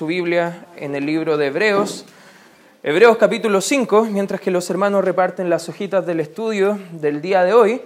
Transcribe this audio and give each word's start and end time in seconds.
su 0.00 0.06
Biblia 0.06 0.64
en 0.76 0.94
el 0.94 1.04
libro 1.04 1.36
de 1.36 1.48
Hebreos, 1.48 2.06
Hebreos 2.82 3.18
capítulo 3.18 3.60
5, 3.60 4.06
mientras 4.10 4.40
que 4.40 4.50
los 4.50 4.70
hermanos 4.70 5.04
reparten 5.04 5.50
las 5.50 5.68
hojitas 5.68 6.06
del 6.06 6.20
estudio 6.20 6.78
del 6.92 7.20
día 7.20 7.44
de 7.44 7.52
hoy. 7.52 7.82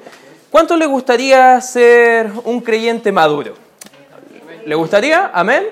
¿Cuánto 0.48 0.77
le 0.77 0.87
gustaría 0.87 1.61
ser 1.61 2.30
un 2.45 2.61
creyente 2.61 3.11
maduro? 3.11 3.54
¿Le 4.64 4.77
gustaría? 4.77 5.32
¿Amén? 5.35 5.64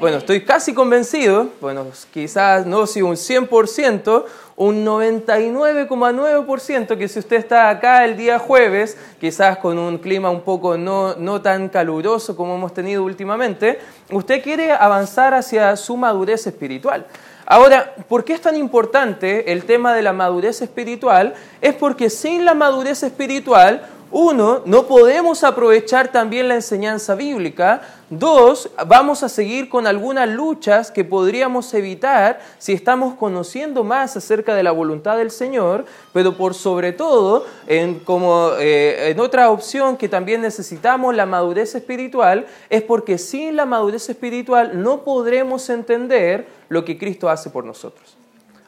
Bueno, 0.00 0.18
estoy 0.18 0.44
casi 0.44 0.74
convencido, 0.74 1.48
bueno, 1.60 1.86
quizás 2.12 2.66
no 2.66 2.86
si 2.86 3.02
un 3.02 3.16
100%, 3.16 4.24
un 4.54 4.86
99,9% 4.86 6.96
que 6.96 7.08
si 7.08 7.18
usted 7.18 7.38
está 7.38 7.68
acá 7.68 8.04
el 8.04 8.16
día 8.16 8.38
jueves, 8.38 8.96
quizás 9.20 9.58
con 9.58 9.76
un 9.76 9.98
clima 9.98 10.30
un 10.30 10.42
poco 10.42 10.78
no, 10.78 11.16
no 11.16 11.42
tan 11.42 11.68
caluroso 11.68 12.36
como 12.36 12.54
hemos 12.54 12.72
tenido 12.72 13.02
últimamente, 13.02 13.80
usted 14.12 14.40
quiere 14.40 14.70
avanzar 14.70 15.34
hacia 15.34 15.74
su 15.74 15.96
madurez 15.96 16.46
espiritual. 16.46 17.04
Ahora, 17.44 17.92
¿por 18.08 18.24
qué 18.24 18.34
es 18.34 18.40
tan 18.40 18.56
importante 18.56 19.50
el 19.50 19.64
tema 19.64 19.94
de 19.94 20.02
la 20.02 20.12
madurez 20.12 20.62
espiritual? 20.62 21.34
Es 21.60 21.74
porque 21.74 22.08
sin 22.08 22.44
la 22.44 22.54
madurez 22.54 23.02
espiritual 23.02 23.82
uno, 24.10 24.62
no 24.64 24.86
podemos 24.86 25.44
aprovechar 25.44 26.08
también 26.08 26.48
la 26.48 26.54
enseñanza 26.54 27.14
bíblica. 27.14 27.82
Dos, 28.08 28.70
vamos 28.86 29.22
a 29.22 29.28
seguir 29.28 29.68
con 29.68 29.86
algunas 29.86 30.26
luchas 30.28 30.90
que 30.90 31.04
podríamos 31.04 31.74
evitar 31.74 32.40
si 32.58 32.72
estamos 32.72 33.14
conociendo 33.14 33.84
más 33.84 34.16
acerca 34.16 34.54
de 34.54 34.62
la 34.62 34.72
voluntad 34.72 35.18
del 35.18 35.30
Señor, 35.30 35.84
pero 36.14 36.36
por 36.38 36.54
sobre 36.54 36.92
todo, 36.92 37.44
en, 37.66 37.98
como 38.00 38.52
eh, 38.58 39.10
en 39.10 39.20
otra 39.20 39.50
opción 39.50 39.98
que 39.98 40.08
también 40.08 40.40
necesitamos 40.40 41.14
la 41.14 41.26
madurez 41.26 41.74
espiritual, 41.74 42.46
es 42.70 42.82
porque 42.82 43.18
sin 43.18 43.56
la 43.56 43.66
madurez 43.66 44.08
espiritual 44.08 44.82
no 44.82 45.02
podremos 45.04 45.68
entender 45.68 46.46
lo 46.70 46.84
que 46.84 46.96
Cristo 46.96 47.28
hace 47.28 47.50
por 47.50 47.64
nosotros. 47.64 48.16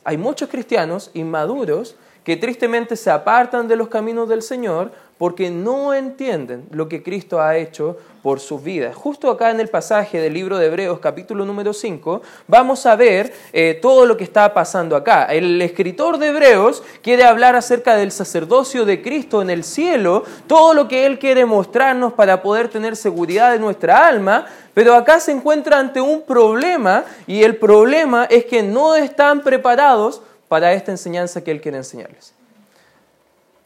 Hay 0.05 0.19
muchos 0.19 0.51
cristianos 0.51 1.11
inmaduros 1.15 1.95
que 2.25 2.37
tristemente 2.37 2.97
se 2.97 3.10
apartan 3.10 3.69
de 3.69 3.77
los 3.77 3.88
caminos 3.88 4.29
del 4.29 4.43
Señor 4.43 4.93
porque 5.21 5.51
no 5.51 5.93
entienden 5.93 6.65
lo 6.71 6.88
que 6.88 7.02
Cristo 7.02 7.43
ha 7.43 7.59
hecho 7.59 7.99
por 8.23 8.40
sus 8.40 8.65
vidas. 8.65 8.96
Justo 8.96 9.30
acá 9.30 9.51
en 9.51 9.60
el 9.60 9.68
pasaje 9.68 10.18
del 10.18 10.32
libro 10.32 10.57
de 10.57 10.65
Hebreos 10.65 10.99
capítulo 10.99 11.45
número 11.45 11.74
5 11.74 12.23
vamos 12.49 12.87
a 12.87 12.96
ver 12.96 13.30
eh, 13.52 13.79
todo 13.82 14.07
lo 14.07 14.16
que 14.16 14.24
está 14.24 14.54
pasando 14.54 14.96
acá. 14.96 15.26
El 15.26 15.60
escritor 15.60 16.16
de 16.16 16.29
Hebreos 16.29 16.82
quiere 17.02 17.24
hablar 17.24 17.54
acerca 17.54 17.96
del 17.96 18.13
sacerdocio 18.13 18.87
de 18.87 19.02
Cristo 19.02 19.43
en 19.43 19.51
el 19.51 19.63
cielo, 19.63 20.24
todo 20.46 20.73
lo 20.73 20.88
que 20.88 21.04
él 21.04 21.18
quiere 21.18 21.45
mostrarnos 21.45 22.15
para 22.15 22.41
poder 22.41 22.68
tener 22.68 22.96
seguridad 22.96 23.52
de 23.52 23.59
nuestra 23.59 24.09
alma, 24.09 24.46
pero 24.73 24.95
acá 24.95 25.21
se 25.21 25.32
encuentra 25.32 25.79
ante 25.79 26.01
un 26.01 26.23
problema 26.23 27.04
y 27.26 27.43
el 27.43 27.57
problema 27.57 28.24
es 28.24 28.46
que 28.46 28.63
no 28.63 28.96
están 28.96 29.43
preparados 29.43 30.23
para 30.48 30.73
esta 30.73 30.93
enseñanza 30.93 31.45
que 31.45 31.51
él 31.51 31.60
quiere 31.60 31.76
enseñarles. 31.76 32.40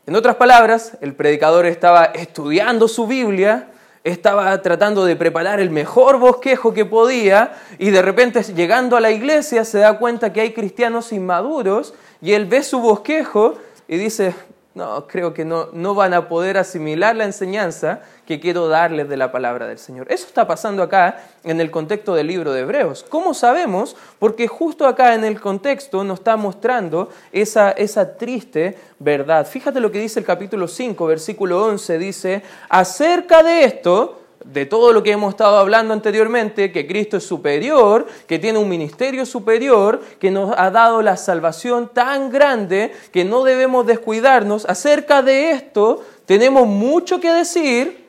En 0.07 0.17
otras 0.17 0.37
palabras, 0.37 0.99
el 1.01 1.15
predicador 1.15 1.65
estaba 1.65 2.05
estudiando 2.05 2.89
su 2.89 3.07
Biblia, 3.07 3.69
estaba 4.05 4.61
tratando 4.61 5.07
de 5.07 5.17
preparar 5.17 5.61
el 5.61 5.71
mejor 5.71 6.19
bosquejo 6.19 6.75
que 6.75 6.85
podía 6.85 7.55
y 7.79 7.89
de 7.89 8.03
repente 8.03 8.43
llegando 8.43 8.99
a 8.99 9.01
la 9.01 9.11
iglesia 9.11 9.65
se 9.65 9.79
da 9.79 9.99
cuenta 9.99 10.31
que 10.31 10.43
hay 10.43 10.53
cristianos 10.53 11.11
inmaduros 11.11 11.95
y 12.21 12.33
él 12.33 12.45
ve 12.45 12.63
su 12.63 12.81
bosquejo 12.81 13.55
y 13.89 13.97
dice, 13.97 14.35
no, 14.75 15.07
creo 15.07 15.33
que 15.33 15.45
no, 15.45 15.69
no 15.73 15.95
van 15.95 16.15
a 16.15 16.29
poder 16.29 16.59
asimilar 16.59 17.15
la 17.15 17.25
enseñanza 17.25 18.01
que 18.27 18.41
quiero 18.41 18.67
darles 18.67 19.09
de 19.09 19.17
la 19.17 19.31
palabra 19.31 19.69
del 19.69 19.79
Señor. 19.79 20.11
Eso 20.11 20.27
está 20.27 20.49
pasando 20.49 20.83
acá 20.83 21.23
en 21.45 21.61
el 21.61 21.71
contexto 21.71 22.15
del 22.15 22.27
libro 22.27 22.53
de 22.53 22.63
Hebreos. 22.63 23.05
¿Cómo 23.09 23.35
sabemos? 23.35 23.97
Porque 24.19 24.49
justo 24.49 24.87
acá 24.87 25.15
en 25.15 25.25
el 25.25 25.41
contexto 25.41 26.03
nos 26.03 26.19
está 26.19 26.37
mostrando 26.37 27.11
esa, 27.31 27.71
esa 27.71 28.17
triste 28.17 28.77
verdad. 28.99 29.47
Fíjate 29.47 29.79
lo 29.79 29.93
que 29.93 30.01
dice 30.01 30.19
el 30.19 30.27
capítulo 30.27 30.67
5, 30.67 31.07
versículo 31.07 31.65
11, 31.67 31.99
dice, 31.99 32.43
acerca 32.69 33.45
de 33.45 33.65
esto, 33.65 34.24
de 34.45 34.67
todo 34.67 34.93
lo 34.93 35.03
que 35.03 35.13
hemos 35.13 35.31
estado 35.31 35.59
hablando 35.59 35.95
anteriormente, 35.95 36.71
que 36.71 36.87
Cristo 36.87 37.17
es 37.17 37.25
superior, 37.25 38.07
que 38.27 38.39
tiene 38.39 38.59
un 38.59 38.69
ministerio 38.69 39.25
superior, 39.27 40.01
que 40.21 40.31
nos 40.31 40.55
ha 40.57 40.71
dado 40.71 41.03
la 41.03 41.17
salvación 41.17 41.91
tan 41.93 42.31
grande 42.31 42.93
que 43.11 43.25
no 43.25 43.43
debemos 43.43 43.87
descuidarnos. 43.87 44.67
Acerca 44.67 45.23
de 45.23 45.51
esto 45.51 46.05
tenemos 46.27 46.67
mucho 46.67 47.21
que 47.21 47.33
decir 47.33 48.07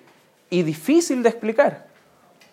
y 0.49 0.63
difícil 0.63 1.23
de 1.23 1.29
explicar. 1.29 1.87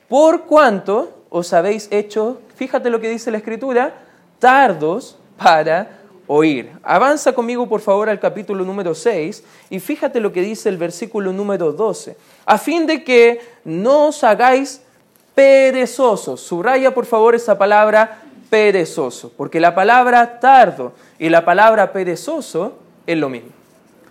Por 0.09 0.43
cuanto 0.43 1.25
os 1.29 1.53
habéis 1.53 1.89
hecho, 1.91 2.41
fíjate 2.55 2.91
lo 2.91 3.01
que 3.01 3.09
dice 3.09 3.31
la 3.31 3.39
Escritura, 3.39 3.95
tardos 4.39 5.19
para 5.37 6.02
oír. 6.27 6.71
Avanza 6.83 7.33
conmigo 7.33 7.69
por 7.69 7.81
favor 7.81 8.09
al 8.09 8.21
capítulo 8.21 8.65
número 8.65 8.95
6 8.95 9.45
y 9.71 9.81
fíjate 9.81 10.21
lo 10.21 10.33
que 10.33 10.43
dice 10.43 10.69
el 10.69 10.77
versículo 10.77 11.33
número 11.33 11.73
12. 11.73 12.17
A 12.47 12.59
fin 12.59 12.87
de 12.87 13.05
que 13.05 13.41
no 13.65 14.09
os 14.09 14.25
hagáis 14.25 14.83
perezosos. 15.35 16.41
Subraya 16.41 16.95
por 16.95 17.07
favor 17.07 17.35
esa 17.35 17.59
palabra 17.59 18.23
perezoso, 18.51 19.33
porque 19.37 19.61
la 19.61 19.75
palabra 19.75 20.39
tardo 20.39 20.93
y 21.19 21.29
la 21.29 21.45
palabra 21.45 21.93
perezoso 21.93 22.79
es 23.07 23.17
lo 23.17 23.29
mismo. 23.29 23.51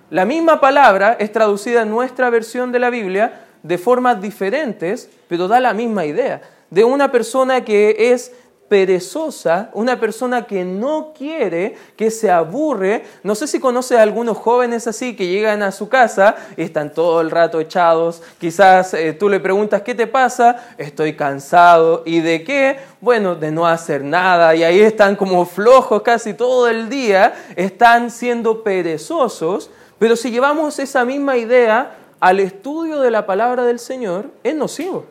La 0.09 0.25
misma 0.25 0.59
palabra 0.59 1.15
es 1.19 1.31
traducida 1.31 1.83
en 1.83 1.89
nuestra 1.89 2.29
versión 2.29 2.71
de 2.71 2.79
la 2.79 2.89
Biblia 2.89 3.45
de 3.63 3.77
formas 3.77 4.21
diferentes, 4.21 5.09
pero 5.27 5.47
da 5.47 5.59
la 5.59 5.73
misma 5.73 6.05
idea, 6.05 6.41
de 6.69 6.83
una 6.83 7.11
persona 7.11 7.63
que 7.63 8.11
es 8.11 8.33
perezosa, 8.71 9.69
una 9.73 9.99
persona 9.99 10.47
que 10.47 10.63
no 10.63 11.11
quiere, 11.13 11.75
que 11.97 12.09
se 12.09 12.31
aburre. 12.31 13.03
No 13.21 13.35
sé 13.35 13.45
si 13.45 13.59
conoces 13.59 13.97
a 13.97 14.01
algunos 14.01 14.37
jóvenes 14.37 14.87
así 14.87 15.13
que 15.13 15.27
llegan 15.27 15.61
a 15.61 15.73
su 15.73 15.89
casa 15.89 16.37
y 16.55 16.61
están 16.61 16.93
todo 16.93 17.19
el 17.19 17.31
rato 17.31 17.59
echados. 17.59 18.23
Quizás 18.39 18.93
eh, 18.93 19.11
tú 19.11 19.27
le 19.27 19.41
preguntas, 19.41 19.81
¿qué 19.81 19.93
te 19.93 20.07
pasa? 20.07 20.73
Estoy 20.77 21.17
cansado. 21.17 22.03
¿Y 22.05 22.21
de 22.21 22.45
qué? 22.45 22.79
Bueno, 23.01 23.35
de 23.35 23.51
no 23.51 23.67
hacer 23.67 24.05
nada. 24.05 24.55
Y 24.55 24.63
ahí 24.63 24.79
están 24.79 25.17
como 25.17 25.45
flojos 25.45 26.01
casi 26.01 26.33
todo 26.33 26.69
el 26.69 26.87
día. 26.87 27.33
Están 27.57 28.09
siendo 28.09 28.63
perezosos. 28.63 29.69
Pero 29.99 30.15
si 30.15 30.31
llevamos 30.31 30.79
esa 30.79 31.03
misma 31.03 31.35
idea 31.35 31.97
al 32.21 32.39
estudio 32.39 33.01
de 33.01 33.11
la 33.11 33.25
palabra 33.25 33.65
del 33.65 33.79
Señor, 33.79 34.31
es 34.45 34.55
nocivo. 34.55 35.07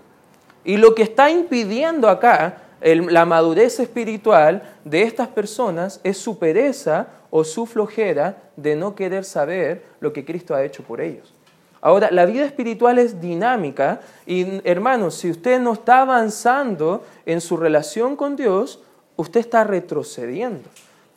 Y 0.64 0.78
lo 0.78 0.94
que 0.94 1.02
está 1.02 1.28
impidiendo 1.28 2.08
acá 2.08 2.69
la 2.80 3.24
madurez 3.24 3.80
espiritual 3.80 4.62
de 4.84 5.02
estas 5.02 5.28
personas 5.28 6.00
es 6.02 6.18
su 6.18 6.38
pereza 6.38 7.08
o 7.30 7.44
su 7.44 7.66
flojera 7.66 8.50
de 8.56 8.76
no 8.76 8.94
querer 8.94 9.24
saber 9.24 9.84
lo 10.00 10.12
que 10.12 10.24
Cristo 10.24 10.54
ha 10.54 10.64
hecho 10.64 10.82
por 10.82 11.00
ellos. 11.00 11.34
Ahora, 11.82 12.10
la 12.10 12.26
vida 12.26 12.44
espiritual 12.44 12.98
es 12.98 13.20
dinámica 13.20 14.00
y 14.26 14.60
hermanos, 14.68 15.14
si 15.14 15.30
usted 15.30 15.60
no 15.60 15.72
está 15.72 16.02
avanzando 16.02 17.04
en 17.24 17.40
su 17.40 17.56
relación 17.56 18.16
con 18.16 18.36
Dios, 18.36 18.80
usted 19.16 19.40
está 19.40 19.64
retrocediendo. 19.64 20.68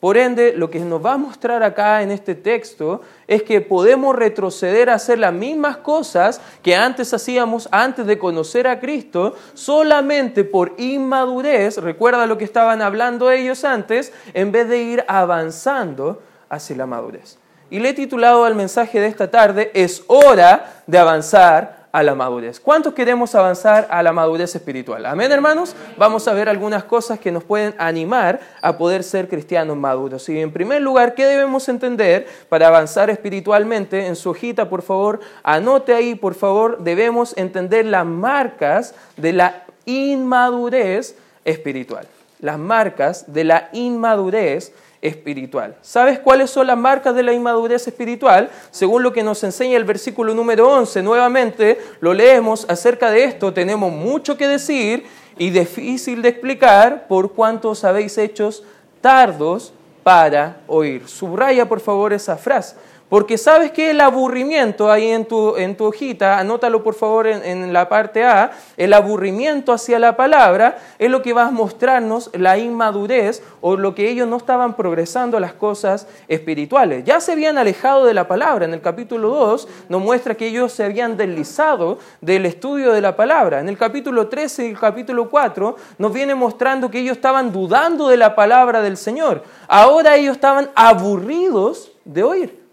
Por 0.04 0.18
ende, 0.18 0.52
lo 0.54 0.68
que 0.68 0.80
nos 0.80 1.02
va 1.02 1.14
a 1.14 1.16
mostrar 1.16 1.62
acá 1.62 2.02
en 2.02 2.10
este 2.10 2.34
texto 2.34 3.00
es 3.26 3.42
que 3.42 3.62
podemos 3.62 4.14
retroceder 4.14 4.90
a 4.90 4.96
hacer 4.96 5.18
las 5.18 5.32
mismas 5.32 5.78
cosas 5.78 6.42
que 6.62 6.76
antes 6.76 7.14
hacíamos 7.14 7.70
antes 7.72 8.04
de 8.04 8.18
conocer 8.18 8.66
a 8.66 8.80
Cristo, 8.80 9.34
solamente 9.54 10.44
por 10.44 10.74
inmadurez, 10.76 11.78
recuerda 11.78 12.26
lo 12.26 12.36
que 12.36 12.44
estaban 12.44 12.82
hablando 12.82 13.30
ellos 13.30 13.64
antes, 13.64 14.12
en 14.34 14.52
vez 14.52 14.68
de 14.68 14.82
ir 14.82 15.04
avanzando 15.08 16.20
hacia 16.50 16.76
la 16.76 16.84
madurez. 16.84 17.38
Y 17.70 17.78
le 17.78 17.88
he 17.88 17.94
titulado 17.94 18.44
al 18.44 18.54
mensaje 18.54 19.00
de 19.00 19.06
esta 19.06 19.30
tarde, 19.30 19.70
es 19.72 20.04
hora 20.08 20.82
de 20.86 20.98
avanzar 20.98 21.83
a 21.94 22.02
la 22.02 22.16
madurez. 22.16 22.58
¿Cuántos 22.58 22.92
queremos 22.92 23.36
avanzar 23.36 23.86
a 23.88 24.02
la 24.02 24.12
madurez 24.12 24.52
espiritual? 24.56 25.06
Amén, 25.06 25.30
hermanos. 25.30 25.76
Vamos 25.96 26.26
a 26.26 26.32
ver 26.32 26.48
algunas 26.48 26.82
cosas 26.82 27.20
que 27.20 27.30
nos 27.30 27.44
pueden 27.44 27.72
animar 27.78 28.40
a 28.60 28.76
poder 28.76 29.04
ser 29.04 29.28
cristianos 29.28 29.76
maduros. 29.76 30.28
Y 30.28 30.40
en 30.40 30.50
primer 30.50 30.82
lugar, 30.82 31.14
¿qué 31.14 31.24
debemos 31.24 31.68
entender 31.68 32.26
para 32.48 32.66
avanzar 32.66 33.10
espiritualmente? 33.10 34.08
En 34.08 34.16
su 34.16 34.30
hojita, 34.30 34.68
por 34.68 34.82
favor, 34.82 35.20
anote 35.44 35.94
ahí, 35.94 36.16
por 36.16 36.34
favor, 36.34 36.78
debemos 36.82 37.32
entender 37.36 37.86
las 37.86 38.04
marcas 38.04 38.96
de 39.16 39.32
la 39.32 39.62
inmadurez 39.86 41.16
espiritual. 41.44 42.08
Las 42.40 42.58
marcas 42.58 43.32
de 43.32 43.44
la 43.44 43.68
inmadurez 43.72 44.72
espiritual. 45.04 45.76
¿Sabes 45.82 46.18
cuáles 46.18 46.50
son 46.50 46.66
las 46.66 46.78
marcas 46.78 47.14
de 47.14 47.22
la 47.22 47.32
inmadurez 47.32 47.86
espiritual? 47.86 48.50
Según 48.70 49.02
lo 49.02 49.12
que 49.12 49.22
nos 49.22 49.44
enseña 49.44 49.76
el 49.76 49.84
versículo 49.84 50.34
número 50.34 50.68
11, 50.72 51.02
nuevamente 51.02 51.78
lo 52.00 52.14
leemos 52.14 52.64
acerca 52.68 53.10
de 53.10 53.24
esto, 53.24 53.52
tenemos 53.52 53.92
mucho 53.92 54.36
que 54.36 54.48
decir 54.48 55.04
y 55.36 55.50
difícil 55.50 56.22
de 56.22 56.30
explicar 56.30 57.06
por 57.06 57.32
cuánto 57.32 57.70
os 57.70 57.84
habéis 57.84 58.16
hechos 58.16 58.64
tardos 59.02 59.74
para 60.02 60.60
oír. 60.66 61.06
Subraya 61.06 61.68
por 61.68 61.80
favor 61.80 62.12
esa 62.12 62.36
frase, 62.36 62.76
Porque 63.14 63.38
sabes 63.38 63.70
que 63.70 63.90
el 63.90 64.00
aburrimiento 64.00 64.90
ahí 64.90 65.06
en 65.06 65.24
tu, 65.24 65.54
en 65.56 65.76
tu 65.76 65.84
hojita, 65.84 66.36
anótalo 66.40 66.82
por 66.82 66.94
favor 66.94 67.28
en, 67.28 67.72
la 67.72 67.88
parte 67.88 68.24
A, 68.24 68.50
el 68.76 68.92
aburrimiento 68.92 69.72
hacia 69.72 70.00
la 70.00 70.16
palabra 70.16 70.78
es 70.98 71.08
lo 71.08 71.22
que 71.22 71.32
va 71.32 71.46
a 71.46 71.50
mostrarnos 71.52 72.28
la 72.34 72.58
inmadurez 72.58 73.40
o 73.60 73.76
lo 73.76 73.94
que 73.94 74.10
ellos 74.10 74.26
no 74.26 74.36
estaban 74.36 74.74
progresando 74.74 75.38
las 75.38 75.52
cosas 75.52 76.08
espirituales. 76.26 77.04
Ya 77.04 77.20
se 77.20 77.30
habían 77.30 77.56
alejado 77.56 78.04
de 78.04 78.14
la 78.14 78.26
palabra. 78.26 78.64
En 78.64 78.74
el 78.74 78.80
capítulo 78.80 79.28
2 79.28 79.68
nos 79.90 80.02
muestra 80.02 80.34
que 80.34 80.48
ellos 80.48 80.72
se 80.72 80.82
habían 80.82 81.16
deslizado 81.16 82.00
del 82.20 82.46
estudio 82.46 82.92
de 82.92 83.00
la 83.00 83.14
palabra. 83.14 83.60
En 83.60 83.68
el 83.68 83.78
capítulo 83.78 84.26
13 84.26 84.66
y 84.66 84.70
el 84.70 84.78
capítulo 84.80 85.30
4 85.30 85.76
nos 85.98 86.12
viene 86.12 86.34
mostrando 86.34 86.90
que 86.90 86.98
ellos 86.98 87.18
estaban 87.18 87.52
dudando 87.52 88.08
de 88.08 88.16
la 88.16 88.34
palabra 88.34 88.82
del 88.82 88.96
Señor. 88.96 89.44
Ahora 89.68 90.16
ellos 90.16 90.34
estaban 90.34 90.68
aburridos 90.74 91.92
de 92.04 92.24
oír. 92.24 92.63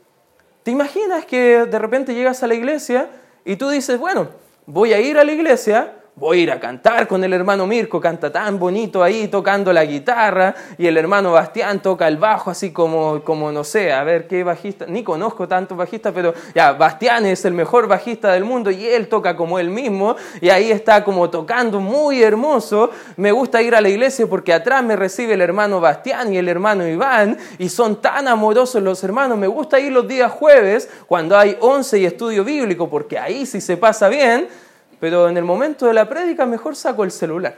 ¿Te 0.64 0.72
imaginas 0.72 1.26
que 1.26 1.66
de 1.66 1.80
repente 1.80 2.14
llegas 2.14 2.44
a 2.44 2.48
la 2.48 2.54
iglesia 2.54 3.10
y 3.46 3.56
tú 3.56 3.70
dices, 3.70 4.00
bueno, 4.00 4.30
voy 4.66 4.94
a 4.94 5.00
ir 5.00 5.18
a 5.18 5.24
la 5.24 5.32
iglesia, 5.32 5.96
voy 6.16 6.40
a 6.40 6.44
ir 6.44 6.52
a 6.52 6.60
cantar 6.60 7.08
con 7.08 7.24
el 7.24 7.34
hermano 7.34 7.66
Mirko, 7.66 8.02
canta 8.02 8.32
tan 8.32 8.60
bonito 8.60 9.02
ahí 9.02 9.28
tocando 9.28 9.72
la 9.72 9.86
guitarra 9.86 10.54
y 10.78 10.86
el 10.86 10.98
hermano 10.98 11.32
Bastián 11.32 11.82
toca 11.82 12.08
el 12.08 12.18
bajo 12.18 12.52
así 12.52 12.72
como, 12.72 13.24
como 13.24 13.52
no 13.52 13.64
sé, 13.64 13.94
a 13.94 14.04
ver 14.04 14.28
qué 14.28 14.44
bajista, 14.44 14.86
ni 14.88 15.04
conozco 15.04 15.48
tantos 15.48 15.78
bajistas, 15.78 16.14
pero 16.14 16.34
ya, 16.54 16.74
Bastián 16.74 17.26
es 17.26 17.46
el 17.46 17.54
mejor 17.54 17.88
bajista 17.88 18.34
del 18.34 18.44
mundo 18.44 18.70
y 18.70 18.86
él 18.86 19.08
toca 19.08 19.36
como 19.36 19.58
él 19.58 19.70
mismo 19.70 20.16
y 20.42 20.50
ahí 20.50 20.70
está 20.70 21.04
como 21.04 21.30
tocando 21.30 21.80
muy 21.80 22.22
hermoso. 22.22 22.92
Me 23.16 23.32
gusta 23.32 23.62
ir 23.62 23.74
a 23.74 23.82
la 23.82 23.90
iglesia 23.90 24.28
porque 24.28 24.54
atrás 24.54 24.84
me 24.84 24.96
recibe 24.96 25.34
el 25.34 25.42
hermano 25.42 25.80
Bastián 25.80 26.34
y 26.34 26.38
el 26.38 26.50
hermano 26.50 26.88
Iván 26.88 27.38
y 27.58 27.70
son 27.70 28.02
tan 28.02 28.28
amorosos 28.28 28.84
los 28.84 29.04
hermanos. 29.04 29.38
Me 29.38 29.48
gusta 29.48 29.80
ir 29.80 29.92
los 29.92 30.08
días 30.08 30.32
jueves 30.32 30.90
cuando 31.08 31.38
hay 31.38 31.58
once 31.62 31.98
y 31.98 32.06
estudio 32.06 32.44
bíblico 32.44 32.90
porque 32.90 33.18
ahí 33.18 33.46
sí 33.46 33.62
se 33.62 33.78
pasa 33.78 34.10
bien 34.10 34.50
pero 35.02 35.28
en 35.28 35.36
el 35.36 35.44
momento 35.44 35.88
de 35.88 35.96
la 35.96 36.08
prédica 36.08 36.46
mejor 36.46 36.76
saco 36.76 37.04
el 37.04 37.12
celular. 37.12 37.56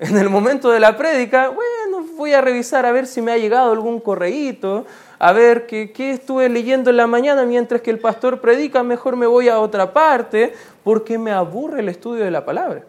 En 0.00 0.16
el 0.16 0.30
momento 0.30 0.70
de 0.70 0.80
la 0.80 0.96
prédica, 0.96 1.50
bueno, 1.50 2.08
voy 2.16 2.32
a 2.32 2.40
revisar 2.40 2.86
a 2.86 2.92
ver 2.92 3.06
si 3.06 3.20
me 3.20 3.30
ha 3.30 3.36
llegado 3.36 3.70
algún 3.70 4.00
correíto, 4.00 4.86
a 5.18 5.32
ver 5.32 5.66
qué, 5.66 5.92
qué 5.92 6.12
estuve 6.12 6.48
leyendo 6.48 6.88
en 6.88 6.96
la 6.96 7.06
mañana 7.06 7.44
mientras 7.44 7.82
que 7.82 7.90
el 7.90 7.98
pastor 7.98 8.40
predica, 8.40 8.82
mejor 8.82 9.16
me 9.16 9.26
voy 9.26 9.50
a 9.50 9.60
otra 9.60 9.92
parte 9.92 10.54
porque 10.82 11.18
me 11.18 11.30
aburre 11.30 11.80
el 11.80 11.90
estudio 11.90 12.24
de 12.24 12.30
la 12.30 12.46
palabra. 12.46 12.84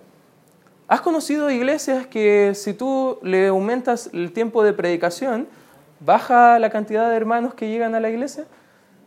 ¿Has 0.87 1.01
conocido 1.01 1.51
iglesias 1.51 2.07
que 2.07 2.53
si 2.55 2.73
tú 2.73 3.19
le 3.21 3.47
aumentas 3.47 4.09
el 4.13 4.31
tiempo 4.31 4.63
de 4.63 4.71
predicación, 4.71 5.45
baja 5.99 6.57
la 6.57 6.69
cantidad 6.69 7.09
de 7.09 7.17
hermanos 7.17 7.53
que 7.53 7.67
llegan 7.67 7.95
a 7.95 7.99
la 7.99 8.09
iglesia? 8.09 8.45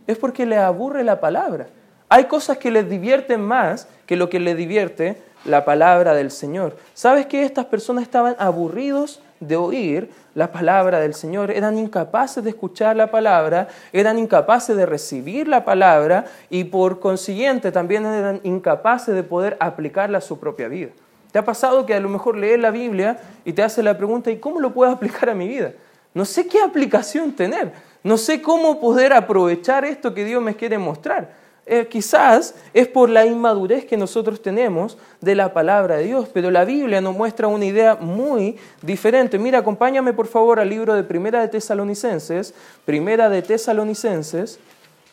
Es 0.07 0.19
porque 0.19 0.45
le 0.45 0.59
aburre 0.59 1.03
la 1.03 1.19
palabra. 1.19 1.67
Hay 2.09 2.25
cosas 2.25 2.59
que 2.59 2.71
les 2.71 2.89
divierten 2.89 3.41
más 3.41 3.89
que 4.07 4.17
lo 4.17 4.31
que 4.31 4.39
les 4.39 4.57
divierte 4.57 5.21
la 5.45 5.65
palabra 5.65 6.15
del 6.15 6.31
Señor. 6.31 6.77
¿Sabes 6.95 7.27
que 7.27 7.43
estas 7.43 7.67
personas 7.67 8.05
estaban 8.05 8.37
aburridos 8.39 9.21
de 9.41 9.57
oír 9.57 10.11
la 10.35 10.53
palabra 10.53 11.01
del 11.01 11.15
Señor? 11.15 11.51
Eran 11.51 11.79
incapaces 11.79 12.45
de 12.45 12.51
escuchar 12.51 12.97
la 12.97 13.11
palabra, 13.11 13.69
eran 13.93 14.19
incapaces 14.19 14.77
de 14.77 14.87
recibir 14.87 15.49
la 15.49 15.65
palabra 15.65 16.27
y 16.49 16.65
por 16.65 17.01
consiguiente 17.01 17.73
también 17.73 18.07
eran 18.07 18.41
incapaces 18.45 19.15
de 19.15 19.25
poder 19.25 19.57
aplicarla 19.59 20.19
a 20.19 20.21
su 20.23 20.39
propia 20.39 20.69
vida. 20.69 20.91
¿Te 21.33 21.41
ha 21.41 21.45
pasado 21.45 21.87
que 21.87 21.95
a 21.95 22.01
lo 22.01 22.09
mejor 22.09 22.37
lees 22.37 22.61
la 22.61 22.71
Biblia 22.71 23.19
y 23.45 23.53
te 23.53 23.63
hace 23.63 23.83
la 23.83 23.99
pregunta, 23.99 24.31
¿y 24.31 24.39
cómo 24.39 24.61
lo 24.61 24.73
puedo 24.73 24.93
aplicar 24.93 25.29
a 25.29 25.35
mi 25.35 25.49
vida? 25.49 25.73
No 26.15 26.25
sé 26.25 26.47
qué 26.47 26.63
aplicación 26.63 27.33
tener, 27.33 27.73
no 28.03 28.17
sé 28.17 28.41
cómo 28.41 28.81
poder 28.81 29.13
aprovechar 29.13 29.85
esto 29.85 30.15
que 30.15 30.25
Dios 30.25 30.41
me 30.41 30.55
quiere 30.55 30.79
mostrar. 30.79 31.46
Eh, 31.69 31.89
quizás 31.89 32.55
es 32.73 32.87
por 32.87 33.11
la 33.11 33.27
inmadurez 33.27 33.85
que 33.85 33.97
nosotros 33.97 34.41
tenemos 34.41 34.97
de 35.21 35.35
la 35.35 35.53
palabra 35.53 35.97
de 35.97 36.05
Dios, 36.05 36.29
pero 36.33 36.53
la 36.53 36.65
Biblia 36.65 37.01
nos 37.01 37.17
muestra 37.17 37.49
una 37.49 37.65
idea 37.65 37.97
muy 37.97 38.57
diferente. 38.83 39.37
Mira, 39.37 39.59
acompáñame 39.59 40.13
por 40.13 40.29
favor 40.29 40.61
al 40.61 40.69
libro 40.69 40.95
de 40.95 41.03
Primera 41.03 41.41
de 41.41 41.49
Tesalonicenses, 41.49 42.55
Primera 42.85 43.29
de 43.29 43.43
Tesalonicenses, 43.43 44.61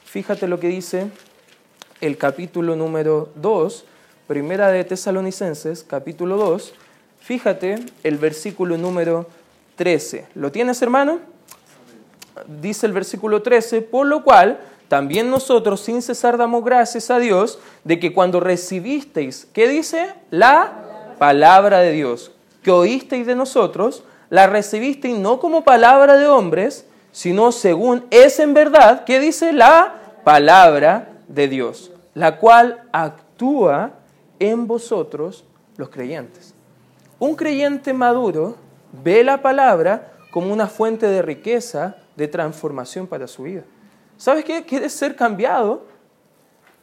fíjate 0.05 0.47
lo 0.47 0.59
que 0.59 0.67
dice 0.67 1.07
el 2.01 2.19
capítulo 2.19 2.75
número 2.75 3.29
2, 3.33 3.85
Primera 4.27 4.69
de 4.69 4.83
Tesalonicenses, 4.83 5.83
capítulo 5.83 6.37
2, 6.37 6.75
fíjate 7.19 7.77
el 8.03 8.17
versículo 8.19 8.77
número 8.77 9.25
13. 9.75 10.27
¿Lo 10.35 10.51
tienes, 10.51 10.79
hermano? 10.83 11.19
Dice 12.61 12.85
el 12.85 12.93
versículo 12.93 13.41
13, 13.41 13.81
por 13.81 14.05
lo 14.05 14.23
cual 14.23 14.59
también 14.87 15.29
nosotros 15.29 15.81
sin 15.81 16.01
cesar 16.01 16.37
damos 16.37 16.63
gracias 16.63 17.09
a 17.09 17.19
Dios 17.19 17.59
de 17.83 17.99
que 17.99 18.13
cuando 18.13 18.39
recibisteis, 18.39 19.47
¿qué 19.53 19.67
dice? 19.67 20.13
La 20.29 21.15
palabra 21.17 21.79
de 21.79 21.91
Dios, 21.91 22.31
que 22.61 22.71
oísteis 22.71 23.25
de 23.25 23.35
nosotros, 23.35 24.03
la 24.29 24.47
recibisteis 24.47 25.17
no 25.17 25.39
como 25.39 25.63
palabra 25.63 26.17
de 26.17 26.27
hombres, 26.27 26.85
sino 27.11 27.51
según 27.51 28.05
es 28.09 28.39
en 28.39 28.53
verdad, 28.53 29.03
¿qué 29.05 29.19
dice? 29.19 29.53
La 29.53 29.95
palabra 30.23 31.09
de 31.27 31.47
Dios, 31.47 31.91
la 32.13 32.37
cual 32.37 32.83
actúa 32.91 33.91
en 34.39 34.67
vosotros 34.67 35.45
los 35.77 35.89
creyentes. 35.89 36.53
Un 37.19 37.35
creyente 37.35 37.93
maduro 37.93 38.57
ve 39.03 39.23
la 39.23 39.41
palabra 39.41 40.13
como 40.31 40.51
una 40.51 40.67
fuente 40.67 41.07
de 41.07 41.21
riqueza, 41.21 41.97
de 42.15 42.27
transformación 42.27 43.07
para 43.07 43.27
su 43.27 43.43
vida. 43.43 43.63
¿Sabes 44.23 44.45
qué? 44.45 44.63
¿Quieres 44.63 44.93
ser 44.93 45.17
cambiado? 45.17 45.85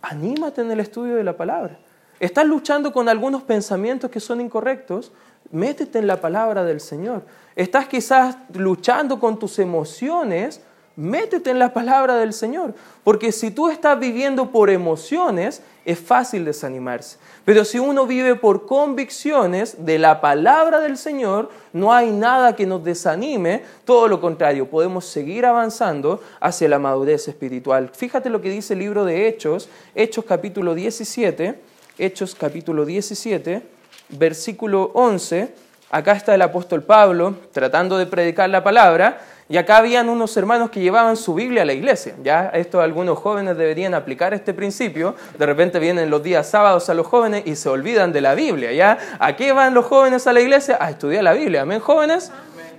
Anímate 0.03 0.61
en 0.61 0.71
el 0.73 0.79
estudio 0.79 1.17
de 1.17 1.25
la 1.25 1.39
palabra. 1.39 1.79
¿Estás 2.19 2.45
luchando 2.45 2.93
con 2.93 3.09
algunos 3.09 3.45
pensamientos 3.45 4.11
que 4.11 4.21
son 4.21 4.43
incorrectos? 4.43 5.11
Métete 5.51 6.01
en 6.01 6.07
la 6.07 6.21
palabra 6.21 6.65
del 6.65 6.81
Señor. 6.81 7.23
¿Estás 7.57 7.89
quizás 7.89 8.37
luchando 8.53 9.19
con 9.19 9.39
tus 9.39 9.59
emociones? 9.59 10.61
Métete 11.01 11.49
en 11.49 11.59
la 11.59 11.73
palabra 11.73 12.17
del 12.17 12.35
Señor. 12.35 12.75
Porque 13.05 13.33
si 13.33 13.51
tú 13.51 13.71
estás 13.71 13.99
viviendo 13.99 14.51
por 14.51 14.69
emociones, 14.69 15.63
es 15.87 15.99
fácil 15.99 16.45
desanimarse. 16.45 17.17
Pero 17.47 17.65
si 17.65 17.79
uno 17.79 18.07
vive 18.07 18.35
por 18.35 18.67
convicciones 18.67 19.87
de 19.87 19.99
la 19.99 20.21
palabra 20.21 20.81
del 20.81 20.99
Señor, 20.99 21.49
no 21.73 21.95
hay 21.95 22.11
nada 22.11 22.55
que 22.55 22.67
nos 22.67 22.85
desanime, 22.85 23.63
todo 23.87 24.09
lo 24.09 24.21
contrario, 24.21 24.69
podemos 24.69 25.07
seguir 25.07 25.47
avanzando 25.47 26.21
hacia 26.39 26.69
la 26.69 26.79
madurez 26.79 27.29
espiritual. 27.29 27.91
Fíjate 27.95 28.29
lo 28.29 28.43
que 28.43 28.51
dice 28.51 28.75
el 28.75 28.81
libro 28.81 29.07
de 29.07 29.27
Hechos, 29.27 29.71
Hechos 29.95 30.27
capítulo 30.27 30.75
17, 30.75 31.59
Hechos 31.97 32.35
capítulo 32.35 32.85
17, 32.85 33.63
versículo 34.11 34.91
11. 34.93 35.55
Acá 35.93 36.13
está 36.13 36.35
el 36.35 36.43
apóstol 36.43 36.83
Pablo 36.83 37.37
tratando 37.53 37.97
de 37.97 38.07
predicar 38.07 38.51
la 38.51 38.63
palabra 38.63 39.19
y 39.51 39.57
acá 39.57 39.79
habían 39.79 40.09
unos 40.09 40.37
hermanos 40.37 40.71
que 40.71 40.79
llevaban 40.79 41.17
su 41.17 41.35
Biblia 41.35 41.63
a 41.63 41.65
la 41.65 41.73
iglesia. 41.73 42.15
Ya 42.23 42.51
esto 42.55 42.81
algunos 42.81 43.19
jóvenes 43.19 43.57
deberían 43.57 43.95
aplicar 43.95 44.33
este 44.33 44.55
principio. 44.55 45.17
De 45.37 45.45
repente 45.45 45.81
vienen 45.81 46.09
los 46.09 46.23
días 46.23 46.49
sábados 46.49 46.89
a 46.89 46.95
los 46.95 47.09
jóvenes 47.09 47.43
y 47.47 47.57
se 47.57 47.69
olvidan 47.69 48.13
de 48.13 48.21
la 48.21 48.37
Biblia. 48.37 48.73
¿Ya? 48.73 48.97
¿A 49.19 49.35
qué 49.35 49.51
van 49.51 49.75
los 49.75 49.87
jóvenes 49.87 50.29
a 50.29 50.33
la 50.33 50.41
iglesia? 50.41 50.79
A 50.81 50.91
estudiar 50.91 51.25
la 51.25 51.33
Biblia. 51.33 51.63
¿Amén, 51.63 51.81
jóvenes? 51.81 52.31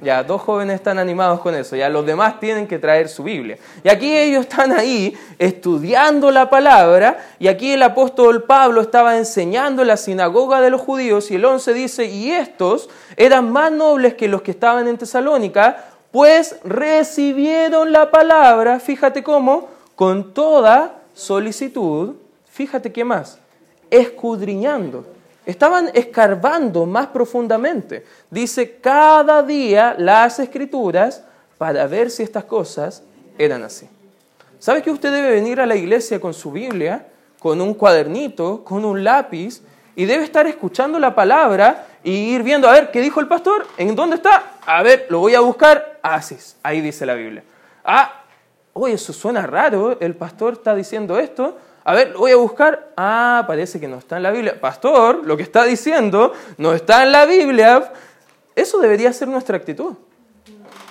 Ya, 0.02 0.24
dos 0.24 0.42
jóvenes 0.42 0.76
están 0.76 0.98
animados 0.98 1.42
con 1.42 1.54
eso. 1.54 1.76
Ya, 1.76 1.88
los 1.88 2.06
demás 2.06 2.40
tienen 2.40 2.66
que 2.68 2.80
traer 2.80 3.08
su 3.08 3.22
Biblia. 3.22 3.58
Y 3.84 3.90
aquí 3.90 4.18
ellos 4.18 4.42
están 4.42 4.72
ahí 4.72 5.16
estudiando 5.38 6.32
la 6.32 6.50
palabra. 6.50 7.20
Y 7.38 7.50
aquí 7.50 7.74
el 7.74 7.84
apóstol 7.84 8.44
Pablo 8.44 8.82
estaba 8.82 9.18
enseñando 9.18 9.84
en 9.84 9.90
la 9.90 9.98
sinagoga 9.98 10.60
de 10.60 10.72
los 10.72 10.82
judíos. 10.82 11.30
Y 11.30 11.36
el 11.36 11.46
11 11.46 11.74
dice: 11.74 12.06
Y 12.06 12.32
estos 12.32 12.90
eran 13.16 13.52
más 13.52 13.72
nobles 13.72 14.16
que 14.16 14.28
los 14.28 14.42
que 14.42 14.52
estaban 14.52 14.88
en 14.88 14.98
Tesalónica 14.98 15.91
pues 16.12 16.58
recibieron 16.64 17.92
la 17.92 18.12
palabra, 18.12 18.80
fíjate 18.80 19.24
cómo, 19.24 19.70
con 19.96 20.34
toda 20.34 21.02
solicitud, 21.14 22.16
fíjate 22.50 22.92
qué 22.92 23.04
más, 23.04 23.38
escudriñando. 23.90 25.06
Estaban 25.46 25.90
escarbando 25.94 26.86
más 26.86 27.08
profundamente. 27.08 28.06
Dice, 28.30 28.78
cada 28.80 29.42
día 29.42 29.96
las 29.98 30.40
escrituras 30.40 31.24
para 31.58 31.88
ver 31.88 32.12
si 32.12 32.24
estas 32.24 32.44
cosas 32.44 33.04
eran 33.38 33.64
así. 33.64 33.88
¿Sabe 34.60 34.84
que 34.84 34.92
usted 34.92 35.12
debe 35.12 35.32
venir 35.32 35.60
a 35.60 35.66
la 35.66 35.76
iglesia 35.76 36.20
con 36.20 36.34
su 36.34 36.52
Biblia, 36.52 37.08
con 37.40 37.60
un 37.60 37.74
cuadernito, 37.74 38.64
con 38.64 38.86
un 38.86 39.04
lápiz, 39.04 39.62
y 40.02 40.06
debe 40.08 40.24
estar 40.24 40.48
escuchando 40.48 40.98
la 40.98 41.14
palabra 41.14 41.86
y 42.04 42.10
ir 42.10 42.42
viendo, 42.42 42.68
a 42.68 42.72
ver, 42.72 42.90
¿qué 42.90 43.02
dijo 43.02 43.20
el 43.20 43.28
pastor? 43.28 43.68
¿En 43.78 43.96
dónde 43.96 44.16
está? 44.16 44.54
A 44.66 44.82
ver, 44.82 45.06
lo 45.10 45.20
voy 45.20 45.36
a 45.36 45.42
buscar. 45.42 46.00
Ah, 46.02 46.20
sí, 46.24 46.36
ahí 46.64 46.82
dice 46.82 47.06
la 47.06 47.14
Biblia. 47.14 47.44
Ah, 47.86 48.24
oye, 48.74 48.96
eso 48.96 49.14
suena 49.14 49.46
raro, 49.46 50.00
el 50.00 50.16
pastor 50.16 50.54
está 50.54 50.74
diciendo 50.74 51.20
esto. 51.20 51.56
A 51.84 51.94
ver, 51.94 52.14
lo 52.14 52.18
voy 52.18 52.32
a 52.32 52.38
buscar. 52.38 52.94
Ah, 52.98 53.44
parece 53.46 53.80
que 53.80 53.88
no 53.88 54.00
está 54.00 54.18
en 54.18 54.24
la 54.24 54.32
Biblia. 54.32 54.60
Pastor, 54.60 55.24
lo 55.24 55.38
que 55.38 55.44
está 55.44 55.66
diciendo 55.66 56.34
no 56.58 56.74
está 56.74 57.04
en 57.04 57.12
la 57.12 57.28
Biblia. 57.28 57.94
Eso 58.56 58.80
debería 58.80 59.14
ser 59.14 59.28
nuestra 59.28 59.56
actitud. 59.56 59.94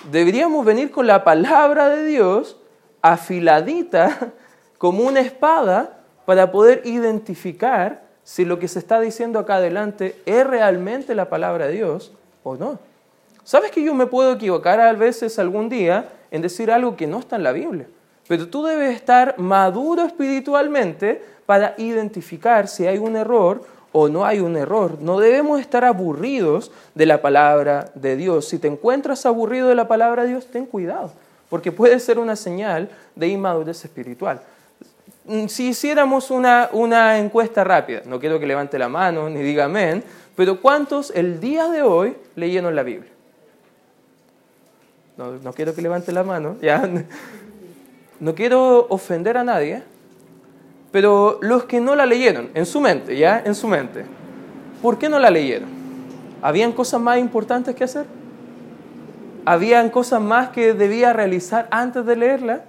Deberíamos 0.09 0.65
venir 0.65 0.89
con 0.89 1.05
la 1.05 1.25
palabra 1.25 1.89
de 1.89 2.05
Dios 2.05 2.55
afiladita 3.01 4.31
como 4.77 5.03
una 5.03 5.19
espada 5.19 5.97
para 6.23 6.49
poder 6.49 6.83
identificar 6.85 8.09
si 8.23 8.45
lo 8.45 8.59
que 8.59 8.67
se 8.67 8.79
está 8.79 8.99
diciendo 8.99 9.39
acá 9.39 9.55
adelante 9.55 10.15
es 10.25 10.45
realmente 10.45 11.15
la 11.15 11.29
palabra 11.29 11.67
de 11.67 11.73
Dios 11.73 12.11
o 12.43 12.55
no. 12.55 12.79
¿Sabes 13.43 13.71
que 13.71 13.83
yo 13.83 13.93
me 13.93 14.05
puedo 14.05 14.33
equivocar 14.33 14.79
a 14.79 14.93
veces 14.93 15.39
algún 15.39 15.69
día 15.69 16.09
en 16.29 16.41
decir 16.41 16.71
algo 16.71 16.95
que 16.95 17.07
no 17.07 17.19
está 17.19 17.35
en 17.35 17.43
la 17.43 17.51
Biblia? 17.51 17.87
Pero 18.27 18.47
tú 18.47 18.63
debes 18.63 18.95
estar 18.95 19.37
maduro 19.39 20.03
espiritualmente 20.03 21.21
para 21.45 21.73
identificar 21.77 22.67
si 22.67 22.85
hay 22.87 22.97
un 22.97 23.15
error 23.17 23.63
o 23.91 24.07
no 24.07 24.25
hay 24.25 24.39
un 24.39 24.55
error. 24.55 25.01
No 25.01 25.19
debemos 25.19 25.59
estar 25.59 25.83
aburridos 25.83 26.71
de 26.95 27.05
la 27.05 27.21
palabra 27.21 27.91
de 27.95 28.15
Dios. 28.15 28.47
Si 28.47 28.59
te 28.59 28.67
encuentras 28.67 29.25
aburrido 29.25 29.67
de 29.67 29.75
la 29.75 29.87
palabra 29.87 30.23
de 30.23 30.29
Dios, 30.29 30.47
ten 30.47 30.65
cuidado, 30.65 31.11
porque 31.49 31.71
puede 31.71 31.99
ser 31.99 32.19
una 32.19 32.35
señal 32.35 32.89
de 33.15 33.27
inmadurez 33.27 33.83
espiritual. 33.83 34.41
Mm, 35.25 35.47
si 35.47 35.69
hiciéramos 35.69 36.31
una, 36.31 36.69
una 36.71 37.19
encuesta 37.19 37.63
rápida, 37.63 38.01
no 38.05 38.19
quiero 38.19 38.39
que 38.39 38.47
levante 38.47 38.79
la 38.79 38.89
mano 38.89 39.29
ni 39.29 39.41
diga 39.41 39.65
amén, 39.65 40.03
pero 40.35 40.59
¿cuántos 40.59 41.11
el 41.15 41.39
día 41.39 41.67
de 41.69 41.83
hoy 41.83 42.15
leyeron 42.35 42.75
la 42.75 42.83
Biblia? 42.83 43.11
No, 45.17 45.33
no 45.33 45.53
quiero 45.53 45.75
que 45.75 45.81
levante 45.81 46.11
la 46.11 46.23
mano, 46.23 46.57
ya. 46.61 46.89
No 48.19 48.35
quiero 48.35 48.85
ofender 48.89 49.35
a 49.35 49.43
nadie, 49.43 49.81
pero 50.91 51.39
los 51.41 51.63
que 51.63 51.79
no 51.79 51.95
la 51.95 52.05
leyeron, 52.05 52.51
en 52.53 52.67
su 52.67 52.79
mente, 52.79 53.17
¿ya? 53.17 53.41
En 53.43 53.55
su 53.55 53.67
mente. 53.67 54.05
¿Por 54.79 54.99
qué 54.99 55.09
no 55.09 55.17
la 55.17 55.31
leyeron? 55.31 55.69
¿Habían 56.43 56.71
cosas 56.71 57.01
más 57.01 57.17
importantes 57.17 57.73
que 57.73 57.83
hacer? 57.83 58.05
¿Habían 59.43 59.89
cosas 59.89 60.21
más 60.21 60.49
que 60.49 60.73
debía 60.75 61.13
realizar 61.13 61.67
antes 61.71 62.05
de 62.05 62.15
leerla? 62.15 62.65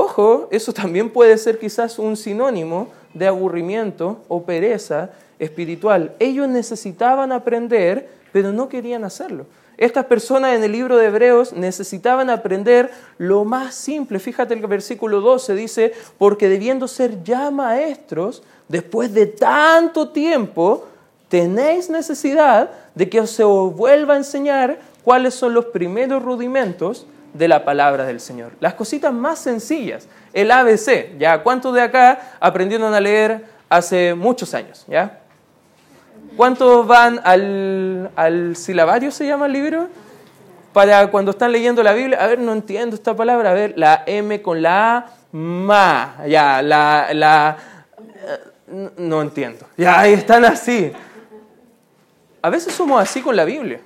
Ojo, 0.00 0.46
eso 0.52 0.72
también 0.72 1.10
puede 1.10 1.36
ser 1.38 1.58
quizás 1.58 1.98
un 1.98 2.16
sinónimo 2.16 2.86
de 3.14 3.26
aburrimiento 3.26 4.20
o 4.28 4.44
pereza 4.44 5.10
espiritual. 5.40 6.14
Ellos 6.20 6.46
necesitaban 6.46 7.32
aprender, 7.32 8.08
pero 8.30 8.52
no 8.52 8.68
querían 8.68 9.02
hacerlo. 9.02 9.46
Estas 9.76 10.04
personas 10.04 10.54
en 10.54 10.62
el 10.62 10.70
libro 10.70 10.96
de 10.96 11.06
Hebreos 11.06 11.52
necesitaban 11.52 12.30
aprender 12.30 12.92
lo 13.18 13.44
más 13.44 13.74
simple. 13.74 14.20
Fíjate 14.20 14.54
el 14.54 14.64
versículo 14.68 15.20
12 15.20 15.56
dice, 15.56 15.92
porque 16.16 16.48
debiendo 16.48 16.86
ser 16.86 17.24
ya 17.24 17.50
maestros, 17.50 18.44
después 18.68 19.12
de 19.12 19.26
tanto 19.26 20.10
tiempo, 20.10 20.86
tenéis 21.28 21.90
necesidad 21.90 22.70
de 22.94 23.08
que 23.10 23.20
os 23.20 23.30
se 23.30 23.42
os 23.42 23.74
vuelva 23.74 24.14
a 24.14 24.18
enseñar 24.18 24.78
cuáles 25.02 25.34
son 25.34 25.54
los 25.54 25.64
primeros 25.64 26.22
rudimentos 26.22 27.04
de 27.34 27.48
la 27.48 27.64
palabra 27.64 28.04
del 28.04 28.20
Señor. 28.20 28.52
Las 28.60 28.74
cositas 28.74 29.12
más 29.12 29.38
sencillas, 29.38 30.08
el 30.32 30.50
ABC, 30.50 31.18
¿ya? 31.18 31.42
¿Cuántos 31.42 31.74
de 31.74 31.82
acá 31.82 32.36
aprendieron 32.40 32.92
a 32.94 33.00
leer 33.00 33.44
hace 33.68 34.14
muchos 34.14 34.54
años? 34.54 34.84
¿Ya? 34.88 35.20
¿Cuántos 36.36 36.86
van 36.86 37.20
al, 37.24 38.10
al 38.14 38.56
silabario, 38.56 39.10
se 39.10 39.26
llama 39.26 39.46
el 39.46 39.52
libro? 39.52 39.88
Para 40.72 41.10
cuando 41.10 41.32
están 41.32 41.50
leyendo 41.50 41.82
la 41.82 41.92
Biblia, 41.92 42.22
a 42.22 42.26
ver, 42.26 42.38
no 42.38 42.52
entiendo 42.52 42.94
esta 42.94 43.16
palabra, 43.16 43.50
a 43.50 43.54
ver, 43.54 43.74
la 43.76 44.04
M 44.06 44.40
con 44.42 44.62
la 44.62 44.96
A, 44.96 45.06
ma, 45.32 46.18
ya, 46.28 46.62
la, 46.62 47.08
la, 47.12 47.56
no 48.96 49.22
entiendo, 49.22 49.66
ya, 49.76 49.98
ahí 49.98 50.12
están 50.12 50.44
así. 50.44 50.92
A 52.40 52.50
veces 52.50 52.72
somos 52.72 53.00
así 53.02 53.20
con 53.20 53.34
la 53.34 53.44
Biblia. 53.44 53.80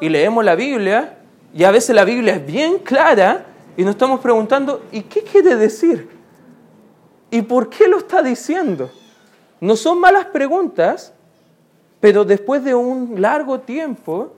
Y 0.00 0.08
leemos 0.08 0.44
la 0.44 0.54
Biblia, 0.54 1.15
y 1.56 1.64
a 1.64 1.70
veces 1.70 1.96
la 1.96 2.04
Biblia 2.04 2.34
es 2.34 2.44
bien 2.44 2.78
clara, 2.80 3.46
y 3.78 3.82
nos 3.82 3.92
estamos 3.94 4.20
preguntando, 4.20 4.82
¿y 4.92 5.00
qué 5.02 5.22
quiere 5.22 5.56
decir? 5.56 6.06
¿Y 7.30 7.40
por 7.40 7.70
qué 7.70 7.88
lo 7.88 7.96
está 7.96 8.22
diciendo? 8.22 8.90
No 9.58 9.74
son 9.74 9.98
malas 9.98 10.26
preguntas, 10.26 11.14
pero 11.98 12.26
después 12.26 12.62
de 12.62 12.74
un 12.74 13.22
largo 13.22 13.60
tiempo, 13.60 14.34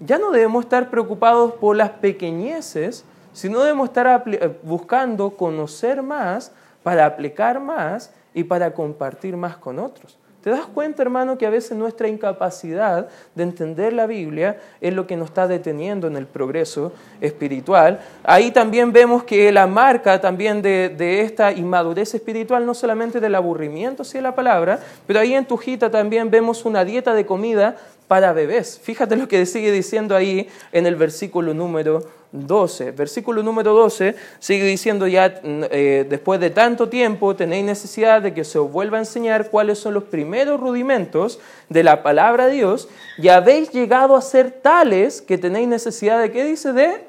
ya 0.00 0.18
no 0.18 0.30
debemos 0.30 0.64
estar 0.64 0.88
preocupados 0.88 1.52
por 1.52 1.76
las 1.76 1.90
pequeñeces, 1.90 3.04
sino 3.34 3.60
debemos 3.60 3.88
estar 3.88 4.24
eh, 4.26 4.58
buscando 4.62 5.36
conocer 5.36 6.02
más 6.02 6.52
para 6.82 7.04
aplicar 7.04 7.60
más 7.60 8.14
y 8.32 8.44
para 8.44 8.72
compartir 8.72 9.36
más 9.36 9.58
con 9.58 9.78
otros. 9.78 10.16
¿Te 10.42 10.50
das 10.50 10.66
cuenta, 10.66 11.02
hermano, 11.02 11.38
que 11.38 11.46
a 11.46 11.50
veces 11.50 11.78
nuestra 11.78 12.08
incapacidad 12.08 13.06
de 13.36 13.44
entender 13.44 13.92
la 13.92 14.06
Biblia 14.06 14.58
es 14.80 14.92
lo 14.92 15.06
que 15.06 15.16
nos 15.16 15.28
está 15.28 15.46
deteniendo 15.46 16.08
en 16.08 16.16
el 16.16 16.26
progreso 16.26 16.92
espiritual? 17.20 18.00
Ahí 18.24 18.50
también 18.50 18.92
vemos 18.92 19.22
que 19.22 19.52
la 19.52 19.68
marca 19.68 20.20
también 20.20 20.60
de, 20.60 21.20
esta 21.20 21.52
inmadurez 21.52 22.12
espiritual, 22.14 22.66
no 22.66 22.74
solamente 22.74 23.20
del 23.20 23.36
aburrimiento 23.36 24.02
hacia 24.02 24.20
la 24.20 24.34
palabra, 24.34 24.80
pero 25.06 25.20
ahí 25.20 25.32
en 25.32 25.44
Tujita 25.44 25.92
también 25.92 26.28
vemos 26.28 26.64
una 26.64 26.84
dieta 26.84 27.14
de 27.14 27.24
comida 27.24 27.76
para 28.08 28.32
bebés. 28.32 28.80
Fíjate 28.82 29.14
lo 29.14 29.28
que 29.28 29.46
sigue 29.46 29.70
diciendo 29.70 30.16
ahí 30.16 30.48
en 30.72 30.86
el 30.86 30.96
versículo 30.96 31.54
número 31.54 32.02
12. 32.32 32.92
Versículo 32.92 33.42
número 33.42 33.74
12 33.74 34.16
sigue 34.38 34.64
diciendo 34.64 35.06
ya, 35.06 35.40
eh, 35.44 36.06
después 36.08 36.40
de 36.40 36.50
tanto 36.50 36.88
tiempo 36.88 37.36
tenéis 37.36 37.64
necesidad 37.64 38.22
de 38.22 38.34
que 38.34 38.44
se 38.44 38.58
os 38.58 38.72
vuelva 38.72 38.96
a 38.96 39.00
enseñar 39.00 39.50
cuáles 39.50 39.78
son 39.78 39.94
los 39.94 40.04
primeros 40.04 40.58
rudimentos 40.58 41.38
de 41.68 41.84
la 41.84 42.02
palabra 42.02 42.46
de 42.46 42.54
Dios 42.54 42.88
y 43.18 43.28
habéis 43.28 43.70
llegado 43.70 44.16
a 44.16 44.22
ser 44.22 44.50
tales 44.50 45.20
que 45.20 45.38
tenéis 45.38 45.68
necesidad 45.68 46.20
de, 46.20 46.32
¿qué 46.32 46.44
dice? 46.44 46.72
De 46.72 47.06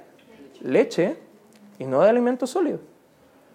leche 0.62 1.16
y 1.80 1.86
no 1.86 2.02
de 2.02 2.10
alimento 2.10 2.46
sólido. 2.46 2.80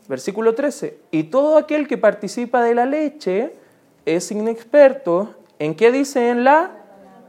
Versículo 0.09 0.55
13. 0.55 0.99
Y 1.11 1.25
todo 1.25 1.59
aquel 1.59 1.87
que 1.87 1.99
participa 1.99 2.63
de 2.63 2.75
la 2.75 2.87
leche 2.87 3.53
es 4.07 4.31
inexperto 4.31 5.35
en 5.59 5.75
qué 5.75 5.93
dice 5.93 6.31
en 6.31 6.45
la 6.45 6.71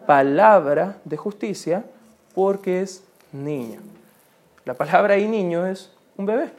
palabra 0.07 0.97
de 1.03 1.17
justicia 1.17 1.83
porque 2.33 2.81
es 2.81 3.03
niño. 3.33 3.98
La 4.69 4.75
palabra 4.75 5.15
ahí 5.15 5.27
niño 5.27 5.65
es 5.65 5.89
un 6.15 6.27
bebé. 6.27 6.51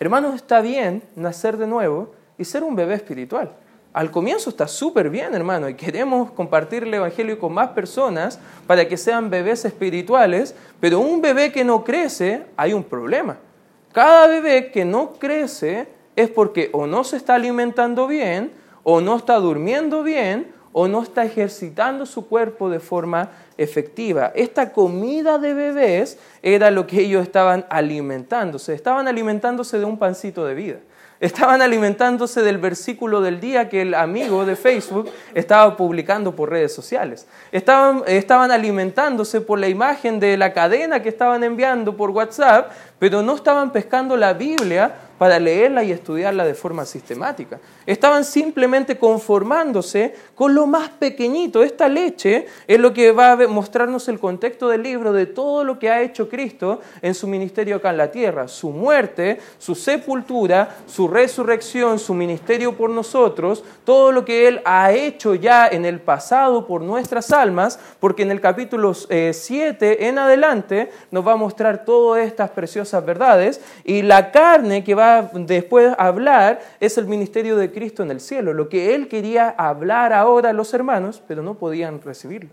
Hermanos, 0.00 0.34
está 0.34 0.60
bien 0.60 1.00
nacer 1.14 1.56
de 1.56 1.68
nuevo 1.68 2.12
y 2.36 2.44
ser 2.44 2.64
un 2.64 2.74
bebé 2.74 2.94
espiritual. 2.94 3.52
Al 3.92 4.10
comienzo 4.10 4.50
está 4.50 4.66
súper 4.66 5.08
bien, 5.08 5.32
hermano, 5.32 5.68
y 5.68 5.74
queremos 5.74 6.32
compartir 6.32 6.82
el 6.82 6.92
Evangelio 6.92 7.38
con 7.38 7.52
más 7.52 7.68
personas 7.68 8.40
para 8.66 8.88
que 8.88 8.96
sean 8.96 9.30
bebés 9.30 9.64
espirituales, 9.64 10.56
pero 10.80 10.98
un 10.98 11.22
bebé 11.22 11.52
que 11.52 11.62
no 11.62 11.84
crece, 11.84 12.46
hay 12.56 12.72
un 12.72 12.82
problema. 12.82 13.36
Cada 13.92 14.26
bebé 14.26 14.72
que 14.72 14.84
no 14.84 15.12
crece 15.12 15.86
es 16.16 16.30
porque 16.30 16.68
o 16.72 16.88
no 16.88 17.04
se 17.04 17.16
está 17.16 17.36
alimentando 17.36 18.08
bien, 18.08 18.50
o 18.82 19.00
no 19.00 19.18
está 19.18 19.36
durmiendo 19.36 20.02
bien, 20.02 20.52
o 20.72 20.88
no 20.88 21.02
está 21.02 21.24
ejercitando 21.24 22.06
su 22.06 22.26
cuerpo 22.26 22.70
de 22.70 22.80
forma 22.80 23.30
efectiva. 23.58 24.32
Esta 24.34 24.72
comida 24.72 25.38
de 25.38 25.54
bebés 25.54 26.18
era 26.42 26.70
lo 26.70 26.86
que 26.86 27.00
ellos 27.00 27.22
estaban 27.22 27.66
alimentándose. 27.68 28.74
Estaban 28.74 29.08
alimentándose 29.08 29.78
de 29.78 29.84
un 29.84 29.98
pancito 29.98 30.44
de 30.44 30.54
vida. 30.54 30.78
Estaban 31.22 31.62
alimentándose 31.62 32.42
del 32.42 32.58
versículo 32.58 33.20
del 33.20 33.38
día 33.38 33.68
que 33.68 33.82
el 33.82 33.94
amigo 33.94 34.44
de 34.44 34.56
Facebook 34.56 35.08
estaba 35.34 35.76
publicando 35.76 36.34
por 36.34 36.50
redes 36.50 36.74
sociales. 36.74 37.28
Estaban, 37.52 38.02
estaban 38.08 38.50
alimentándose 38.50 39.40
por 39.40 39.60
la 39.60 39.68
imagen 39.68 40.18
de 40.18 40.36
la 40.36 40.52
cadena 40.52 41.00
que 41.00 41.08
estaban 41.08 41.44
enviando 41.44 41.96
por 41.96 42.10
WhatsApp, 42.10 42.72
pero 42.98 43.22
no 43.22 43.36
estaban 43.36 43.70
pescando 43.70 44.16
la 44.16 44.32
Biblia 44.32 44.96
para 45.22 45.38
leerla 45.38 45.84
y 45.84 45.92
estudiarla 45.92 46.44
de 46.44 46.52
forma 46.52 46.84
sistemática. 46.84 47.60
Estaban 47.86 48.24
simplemente 48.24 48.98
conformándose 48.98 50.16
con 50.34 50.52
lo 50.52 50.66
más 50.66 50.88
pequeñito. 50.88 51.62
Esta 51.62 51.88
leche 51.88 52.46
es 52.66 52.80
lo 52.80 52.92
que 52.92 53.12
va 53.12 53.30
a 53.30 53.46
mostrarnos 53.46 54.08
el 54.08 54.18
contexto 54.18 54.68
del 54.68 54.82
libro 54.82 55.12
de 55.12 55.26
todo 55.26 55.62
lo 55.62 55.78
que 55.78 55.88
ha 55.90 56.02
hecho 56.02 56.28
Cristo 56.28 56.80
en 57.02 57.14
su 57.14 57.28
ministerio 57.28 57.76
acá 57.76 57.90
en 57.90 57.98
la 57.98 58.10
tierra. 58.10 58.48
Su 58.48 58.70
muerte, 58.70 59.38
su 59.60 59.76
sepultura, 59.76 60.74
su 60.88 61.06
resurrección, 61.06 62.00
su 62.00 62.14
ministerio 62.14 62.76
por 62.76 62.90
nosotros, 62.90 63.62
todo 63.84 64.10
lo 64.10 64.24
que 64.24 64.48
Él 64.48 64.60
ha 64.64 64.90
hecho 64.90 65.36
ya 65.36 65.68
en 65.68 65.84
el 65.84 66.00
pasado 66.00 66.66
por 66.66 66.82
nuestras 66.82 67.30
almas, 67.30 67.78
porque 68.00 68.24
en 68.24 68.32
el 68.32 68.40
capítulo 68.40 68.92
7 68.92 69.12
eh, 69.12 70.08
en 70.08 70.18
adelante 70.18 70.90
nos 71.12 71.24
va 71.24 71.34
a 71.34 71.36
mostrar 71.36 71.84
todas 71.84 72.26
estas 72.26 72.50
preciosas 72.50 73.06
verdades 73.06 73.60
y 73.84 74.02
la 74.02 74.32
carne 74.32 74.82
que 74.82 74.96
va 74.96 75.11
después 75.32 75.94
hablar 75.98 76.60
es 76.80 76.96
el 76.96 77.06
ministerio 77.06 77.56
de 77.56 77.70
Cristo 77.70 78.02
en 78.02 78.10
el 78.10 78.20
cielo, 78.20 78.54
lo 78.54 78.68
que 78.68 78.94
Él 78.94 79.08
quería 79.08 79.50
hablar 79.50 80.12
ahora 80.12 80.50
a 80.50 80.52
los 80.52 80.72
hermanos, 80.72 81.22
pero 81.28 81.42
no 81.42 81.54
podían 81.54 82.00
recibirlo. 82.00 82.50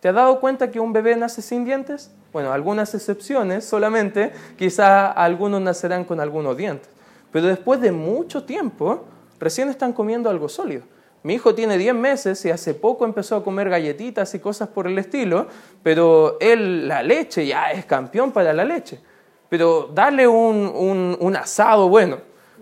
¿Te 0.00 0.08
has 0.08 0.14
dado 0.14 0.40
cuenta 0.40 0.70
que 0.70 0.80
un 0.80 0.92
bebé 0.92 1.16
nace 1.16 1.42
sin 1.42 1.64
dientes? 1.64 2.10
Bueno, 2.32 2.52
algunas 2.52 2.94
excepciones 2.94 3.64
solamente, 3.64 4.32
quizá 4.56 5.10
algunos 5.10 5.60
nacerán 5.60 6.04
con 6.04 6.20
algunos 6.20 6.56
dientes, 6.56 6.88
pero 7.32 7.46
después 7.46 7.80
de 7.80 7.92
mucho 7.92 8.44
tiempo, 8.44 9.04
recién 9.38 9.68
están 9.68 9.92
comiendo 9.92 10.30
algo 10.30 10.48
sólido. 10.48 10.84
Mi 11.22 11.34
hijo 11.34 11.54
tiene 11.54 11.76
10 11.76 11.94
meses 11.94 12.42
y 12.46 12.50
hace 12.50 12.72
poco 12.72 13.04
empezó 13.04 13.36
a 13.36 13.44
comer 13.44 13.68
galletitas 13.68 14.34
y 14.34 14.38
cosas 14.38 14.68
por 14.68 14.86
el 14.86 14.98
estilo, 14.98 15.48
pero 15.82 16.38
él, 16.40 16.88
la 16.88 17.02
leche, 17.02 17.46
ya 17.46 17.72
es 17.72 17.84
campeón 17.84 18.32
para 18.32 18.54
la 18.54 18.64
leche. 18.64 19.00
Pero 19.50 19.90
darle 19.92 20.28
un, 20.28 21.16
un, 21.20 21.36
asado, 21.36 21.88
bueno, 21.88 22.18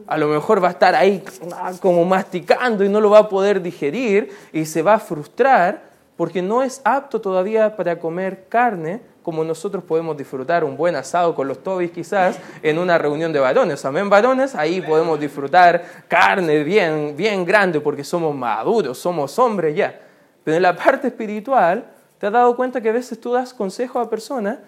a 0.07 0.17
lo 0.17 0.27
mejor 0.27 0.65
va 0.65 0.69
a 0.69 0.71
estar 0.73 0.95
ahí 0.95 1.23
ah, 1.55 1.73
como 1.81 2.05
masticando 2.07 2.83
y 2.83 2.89
no 2.89 3.01
lo 3.01 3.11
va 3.11 3.19
a 3.21 3.29
poder 3.29 3.61
digerir 3.61 4.31
y 4.53 4.65
se 4.65 4.81
va 4.81 4.95
a 4.95 4.99
frustrar 4.99 5.83
porque 6.17 6.41
no 6.41 6.63
es 6.63 6.81
apto 6.85 7.21
todavía 7.21 7.77
para 7.77 8.01
comer 8.01 8.47
carne 8.49 9.03
como 9.23 9.45
nosotros 9.45 9.85
podemos 9.85 10.17
disfrutar 10.17 10.65
un 10.65 10.79
buen 10.79 10.97
asado 10.97 11.35
con 11.35 11.47
los 11.47 11.63
tobis 11.63 11.91
quizás 11.91 12.39
en 12.63 12.79
una 12.79 12.97
reunión 12.97 13.35
de 13.35 13.39
varones. 13.39 13.85
Amén, 13.85 14.09
varones, 14.09 14.55
ahí 14.55 14.81
podemos 14.81 15.21
disfrutar 15.21 15.85
carne 16.09 16.65
bien, 16.65 17.15
bien 17.15 17.45
grande 17.45 17.81
porque 17.81 18.03
somos 18.03 18.35
maduros, 18.35 18.97
somos 18.97 19.39
hombres 19.39 19.77
ya. 19.77 20.01
Pero 20.43 20.57
en 20.57 20.63
la 20.63 20.75
parte 20.75 21.09
espiritual, 21.09 21.85
¿te 22.19 22.27
has 22.29 22.33
dado 22.33 22.57
cuenta 22.57 22.81
que 22.81 22.89
a 22.89 22.93
veces 22.93 23.21
tú 23.21 23.33
das 23.33 23.53
consejos 23.53 24.07
a 24.07 24.09
personas 24.09 24.61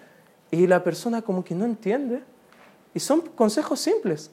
y 0.51 0.67
la 0.67 0.83
persona 0.83 1.21
como 1.21 1.43
que 1.43 1.55
no 1.55 1.65
entiende? 1.65 2.21
Y 2.93 2.99
son 2.99 3.21
consejos 3.21 3.79
simples. 3.79 4.29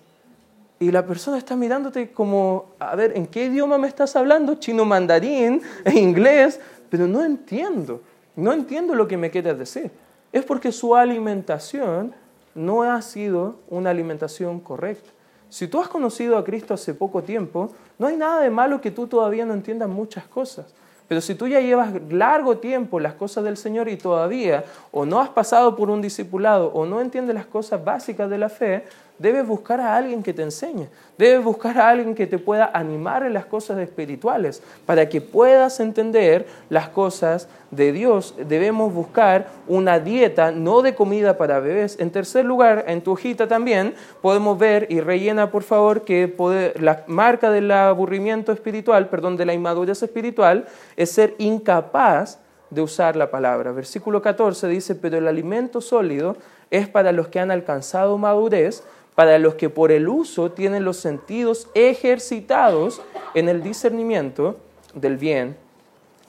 Y 0.81 0.91
la 0.91 1.07
persona 1.07 1.39
está 1.39 1.57
mirándote 1.57 2.13
como, 2.13 2.67
a 2.79 2.95
ver, 2.95 3.17
¿en 3.17 3.27
qué 3.27 3.47
idioma 3.47 3.79
me 3.79 3.89
estás 3.89 4.15
hablando? 4.17 4.57
Chino 4.57 4.85
mandarín, 4.85 5.63
inglés, 5.93 6.61
pero 6.91 7.07
no 7.07 7.25
entiendo. 7.25 8.03
No 8.37 8.53
entiendo 8.53 8.95
lo 8.95 9.09
que 9.09 9.17
me 9.17 9.31
quieres 9.31 9.59
decir 9.59 9.91
es 10.33 10.45
porque 10.45 10.73
su 10.73 10.95
alimentación 10.95 12.15
no 12.55 12.83
ha 12.83 13.01
sido 13.03 13.57
una 13.69 13.91
alimentación 13.91 14.61
correcta. 14.61 15.11
Si 15.49 15.67
tú 15.67 15.81
has 15.81 15.89
conocido 15.89 16.37
a 16.37 16.45
Cristo 16.45 16.75
hace 16.75 16.93
poco 16.93 17.23
tiempo, 17.23 17.71
no 17.99 18.07
hay 18.07 18.17
nada 18.17 18.41
de 18.41 18.51
malo 18.51 18.81
que 18.81 18.91
tú 18.91 19.07
todavía 19.07 19.47
no 19.47 19.55
entiendas 19.55 19.89
muchas 19.89 20.27
cosas. 20.27 20.67
Pero 21.09 21.23
si 21.23 21.35
tú 21.35 21.49
ya 21.49 21.61
llevas 21.61 21.91
largo 22.11 22.59
tiempo 22.59 23.01
las 23.01 23.15
cosas 23.15 23.43
del 23.43 23.57
Señor 23.57 23.89
y 23.89 23.97
todavía 23.97 24.65
o 24.93 25.07
no 25.07 25.21
has 25.21 25.31
pasado 25.31 25.75
por 25.75 25.89
un 25.89 26.03
discipulado 26.03 26.71
o 26.75 26.85
no 26.85 27.01
entiendes 27.01 27.35
las 27.35 27.47
cosas 27.47 27.83
básicas 27.83 28.29
de 28.29 28.39
la 28.39 28.51
fe, 28.51 28.85
debes 29.19 29.47
buscar 29.47 29.81
a 29.81 29.97
alguien 29.97 30.23
que 30.23 30.33
te 30.33 30.43
enseñe, 30.43 30.89
debes 31.17 31.45
buscar 31.45 31.79
a 31.79 31.89
alguien 31.89 32.15
que 32.15 32.27
te 32.27 32.39
pueda 32.39 32.71
animar 32.73 33.25
en 33.25 33.35
las 33.35 33.47
cosas 33.47 33.79
espirituales, 33.79 34.63
para 34.87 35.09
que 35.09 35.21
puedas 35.21 35.81
entender 35.81 36.47
las 36.71 36.89
cosas 36.89 37.49
de 37.71 37.93
Dios. 37.93 38.35
Debemos 38.49 38.93
buscar 38.93 39.49
una 39.67 39.99
dieta, 39.99 40.53
no 40.53 40.83
de 40.83 40.95
comida 40.95 41.37
para 41.37 41.61
bebés. 41.61 41.99
En 41.99 42.11
tercer 42.11 42.45
lugar, 42.45 42.85
en 42.87 43.03
tu 43.03 43.13
hojita 43.13 43.49
también 43.49 43.95
podemos 44.23 44.59
ver, 44.59 44.87
y 44.91 45.01
rellena 45.01 45.51
por 45.51 45.63
favor, 45.63 46.03
que 46.03 46.35
la 46.81 47.05
marca 47.07 47.51
del 47.51 47.71
aburrimiento 47.71 48.53
espiritual, 48.53 49.09
perdón, 49.09 49.37
de 49.37 49.47
la 49.47 49.55
inmadurez 49.55 50.03
espiritual, 50.03 50.67
es 50.97 51.11
ser 51.11 51.35
incapaz 51.39 52.39
de 52.71 52.83
usar 52.83 53.17
la 53.17 53.31
palabra. 53.31 53.73
Versículo 53.73 54.21
14 54.21 54.69
dice, 54.69 54.95
pero 54.95 55.19
el 55.19 55.27
alimento 55.27 55.81
sólido 55.81 56.37
es 56.71 56.89
para 56.89 57.13
los 57.13 57.29
que 57.29 57.41
han 57.41 57.51
alcanzado 57.51 58.19
madurez, 58.19 58.83
para 59.19 59.37
los 59.41 59.57
que 59.57 59.69
por 59.69 59.91
el 59.91 60.09
uso 60.09 60.53
tienen 60.53 60.85
los 60.85 60.99
sentidos 60.99 61.67
ejercitados 61.75 63.03
en 63.35 63.49
el 63.49 63.65
discernimiento 63.65 64.61
del 64.95 65.17
bien 65.17 65.57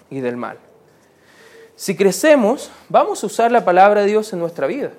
y 0.10 0.22
del 0.22 0.38
mal. 0.38 0.58
Si 1.76 1.96
crecemos, 1.96 2.72
vamos 2.90 3.22
a 3.22 3.28
usar 3.28 3.52
la 3.52 3.64
palabra 3.64 4.02
de 4.02 4.08
Dios 4.08 4.34
en 4.34 4.40
nuestra 4.40 4.66
vida. 4.66 4.90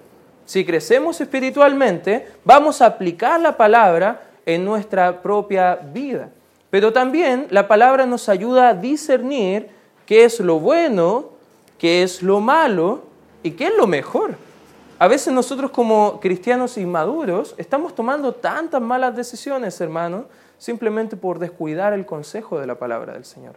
Si 0.44 0.64
crecemos 0.64 1.20
espiritualmente, 1.20 2.28
vamos 2.44 2.80
a 2.80 2.86
aplicar 2.86 3.40
la 3.40 3.56
palabra 3.56 4.22
en 4.46 4.64
nuestra 4.64 5.20
propia 5.20 5.74
vida. 5.74 6.28
Pero 6.70 6.92
también 6.92 7.48
la 7.50 7.66
palabra 7.66 8.06
nos 8.06 8.28
ayuda 8.28 8.68
a 8.68 8.74
discernir 8.74 9.68
qué 10.06 10.22
es 10.22 10.38
lo 10.38 10.60
bueno, 10.60 11.30
qué 11.76 12.04
es 12.04 12.22
lo 12.22 12.38
malo 12.38 13.02
y 13.42 13.50
qué 13.50 13.66
es 13.66 13.76
lo 13.76 13.88
mejor. 13.88 14.36
A 15.00 15.08
veces 15.08 15.32
nosotros 15.32 15.70
como 15.70 16.20
cristianos 16.20 16.76
inmaduros 16.76 17.54
estamos 17.56 17.94
tomando 17.94 18.34
tantas 18.34 18.82
malas 18.82 19.16
decisiones, 19.16 19.80
hermanos, 19.80 20.26
simplemente 20.58 21.16
por 21.16 21.38
descuidar 21.38 21.94
el 21.94 22.04
consejo 22.04 22.60
de 22.60 22.66
la 22.66 22.74
palabra 22.74 23.14
del 23.14 23.24
Señor. 23.24 23.54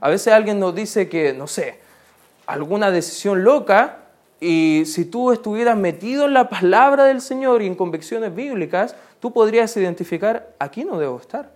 A 0.00 0.08
veces 0.08 0.32
alguien 0.32 0.60
nos 0.60 0.76
dice 0.76 1.08
que, 1.08 1.32
no 1.32 1.48
sé, 1.48 1.80
alguna 2.46 2.92
decisión 2.92 3.42
loca 3.42 3.96
y 4.38 4.84
si 4.86 5.06
tú 5.06 5.32
estuvieras 5.32 5.76
metido 5.76 6.26
en 6.26 6.34
la 6.34 6.48
palabra 6.48 7.06
del 7.06 7.20
Señor 7.20 7.62
y 7.62 7.66
en 7.66 7.74
convicciones 7.74 8.32
bíblicas, 8.32 8.94
tú 9.18 9.32
podrías 9.32 9.76
identificar, 9.76 10.54
aquí 10.60 10.84
no 10.84 11.00
debo 11.00 11.18
estar. 11.18 11.50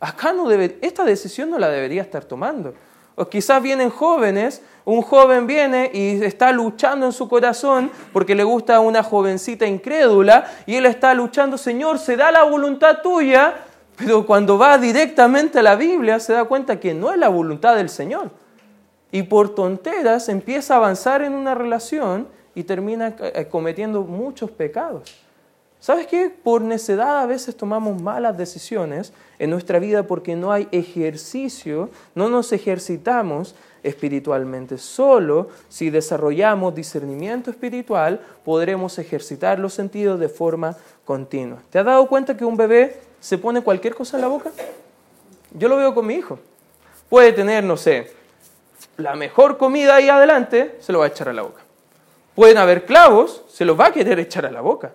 Acá 0.00 0.32
no 0.32 0.48
debe, 0.48 0.78
esta 0.80 1.04
decisión 1.04 1.50
no 1.50 1.58
la 1.58 1.68
debería 1.68 2.00
estar 2.00 2.24
tomando. 2.24 2.72
O 3.16 3.26
quizás 3.26 3.62
vienen 3.62 3.90
jóvenes, 3.90 4.62
un 4.84 5.02
joven 5.02 5.46
viene 5.46 5.90
y 5.92 6.22
está 6.24 6.52
luchando 6.52 7.06
en 7.06 7.12
su 7.12 7.28
corazón 7.28 7.90
porque 8.12 8.34
le 8.34 8.44
gusta 8.44 8.80
una 8.80 9.02
jovencita 9.02 9.66
incrédula 9.66 10.50
y 10.66 10.76
él 10.76 10.86
está 10.86 11.12
luchando, 11.14 11.58
Señor, 11.58 11.98
se 11.98 12.16
da 12.16 12.32
la 12.32 12.44
voluntad 12.44 13.02
tuya, 13.02 13.54
pero 13.96 14.24
cuando 14.24 14.56
va 14.56 14.78
directamente 14.78 15.58
a 15.58 15.62
la 15.62 15.76
Biblia 15.76 16.18
se 16.18 16.32
da 16.32 16.44
cuenta 16.44 16.80
que 16.80 16.94
no 16.94 17.12
es 17.12 17.18
la 17.18 17.28
voluntad 17.28 17.76
del 17.76 17.88
Señor. 17.88 18.30
Y 19.12 19.24
por 19.24 19.54
tonteras 19.54 20.28
empieza 20.28 20.74
a 20.74 20.76
avanzar 20.78 21.22
en 21.22 21.34
una 21.34 21.54
relación 21.54 22.28
y 22.54 22.62
termina 22.62 23.14
eh, 23.18 23.46
cometiendo 23.50 24.02
muchos 24.02 24.50
pecados. 24.50 25.14
¿Sabes 25.80 26.06
qué? 26.06 26.30
Por 26.30 26.62
necedad 26.62 27.20
a 27.20 27.26
veces 27.26 27.56
tomamos 27.56 28.00
malas 28.00 28.36
decisiones 28.36 29.12
en 29.40 29.48
nuestra 29.48 29.78
vida 29.78 30.02
porque 30.02 30.36
no 30.36 30.52
hay 30.52 30.68
ejercicio, 30.70 31.88
no 32.14 32.28
nos 32.28 32.52
ejercitamos 32.52 33.54
espiritualmente. 33.82 34.76
Solo 34.76 35.48
si 35.70 35.88
desarrollamos 35.88 36.74
discernimiento 36.74 37.50
espiritual 37.50 38.20
podremos 38.44 38.98
ejercitar 38.98 39.58
los 39.58 39.72
sentidos 39.72 40.20
de 40.20 40.28
forma 40.28 40.76
continua. 41.06 41.56
¿Te 41.70 41.78
has 41.78 41.86
dado 41.86 42.06
cuenta 42.06 42.36
que 42.36 42.44
un 42.44 42.58
bebé 42.58 43.00
se 43.18 43.38
pone 43.38 43.62
cualquier 43.62 43.94
cosa 43.94 44.18
en 44.18 44.20
la 44.20 44.28
boca? 44.28 44.50
Yo 45.54 45.68
lo 45.68 45.76
veo 45.78 45.94
con 45.94 46.06
mi 46.06 46.14
hijo. 46.14 46.38
Puede 47.08 47.32
tener, 47.32 47.64
no 47.64 47.78
sé, 47.78 48.12
la 48.98 49.14
mejor 49.16 49.56
comida 49.56 49.96
ahí 49.96 50.10
adelante, 50.10 50.76
se 50.80 50.92
lo 50.92 50.98
va 50.98 51.06
a 51.06 51.08
echar 51.08 51.30
a 51.30 51.32
la 51.32 51.42
boca. 51.42 51.62
Pueden 52.34 52.58
haber 52.58 52.84
clavos, 52.84 53.42
se 53.48 53.64
los 53.64 53.80
va 53.80 53.86
a 53.86 53.92
querer 53.92 54.20
echar 54.20 54.44
a 54.44 54.50
la 54.50 54.60
boca. 54.60 54.92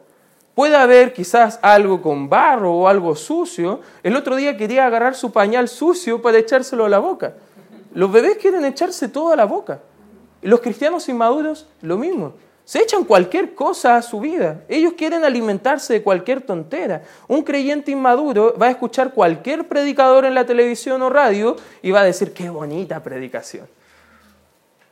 Puede 0.55 0.77
haber 0.77 1.11
quizás 1.11 1.59
algo 1.61 2.01
con 2.01 2.29
barro 2.29 2.73
o 2.73 2.87
algo 2.87 3.13
sucio. 3.15 3.81
El 4.03 4.15
otro 4.15 4.37
día 4.37 4.55
quería 4.55 4.85
agarrar 4.85 5.13
su 5.13 5.33
pañal 5.33 5.67
sucio 5.67 6.21
para 6.21 6.37
echárselo 6.37 6.85
a 6.85 6.89
la 6.89 6.99
boca. 6.99 7.33
Los 7.93 8.09
bebés 8.09 8.37
quieren 8.37 8.63
echarse 8.63 9.09
todo 9.09 9.33
a 9.33 9.35
la 9.35 9.43
boca. 9.43 9.81
Los 10.41 10.61
cristianos 10.61 11.09
inmaduros, 11.09 11.67
lo 11.81 11.97
mismo. 11.97 12.33
Se 12.63 12.81
echan 12.81 13.03
cualquier 13.03 13.53
cosa 13.53 13.97
a 13.97 14.01
su 14.01 14.21
vida. 14.21 14.61
Ellos 14.69 14.93
quieren 14.93 15.25
alimentarse 15.25 15.93
de 15.93 16.01
cualquier 16.01 16.41
tontera. 16.41 17.03
Un 17.27 17.43
creyente 17.43 17.91
inmaduro 17.91 18.55
va 18.57 18.67
a 18.67 18.71
escuchar 18.71 19.13
cualquier 19.13 19.67
predicador 19.67 20.25
en 20.25 20.35
la 20.35 20.45
televisión 20.45 21.01
o 21.01 21.09
radio 21.09 21.57
y 21.81 21.91
va 21.91 22.01
a 22.01 22.05
decir, 22.05 22.33
qué 22.33 22.49
bonita 22.49 23.03
predicación. 23.03 23.67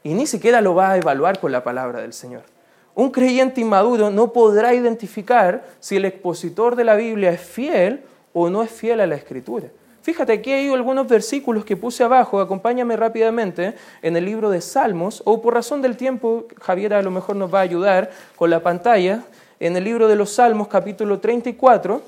Y 0.04 0.14
ni 0.14 0.28
siquiera 0.28 0.60
lo 0.60 0.76
va 0.76 0.92
a 0.92 0.98
evaluar 0.98 1.40
con 1.40 1.52
la 1.52 1.64
palabra 1.64 2.02
del 2.02 2.14
Señor. 2.14 2.53
Un 2.96 3.10
creyente 3.10 3.62
inmaduro 3.62 4.12
no 4.12 4.32
podrá 4.32 4.74
identificar 4.74 5.66
si 5.80 5.96
el 5.96 6.06
expositor 6.06 6.76
de 6.76 6.84
la 6.84 6.96
Biblia 6.96 7.32
es 7.32 7.42
fiel 7.42 8.02
o 8.34 8.50
no 8.50 8.62
es 8.62 8.70
fiel 8.70 9.02
a 9.02 9.08
la 9.08 9.16
Escritura. 9.16 9.68
Fíjate, 10.04 10.34
aquí 10.34 10.52
hay 10.52 10.70
algunos 10.70 11.08
versículos 11.08 11.64
que 11.64 11.78
puse 11.78 12.04
abajo, 12.04 12.42
acompáñame 12.42 12.98
rápidamente 12.98 13.74
en 14.02 14.18
el 14.18 14.26
libro 14.26 14.50
de 14.50 14.60
Salmos, 14.60 15.24
o 15.26 15.42
por 15.42 15.54
razón 15.54 15.82
del 15.82 15.96
tiempo, 15.96 16.46
Javier 16.62 16.94
a 16.94 17.02
lo 17.02 17.10
mejor 17.10 17.38
nos 17.38 17.52
va 17.52 17.60
a 17.60 17.62
ayudar 17.64 18.12
con 18.36 18.50
la 18.50 18.62
pantalla, 18.62 19.24
en 19.62 19.78
el 19.78 19.86
libro 19.86 20.10
de 20.10 20.18
los 20.18 20.32
Salmos 20.32 20.68
capítulo 20.68 21.20
34, 21.20 22.02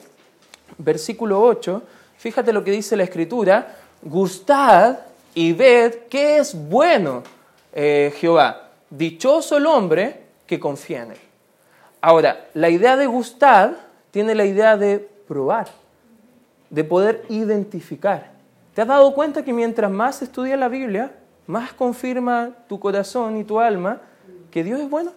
versículo 0.78 1.42
8, 1.42 1.82
fíjate 2.18 2.52
lo 2.52 2.66
que 2.66 2.72
dice 2.72 2.98
la 2.98 3.04
Escritura, 3.04 3.78
gustad 4.02 5.00
y 5.34 5.54
ved 5.54 5.94
qué 6.10 6.40
es 6.40 6.54
bueno 6.54 7.24
eh, 7.72 8.14
Jehová, 8.20 8.72
dichoso 8.90 9.56
el 9.56 9.68
hombre 9.68 10.25
que 10.46 10.60
confía 10.60 11.04
en 11.04 11.12
Él. 11.12 11.18
Ahora, 12.02 12.48
la 12.54 12.70
idea 12.70 12.96
de 12.98 13.08
gustar 13.08 13.76
tiene 14.12 14.36
la 14.36 14.46
idea 14.46 14.78
de 14.78 15.00
probar, 15.28 15.68
de 16.70 16.84
poder 16.84 17.26
identificar. 17.30 18.32
¿Te 18.74 18.82
has 18.82 18.88
dado 18.88 19.14
cuenta 19.14 19.44
que 19.44 19.54
mientras 19.54 19.90
más 19.90 20.22
estudias 20.22 20.60
la 20.60 20.68
Biblia, 20.68 21.12
más 21.48 21.74
confirma 21.74 22.52
tu 22.68 22.80
corazón 22.80 23.38
y 23.38 23.44
tu 23.44 23.60
alma 23.60 24.02
que 24.52 24.64
Dios 24.64 24.80
es 24.80 24.90
bueno? 24.90 25.12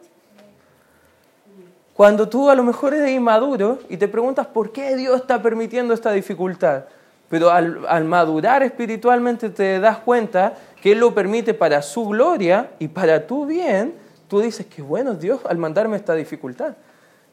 Cuando 1.95 2.29
tú 2.29 2.49
a 2.49 2.55
lo 2.55 2.63
mejor 2.63 2.95
eres 2.95 3.11
inmaduro 3.11 3.81
y 3.89 3.97
te 3.97 4.07
preguntas 4.07 4.47
por 4.47 4.71
qué 4.71 4.95
Dios 4.95 5.21
está 5.21 5.43
permitiendo 5.43 5.93
esta 5.93 6.13
dificultad, 6.13 6.85
pero 7.29 7.51
al, 7.51 7.85
al, 7.89 8.05
madurar 8.05 8.63
espiritualmente 8.63 9.51
te 9.51 9.81
das 9.81 9.99
cuenta 9.99 10.55
que 10.81 10.93
Él 10.93 11.01
lo 11.01 11.13
permite 11.13 11.55
para 11.55 11.83
su 11.83 12.07
gloria 12.07 12.71
y 12.79 12.89
para 12.89 13.27
tu 13.27 13.47
bien, 13.47 13.95
tú 14.29 14.41
dices, 14.41 14.67
qué 14.67 14.83
bueno 14.83 15.15
Dios 15.15 15.41
al 15.49 15.59
mandarme 15.59 15.97
esta 15.97 16.15
dificultad. 16.15 16.75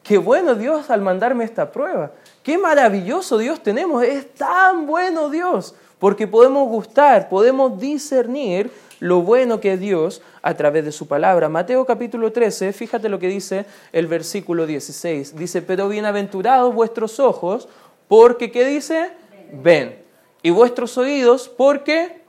Qué 0.02 0.18
bueno 0.18 0.54
Dios 0.54 0.88
al 0.90 1.00
mandarme 1.00 1.44
esta 1.44 1.72
prueba. 1.72 2.12
Qué 2.42 2.56
maravilloso 2.56 3.38
Dios 3.38 3.60
tenemos. 3.62 4.04
Es 4.04 4.32
tan 4.34 4.86
bueno 4.86 5.30
Dios. 5.30 5.74
porque 5.98 6.26
podemos 6.26 6.68
gustar, 6.68 7.28
podemos 7.28 7.80
discernir 7.80 8.70
lo 9.00 9.22
bueno 9.22 9.60
que 9.60 9.72
es 9.72 9.80
Dios 9.80 10.22
a 10.42 10.54
través 10.54 10.84
de 10.84 10.92
su 10.92 11.08
palabra. 11.08 11.48
Mateo 11.48 11.84
capítulo 11.86 12.32
13, 12.32 12.72
fíjate 12.72 13.08
lo 13.08 13.18
que 13.18 13.28
dice 13.28 13.64
el 13.92 14.06
versículo 14.06 14.66
16. 14.66 15.36
Dice, 15.36 15.62
pero 15.62 15.88
bienaventurados 15.88 16.74
vuestros 16.74 17.18
ojos, 17.18 17.68
porque, 18.08 18.50
¿qué 18.50 18.66
dice? 18.66 19.10
Ven. 19.52 20.02
Y 20.42 20.50
vuestros 20.50 20.96
oídos, 20.98 21.48
porque... 21.48 22.24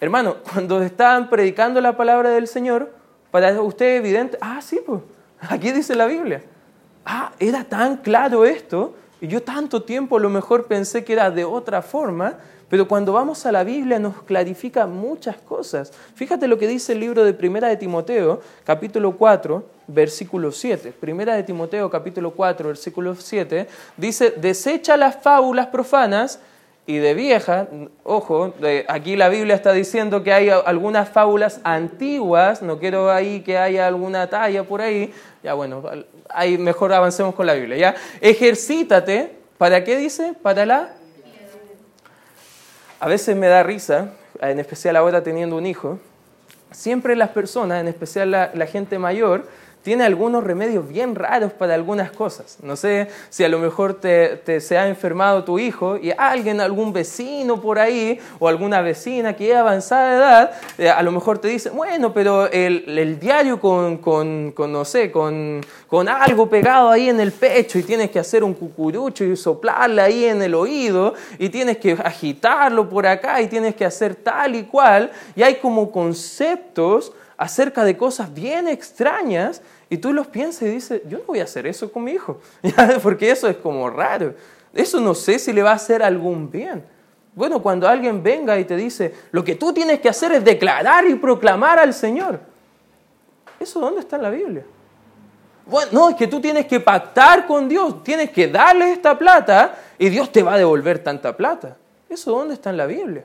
Hermano, 0.00 0.36
cuando 0.52 0.82
estaban 0.82 1.28
predicando 1.28 1.80
la 1.80 1.96
palabra 1.96 2.30
del 2.30 2.48
Señor, 2.48 2.90
para 3.30 3.60
usted 3.62 3.96
evidente, 3.96 4.38
ah, 4.40 4.60
sí, 4.62 4.80
pues, 4.84 5.00
aquí 5.40 5.72
dice 5.72 5.94
la 5.94 6.06
Biblia. 6.06 6.42
Ah, 7.04 7.32
era 7.38 7.64
tan 7.64 7.98
claro 7.98 8.44
esto, 8.44 8.94
y 9.20 9.28
yo 9.28 9.42
tanto 9.42 9.82
tiempo 9.82 10.16
a 10.16 10.20
lo 10.20 10.30
mejor 10.30 10.66
pensé 10.66 11.04
que 11.04 11.12
era 11.12 11.30
de 11.30 11.44
otra 11.44 11.82
forma, 11.82 12.38
pero 12.70 12.86
cuando 12.86 13.12
vamos 13.12 13.44
a 13.46 13.52
la 13.52 13.64
Biblia 13.64 13.98
nos 13.98 14.22
clarifica 14.22 14.86
muchas 14.86 15.36
cosas. 15.36 15.92
Fíjate 16.14 16.46
lo 16.46 16.56
que 16.56 16.68
dice 16.68 16.92
el 16.92 17.00
libro 17.00 17.24
de 17.24 17.34
Primera 17.34 17.68
de 17.68 17.76
Timoteo, 17.76 18.40
capítulo 18.64 19.16
4, 19.16 19.64
versículo 19.88 20.52
7. 20.52 20.92
Primera 20.92 21.34
de 21.34 21.42
Timoteo, 21.42 21.90
capítulo 21.90 22.30
4, 22.30 22.68
versículo 22.68 23.16
7, 23.16 23.66
dice, 23.96 24.30
desecha 24.36 24.96
las 24.96 25.16
fábulas 25.20 25.66
profanas 25.66 26.38
y 26.90 26.98
de 26.98 27.14
vieja, 27.14 27.68
ojo, 28.02 28.52
aquí 28.88 29.14
la 29.14 29.28
Biblia 29.28 29.54
está 29.54 29.72
diciendo 29.72 30.24
que 30.24 30.32
hay 30.32 30.48
algunas 30.48 31.08
fábulas 31.08 31.60
antiguas, 31.62 32.62
no 32.62 32.80
quiero 32.80 33.12
ahí 33.12 33.42
que 33.42 33.56
haya 33.56 33.86
alguna 33.86 34.28
talla 34.28 34.64
por 34.64 34.80
ahí, 34.80 35.12
ya 35.42 35.54
bueno, 35.54 35.84
ahí 36.28 36.58
mejor 36.58 36.92
avancemos 36.92 37.34
con 37.36 37.46
la 37.46 37.54
Biblia, 37.54 37.76
ya. 37.76 37.94
Ejercítate, 38.20 39.36
¿para 39.56 39.84
qué 39.84 39.96
dice? 39.96 40.34
Para 40.42 40.66
la 40.66 40.90
a 42.98 43.06
veces 43.06 43.36
me 43.36 43.46
da 43.46 43.62
risa, 43.62 44.10
en 44.40 44.58
especial 44.58 44.96
ahora 44.96 45.22
teniendo 45.22 45.56
un 45.56 45.66
hijo, 45.66 45.98
siempre 46.72 47.14
las 47.14 47.30
personas, 47.30 47.80
en 47.80 47.88
especial 47.88 48.30
la, 48.30 48.66
gente 48.66 48.98
mayor, 48.98 49.46
tiene 49.82 50.04
algunos 50.04 50.44
remedios 50.44 50.86
bien 50.86 51.14
raros 51.14 51.52
para 51.52 51.74
algunas 51.74 52.10
cosas. 52.10 52.58
No 52.62 52.76
sé 52.76 53.08
si 53.30 53.44
a 53.44 53.48
lo 53.48 53.58
mejor 53.58 53.94
te, 53.94 54.60
se 54.60 54.76
ha 54.76 54.88
enfermado 54.88 55.44
tu 55.44 55.58
hijo 55.58 55.96
y 55.96 56.12
alguien, 56.16 56.60
algún 56.60 56.92
vecino 56.92 57.60
por 57.60 57.78
ahí 57.78 58.18
o 58.38 58.48
alguna 58.48 58.82
vecina 58.82 59.34
que 59.34 59.50
es 59.50 59.56
avanzada 59.56 60.14
edad, 60.14 60.50
eh, 60.76 60.90
a 60.90 61.02
lo 61.02 61.12
mejor 61.12 61.38
te 61.38 61.48
dice, 61.48 61.70
bueno, 61.70 62.12
pero 62.12 62.46
el, 62.50 63.18
diario 63.18 63.58
con, 63.58 63.98
con, 63.98 64.52
no 64.56 64.84
sé, 64.84 65.10
con, 65.10 65.60
con, 65.88 66.08
algo 66.08 66.48
pegado 66.48 66.90
ahí 66.90 67.08
en 67.08 67.20
el 67.20 67.32
pecho 67.32 67.78
y 67.78 67.82
tienes 67.82 68.10
que 68.10 68.18
hacer 68.18 68.44
un 68.44 68.54
cucurucho 68.54 69.24
y 69.24 69.36
soplarle 69.36 70.02
ahí 70.02 70.24
en 70.26 70.42
el 70.42 70.54
oído 70.54 71.14
y 71.38 71.48
tienes 71.48 71.78
que 71.78 71.92
agitarlo 71.92 72.88
por 72.88 73.06
acá 73.06 73.40
y 73.40 73.46
tienes 73.46 73.74
que 73.74 73.84
hacer 73.84 74.14
tal 74.14 74.54
y 74.56 74.64
cual. 74.64 75.10
Y 75.34 75.42
hay 75.42 75.56
como 75.56 75.90
conceptos 75.90 77.12
acerca 77.40 77.84
de 77.84 77.96
cosas 77.96 78.34
bien 78.34 78.68
extrañas 78.68 79.62
y 79.88 79.96
tú 79.96 80.12
los 80.12 80.26
piensas 80.26 80.64
y 80.64 80.66
dices, 80.66 81.00
yo 81.08 81.16
no 81.16 81.24
voy 81.24 81.40
a 81.40 81.44
hacer 81.44 81.66
eso 81.66 81.90
con 81.90 82.04
mi 82.04 82.12
hijo, 82.12 82.38
porque 83.02 83.30
eso 83.30 83.48
es 83.48 83.56
como 83.56 83.88
raro. 83.88 84.34
Eso 84.74 85.00
no 85.00 85.14
sé 85.14 85.38
si 85.38 85.50
le 85.54 85.62
va 85.62 85.70
a 85.70 85.76
hacer 85.76 86.02
algún 86.02 86.50
bien. 86.50 86.84
Bueno, 87.34 87.62
cuando 87.62 87.88
alguien 87.88 88.22
venga 88.22 88.58
y 88.58 88.66
te 88.66 88.76
dice, 88.76 89.14
lo 89.30 89.42
que 89.42 89.54
tú 89.54 89.72
tienes 89.72 90.00
que 90.00 90.10
hacer 90.10 90.32
es 90.32 90.44
declarar 90.44 91.06
y 91.06 91.14
proclamar 91.14 91.78
al 91.78 91.94
Señor. 91.94 92.40
¿Eso 93.58 93.80
dónde 93.80 94.00
está 94.00 94.16
en 94.16 94.22
la 94.22 94.30
Biblia? 94.30 94.66
Bueno, 95.64 95.88
no, 95.92 96.10
es 96.10 96.16
que 96.16 96.26
tú 96.26 96.42
tienes 96.42 96.66
que 96.66 96.78
pactar 96.78 97.46
con 97.46 97.70
Dios, 97.70 98.04
tienes 98.04 98.28
que 98.32 98.48
darle 98.48 98.92
esta 98.92 99.18
plata 99.18 99.78
y 99.98 100.10
Dios 100.10 100.30
te 100.30 100.42
va 100.42 100.54
a 100.54 100.58
devolver 100.58 101.02
tanta 101.02 101.34
plata. 101.34 101.78
¿Eso 102.06 102.32
dónde 102.32 102.52
está 102.52 102.68
en 102.68 102.76
la 102.76 102.84
Biblia? 102.84 103.24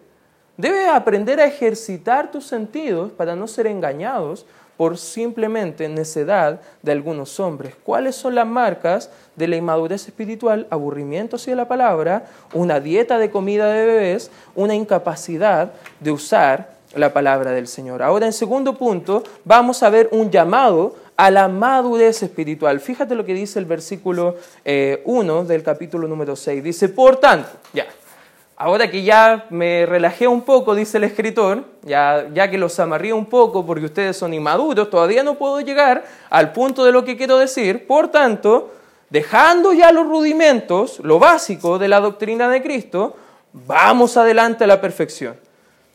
Debes 0.57 0.87
aprender 0.87 1.39
a 1.41 1.45
ejercitar 1.45 2.31
tus 2.31 2.45
sentidos 2.45 3.11
para 3.11 3.35
no 3.35 3.47
ser 3.47 3.67
engañados 3.67 4.45
por 4.77 4.97
simplemente 4.97 5.87
necedad 5.89 6.61
de 6.81 6.91
algunos 6.91 7.39
hombres. 7.39 7.75
¿Cuáles 7.83 8.15
son 8.15 8.35
las 8.35 8.47
marcas 8.47 9.09
de 9.35 9.47
la 9.47 9.55
inmadurez 9.55 10.07
espiritual? 10.07 10.67
Aburrimiento 10.69 11.37
hacia 11.37 11.55
la 11.55 11.67
palabra, 11.67 12.25
una 12.53 12.79
dieta 12.79 13.17
de 13.17 13.29
comida 13.29 13.71
de 13.71 13.85
bebés, 13.85 14.31
una 14.55 14.75
incapacidad 14.75 15.73
de 15.99 16.11
usar 16.11 16.75
la 16.93 17.11
palabra 17.11 17.51
del 17.51 17.67
Señor. 17.67 18.01
Ahora, 18.01 18.25
en 18.25 18.33
segundo 18.33 18.77
punto, 18.77 19.23
vamos 19.43 19.83
a 19.83 19.89
ver 19.89 20.09
un 20.11 20.29
llamado 20.31 20.95
a 21.17 21.31
la 21.31 21.47
madurez 21.47 22.23
espiritual. 22.23 22.79
Fíjate 22.79 23.15
lo 23.15 23.25
que 23.25 23.33
dice 23.33 23.59
el 23.59 23.65
versículo 23.65 24.35
1 24.35 24.41
eh, 24.65 25.45
del 25.47 25.63
capítulo 25.63 26.07
número 26.07 26.35
6. 26.35 26.63
Dice, 26.63 26.89
por 26.89 27.17
tanto, 27.17 27.49
ya, 27.73 27.85
Ahora 28.57 28.89
que 28.89 29.03
ya 29.03 29.47
me 29.49 29.85
relajé 29.85 30.27
un 30.29 30.41
poco, 30.41 30.75
dice 30.75 30.97
el 30.97 31.03
escritor, 31.03 31.65
ya, 31.83 32.29
ya 32.33 32.49
que 32.49 32.57
los 32.57 32.79
amarrí 32.79 33.11
un 33.11 33.25
poco 33.25 33.65
porque 33.65 33.85
ustedes 33.85 34.15
son 34.15 34.33
inmaduros, 34.33 34.89
todavía 34.89 35.23
no 35.23 35.35
puedo 35.35 35.59
llegar 35.59 36.05
al 36.29 36.53
punto 36.53 36.85
de 36.85 36.93
lo 36.93 37.03
que 37.03 37.17
quiero 37.17 37.37
decir. 37.37 37.85
Por 37.85 38.07
tanto, 38.07 38.71
dejando 39.09 39.73
ya 39.73 39.91
los 39.91 40.07
rudimentos, 40.07 40.99
lo 40.99 41.19
básico 41.19 41.77
de 41.77 41.89
la 41.89 41.99
doctrina 41.99 42.47
de 42.47 42.63
Cristo, 42.63 43.17
vamos 43.51 44.15
adelante 44.15 44.63
a 44.63 44.67
la 44.67 44.79
perfección. 44.79 45.35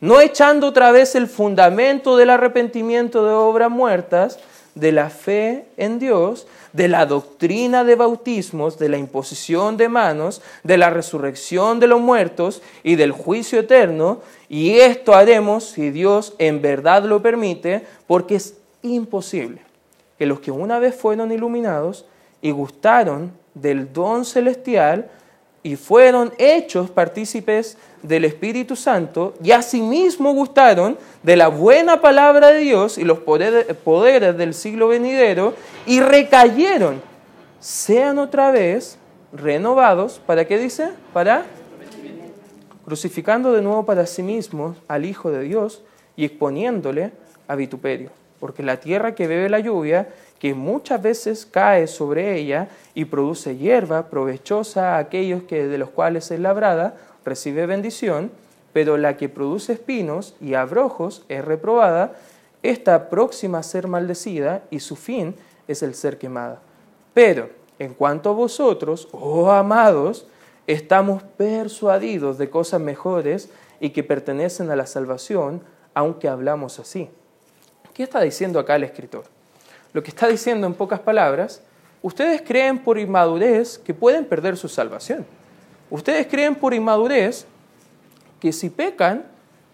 No 0.00 0.20
echando 0.20 0.66
otra 0.66 0.92
vez 0.92 1.14
el 1.14 1.28
fundamento 1.28 2.18
del 2.18 2.28
arrepentimiento 2.28 3.24
de 3.24 3.32
obras 3.32 3.70
muertas, 3.70 4.38
de 4.74 4.92
la 4.92 5.08
fe 5.08 5.66
en 5.78 5.98
Dios, 5.98 6.46
de 6.72 6.88
la 6.88 7.06
doctrina 7.06 7.84
de 7.84 7.96
bautismos, 7.96 8.78
de 8.78 8.88
la 8.88 8.98
imposición 8.98 9.76
de 9.76 9.88
manos, 9.88 10.42
de 10.62 10.78
la 10.78 10.90
resurrección 10.90 11.80
de 11.80 11.86
los 11.86 12.00
muertos 12.00 12.62
y 12.82 12.96
del 12.96 13.12
juicio 13.12 13.60
eterno. 13.60 14.20
Y 14.48 14.78
esto 14.78 15.14
haremos 15.14 15.64
si 15.64 15.90
Dios 15.90 16.34
en 16.38 16.62
verdad 16.62 17.04
lo 17.04 17.22
permite, 17.22 17.84
porque 18.06 18.36
es 18.36 18.54
imposible 18.82 19.62
que 20.18 20.26
los 20.26 20.40
que 20.40 20.50
una 20.50 20.78
vez 20.78 20.94
fueron 20.94 21.32
iluminados 21.32 22.04
y 22.42 22.50
gustaron 22.50 23.32
del 23.54 23.92
don 23.92 24.24
celestial 24.24 25.10
y 25.62 25.76
fueron 25.76 26.32
hechos 26.38 26.90
partícipes 26.90 27.76
del 28.02 28.24
Espíritu 28.24 28.76
Santo 28.76 29.34
y 29.42 29.50
asimismo 29.50 30.32
gustaron 30.32 30.96
de 31.22 31.36
la 31.36 31.48
buena 31.48 32.00
palabra 32.00 32.48
de 32.48 32.58
Dios 32.58 32.96
y 32.96 33.04
los 33.04 33.18
poderes, 33.18 34.36
del 34.38 34.54
siglo 34.54 34.88
venidero 34.88 35.54
y 35.86 36.00
recayeron, 36.00 37.02
sean 37.60 38.18
otra 38.18 38.50
vez 38.50 38.96
renovados, 39.32 40.20
¿para 40.24 40.46
qué 40.46 40.58
dice? 40.58 40.90
Para 41.12 41.44
crucificando 42.84 43.52
de 43.52 43.62
nuevo 43.62 43.84
para 43.84 44.06
sí 44.06 44.22
mismos 44.22 44.76
al 44.88 45.04
Hijo 45.04 45.30
de 45.30 45.42
Dios 45.42 45.82
y 46.16 46.24
exponiéndole 46.24 47.12
a 47.46 47.54
vituperio. 47.54 48.10
Porque 48.40 48.62
la 48.62 48.80
tierra 48.80 49.14
que 49.14 49.26
bebe 49.26 49.48
la 49.50 49.60
lluvia, 49.60 50.08
que 50.40 50.54
muchas 50.54 51.00
veces 51.02 51.46
cae 51.46 51.86
sobre 51.86 52.36
ella 52.36 52.68
y 52.94 53.04
produce 53.04 53.58
hierba 53.58 54.08
provechosa 54.08 54.96
a 54.96 54.98
aquellos 54.98 55.42
que, 55.42 55.68
de 55.68 55.78
los 55.78 55.90
cuales 55.90 56.30
es 56.30 56.40
labrada, 56.40 56.96
recibe 57.26 57.66
bendición, 57.66 58.32
pero 58.72 58.96
la 58.96 59.18
que 59.18 59.28
produce 59.28 59.74
espinos 59.74 60.34
y 60.40 60.54
abrojos 60.54 61.24
es 61.28 61.44
reprobada, 61.44 62.14
está 62.62 63.10
próxima 63.10 63.58
a 63.58 63.62
ser 63.62 63.86
maldecida 63.86 64.62
y 64.70 64.80
su 64.80 64.96
fin 64.96 65.34
es 65.68 65.82
el 65.82 65.94
ser 65.94 66.16
quemada. 66.16 66.60
Pero 67.12 67.50
en 67.78 67.92
cuanto 67.92 68.30
a 68.30 68.34
vosotros, 68.34 69.08
oh 69.12 69.50
amados, 69.50 70.26
estamos 70.66 71.22
persuadidos 71.22 72.38
de 72.38 72.48
cosas 72.48 72.80
mejores 72.80 73.50
y 73.78 73.90
que 73.90 74.04
pertenecen 74.04 74.70
a 74.70 74.76
la 74.76 74.86
salvación, 74.86 75.62
aunque 75.92 76.28
hablamos 76.28 76.78
así. 76.78 77.10
¿Qué 77.92 78.04
está 78.04 78.22
diciendo 78.22 78.58
acá 78.58 78.76
el 78.76 78.84
escritor? 78.84 79.24
Lo 79.92 80.02
que 80.02 80.10
está 80.10 80.28
diciendo 80.28 80.66
en 80.66 80.74
pocas 80.74 81.00
palabras, 81.00 81.62
ustedes 82.02 82.42
creen 82.42 82.78
por 82.78 82.98
inmadurez 82.98 83.78
que 83.78 83.94
pueden 83.94 84.24
perder 84.24 84.56
su 84.56 84.68
salvación. 84.68 85.26
Ustedes 85.90 86.26
creen 86.26 86.54
por 86.54 86.72
inmadurez 86.72 87.46
que 88.38 88.52
si 88.52 88.70
pecan, 88.70 89.24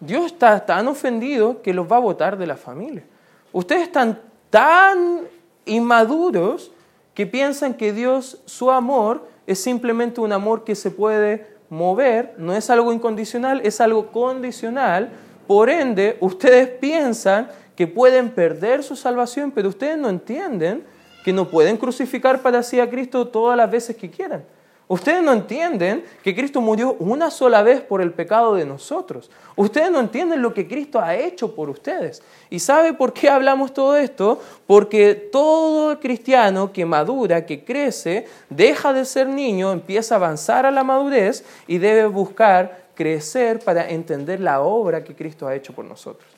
Dios 0.01 0.27
está 0.27 0.65
tan 0.65 0.89
ofendido 0.89 1.63
que 1.63 1.75
los 1.75 1.91
va 1.91 1.97
a 1.97 2.01
votar 2.01 2.37
de 2.37 2.47
la 2.47 2.57
familia. 2.57 3.05
Ustedes 3.53 3.83
están 3.83 4.21
tan 4.51 5.23
inmaduros 5.65 6.71
que 7.15 7.27
piensan 7.27 7.75
que 7.75 7.93
Dios, 7.93 8.41
su 8.45 8.71
amor, 8.71 9.27
es 9.47 9.63
simplemente 9.63 10.21
un 10.21 10.33
amor 10.33 10.65
que 10.65 10.75
se 10.75 10.91
puede 10.91 11.47
mover, 11.71 12.35
no 12.39 12.55
es 12.55 12.69
algo 12.71 12.93
incondicional, 12.93 13.61
es 13.65 13.81
algo 13.81 14.13
condicional. 14.13 15.11
Por 15.47 15.71
ende, 15.71 16.17
ustedes 16.21 16.69
piensan 16.69 17.49
que 17.77 17.87
pueden 17.87 18.31
perder 18.31 18.83
su 18.83 18.97
salvación, 18.97 19.53
pero 19.53 19.69
ustedes 19.69 19.99
no 19.99 20.09
entienden 20.09 20.85
que 21.25 21.33
no 21.33 21.49
pueden 21.49 21.77
crucificar 21.77 22.41
para 22.41 22.63
sí 22.63 22.81
a 22.81 22.89
Cristo 22.89 23.29
todas 23.29 23.57
las 23.57 23.71
veces 23.71 23.97
que 23.97 24.11
quieran. 24.11 24.45
Ustedes 24.89 25.21
no 25.21 25.33
entienden 25.33 26.05
que 26.23 26.35
Cristo 26.35 26.61
murió 26.61 26.95
una 27.01 27.29
sola 27.33 27.63
vez 27.63 27.81
por 27.81 28.01
el 28.01 28.13
pecado 28.13 28.55
de 28.55 28.65
nosotros. 28.65 29.33
Ustedes 29.57 29.91
no 29.91 29.99
entienden 29.99 30.41
lo 30.41 30.55
que 30.55 30.69
Cristo 30.69 31.01
ha 31.01 31.17
hecho 31.17 31.57
por 31.57 31.69
ustedes. 31.69 32.23
¿Y 32.51 32.61
sabe 32.61 32.93
por 32.93 33.13
qué 33.13 33.29
hablamos 33.29 33.75
todo 33.75 33.97
esto? 33.97 34.41
Porque 34.65 35.15
todo 35.17 35.99
cristiano 35.99 36.73
que 36.73 36.85
madura, 36.85 37.45
que 37.45 37.65
crece, 37.65 38.29
deja 38.49 38.93
de 38.93 39.05
ser 39.05 39.27
niño, 39.27 39.73
empieza 39.73 40.15
a 40.15 40.19
avanzar 40.19 40.65
a 40.65 40.71
la 40.71 40.85
madurez 40.85 41.45
y 41.67 41.79
debe 41.79 42.07
buscar 42.07 42.87
crecer 42.95 43.59
para 43.59 43.91
entender 43.91 44.39
la 44.39 44.61
obra 44.61 45.03
que 45.03 45.17
Cristo 45.17 45.49
ha 45.49 45.57
hecho 45.57 45.73
por 45.73 45.85
nosotros. 45.85 46.36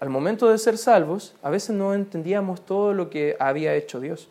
Al 0.00 0.08
momento 0.08 0.50
de 0.50 0.56
ser 0.56 0.78
salvos, 0.78 1.34
a 1.42 1.50
veces 1.50 1.76
no 1.76 1.92
entendíamos 1.92 2.64
todo 2.64 2.94
lo 2.94 3.10
que 3.10 3.36
había 3.38 3.74
hecho 3.74 4.00
Dios. 4.00 4.28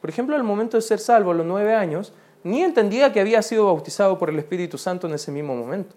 Por 0.00 0.08
ejemplo, 0.08 0.36
al 0.36 0.44
momento 0.44 0.76
de 0.76 0.82
ser 0.82 1.00
salvo, 1.00 1.32
a 1.32 1.34
los 1.34 1.44
nueve 1.44 1.74
años, 1.74 2.12
ni 2.44 2.62
entendía 2.62 3.12
que 3.12 3.20
había 3.20 3.42
sido 3.42 3.66
bautizado 3.66 4.18
por 4.18 4.30
el 4.30 4.38
Espíritu 4.38 4.78
Santo 4.78 5.08
en 5.08 5.14
ese 5.14 5.32
mismo 5.32 5.54
momento. 5.54 5.94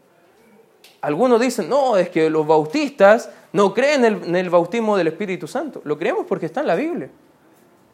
Algunos 1.01 1.39
dicen, 1.39 1.69
no, 1.69 1.95
es 1.95 2.09
que 2.09 2.29
los 2.29 2.45
bautistas 2.45 3.29
no 3.51 3.73
creen 3.73 4.03
en 4.03 4.35
el, 4.35 4.49
bautismo 4.49 4.97
del 4.97 5.07
Espíritu 5.07 5.47
Santo. 5.47 5.81
Lo 5.85 5.97
creemos 5.97 6.25
porque 6.27 6.47
está 6.47 6.61
en 6.61 6.67
la 6.67 6.75
Biblia. 6.75 7.09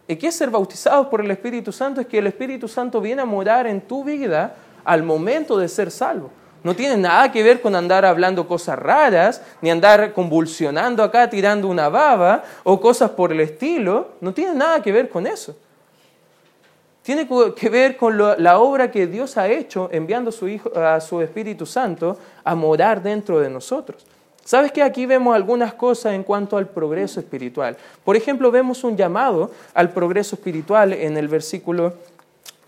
¿Y 0.08 0.15
qué 0.15 0.27
es 0.27 0.36
ser 0.36 0.49
bautizados 0.49 1.08
por 1.08 1.21
el 1.21 1.29
Espíritu 1.29 1.71
Santo? 1.71 2.01
Es 2.01 2.08
que 2.08 2.17
el 2.17 2.27
Espíritu 2.27 2.67
Santo 2.67 3.01
viene 3.01 3.21
a 3.21 3.25
morar 3.25 3.67
en 3.67 3.82
tu 3.82 4.03
vida 4.03 4.55
al 4.86 5.03
momento 5.03 5.58
de 5.58 5.67
ser 5.67 5.91
salvo. 5.91 6.32
No 6.63 6.76
tiene 6.76 6.98
nada 6.98 7.32
que 7.32 7.41
ver 7.41 7.62
con 7.62 7.76
andar 7.76 8.06
hablando 8.06 8.48
cosas 8.48 8.78
raras, 8.78 9.41
ni 9.62 9.72
andar 9.72 10.13
convulsionando 10.13 11.04
acá, 11.04 11.30
tirando 11.30 11.67
una 11.67 11.89
baba, 11.89 12.43
o 12.63 12.80
cosas 12.82 13.12
por 13.12 13.32
el 13.32 13.39
estilo. 13.39 14.10
No 14.19 14.34
tiene 14.34 14.54
nada 14.56 14.82
que 14.82 14.91
ver 14.91 15.10
con 15.10 15.26
eso. 15.26 15.56
Tiene 17.02 17.28
que 17.56 17.69
ver 17.69 17.98
con 17.98 18.17
la 18.17 18.60
obra 18.60 18.91
que 18.91 19.08
Dios 19.08 19.38
ha 19.38 19.48
hecho 19.48 19.89
enviando 19.91 20.32
su, 20.32 20.48
Hijo, 20.48 20.78
a 20.78 21.00
su 21.00 21.22
Espíritu 21.22 21.65
Santo 21.65 22.17
a 22.43 22.54
morar 22.56 23.02
dentro 23.02 23.39
de 23.39 23.50
nosotros. 23.50 24.06
¿Sabes 24.43 24.72
que 24.72 24.84
aquí 24.84 25.06
vemos 25.06 25.36
algunas 25.36 25.74
cosas 25.74 26.13
en 26.13 26.24
cuanto 26.24 26.58
al 26.58 26.67
progreso 26.67 27.19
espiritual? 27.19 27.78
Por 28.04 28.15
ejemplo, 28.15 28.52
vemos 28.52 28.84
un 28.84 28.98
llamado 28.98 29.52
al 29.74 29.91
progreso 29.91 30.36
espiritual 30.36 30.91
en 30.91 31.17
el 31.17 31.28
versículo 31.28 31.93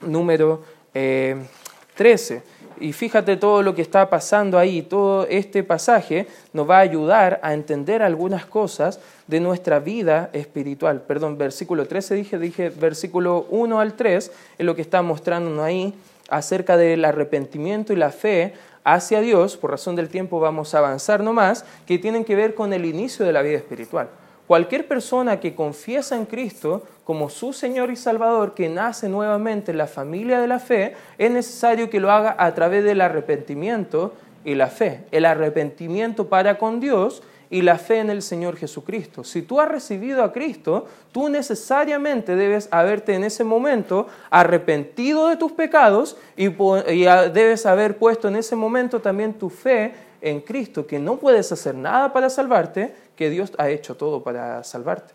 número 0.02 0.62
13. 0.94 2.44
Y 2.82 2.94
fíjate 2.94 3.38
todo 3.38 3.62
lo 3.62 3.76
que 3.76 3.84
está 3.84 4.10
pasando 4.10 4.58
ahí, 4.58 4.82
todo 4.82 5.28
este 5.28 5.63
pasaje 5.63 6.28
nos 6.52 6.67
va 6.67 6.78
a 6.78 6.82
ayudar 6.82 7.39
a 7.44 7.54
entender 7.54 8.02
algunas 8.02 8.46
cosas 8.46 9.00
de 9.28 9.39
nuestra 9.39 9.80
vida 9.80 10.32
espiritual. 10.34 11.02
Perdón, 11.02 11.38
versículo 11.38 11.88
13 11.88 12.15
dije, 12.15 12.39
dije 12.39 12.70
versículo 12.70 13.46
1 13.52 13.80
al 13.80 13.94
3 13.94 14.32
es 14.58 14.65
lo 14.65 14.76
que 14.76 14.82
está 14.82 15.04
mostrándonos 15.04 15.63
ahí 15.63 15.94
acerca 16.30 16.76
del 16.76 17.06
arrepentimiento 17.06 17.94
y 17.94 17.98
la 17.98 18.10
fe 18.10 18.54
hacia 18.84 19.22
Dios, 19.22 19.58
por 19.58 19.70
razón 19.70 19.96
del 19.96 20.10
tiempo 20.10 20.39
vamos 20.39 20.74
a 20.74 20.80
avanzar 20.80 21.22
nomás, 21.22 21.65
que 21.86 22.00
tienen 22.00 22.26
que 22.26 22.36
ver 22.36 22.56
con 22.56 22.74
el 22.74 22.86
inicio 22.86 23.26
de 23.26 23.34
la 23.34 23.44
vida 23.44 23.58
espiritual. 23.58 24.10
Cualquier 24.52 24.86
persona 24.86 25.40
que 25.40 25.56
confiesa 25.56 26.18
en 26.18 26.26
Cristo 26.26 26.84
como 27.06 27.30
su 27.30 27.54
Señor 27.54 27.90
y 27.90 27.96
Salvador, 27.96 28.54
que 28.54 28.68
nace 28.68 29.08
nuevamente 29.08 29.72
en 29.72 29.78
la 29.78 29.88
familia 29.88 30.42
de 30.42 30.48
la 30.50 30.60
fe, 30.60 30.94
es 31.18 31.32
necesario 31.32 31.90
que 31.90 32.02
lo 32.02 32.12
haga 32.12 32.36
a 32.38 32.54
través 32.54 32.84
del 32.84 33.00
arrepentimiento 33.00 34.14
y 34.44 34.56
la 34.56 34.68
fe. 34.68 35.06
El 35.12 35.24
arrepentimiento 35.24 36.28
para 36.28 36.58
con 36.58 36.82
Dios 36.82 37.24
y 37.50 37.62
la 37.62 37.78
fe 37.78 38.00
en 38.00 38.10
el 38.10 38.22
Señor 38.22 38.58
Jesucristo. 38.58 39.24
Si 39.24 39.42
tú 39.42 39.62
has 39.62 39.70
recibido 39.70 40.22
a 40.22 40.34
Cristo, 40.34 40.86
tú 41.14 41.30
necesariamente 41.30 42.36
debes 42.36 42.68
haberte 42.72 43.16
en 43.16 43.24
ese 43.24 43.46
momento 43.46 44.08
arrepentido 44.30 45.30
de 45.30 45.38
tus 45.38 45.54
pecados 45.54 46.18
y, 46.36 46.50
debes 46.50 47.66
haber 47.66 47.98
puesto 47.98 48.28
en 48.28 48.36
ese 48.36 48.58
momento 48.58 49.00
también 49.00 49.34
tu 49.34 49.50
fe 49.50 49.94
en 50.22 50.40
Cristo, 50.42 50.86
que 50.86 51.00
no 51.00 51.18
puedes 51.18 51.52
hacer 51.52 51.74
nada 51.74 52.14
para 52.14 52.30
salvarte, 52.30 52.94
que 53.22 53.30
Dios 53.30 53.54
ha 53.60 53.70
hecho 53.70 53.96
todo 53.98 54.24
para 54.24 54.64
salvarte. 54.64 55.14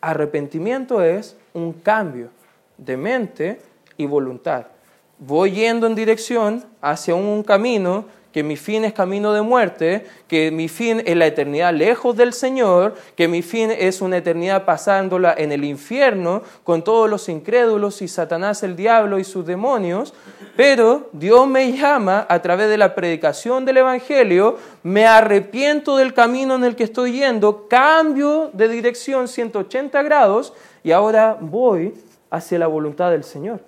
Arrepentimiento 0.00 1.02
es 1.02 1.36
un 1.52 1.72
cambio 1.72 2.30
de 2.78 2.96
mente 2.96 3.60
y 3.96 4.06
voluntad. 4.06 4.66
Voy 5.18 5.50
yendo 5.50 5.88
en 5.88 5.96
dirección 5.96 6.64
hacia 6.80 7.16
un 7.16 7.42
camino 7.42 8.04
que 8.36 8.42
mi 8.42 8.56
fin 8.56 8.84
es 8.84 8.92
camino 8.92 9.32
de 9.32 9.40
muerte, 9.40 10.04
que 10.28 10.50
mi 10.50 10.68
fin 10.68 11.02
es 11.06 11.16
la 11.16 11.24
eternidad 11.24 11.72
lejos 11.72 12.14
del 12.18 12.34
Señor, 12.34 12.94
que 13.16 13.28
mi 13.28 13.40
fin 13.40 13.70
es 13.70 14.02
una 14.02 14.18
eternidad 14.18 14.66
pasándola 14.66 15.34
en 15.38 15.52
el 15.52 15.64
infierno 15.64 16.42
con 16.62 16.84
todos 16.84 17.08
los 17.08 17.30
incrédulos 17.30 18.02
y 18.02 18.08
Satanás 18.08 18.62
el 18.62 18.76
diablo 18.76 19.18
y 19.18 19.24
sus 19.24 19.46
demonios, 19.46 20.12
pero 20.54 21.08
Dios 21.14 21.48
me 21.48 21.72
llama 21.72 22.26
a 22.28 22.42
través 22.42 22.68
de 22.68 22.76
la 22.76 22.94
predicación 22.94 23.64
del 23.64 23.78
Evangelio, 23.78 24.58
me 24.82 25.06
arrepiento 25.06 25.96
del 25.96 26.12
camino 26.12 26.56
en 26.56 26.64
el 26.64 26.76
que 26.76 26.84
estoy 26.84 27.12
yendo, 27.12 27.66
cambio 27.68 28.50
de 28.52 28.68
dirección 28.68 29.28
180 29.28 30.02
grados 30.02 30.52
y 30.84 30.92
ahora 30.92 31.38
voy 31.40 31.94
hacia 32.28 32.58
la 32.58 32.66
voluntad 32.66 33.10
del 33.10 33.24
Señor. 33.24 33.60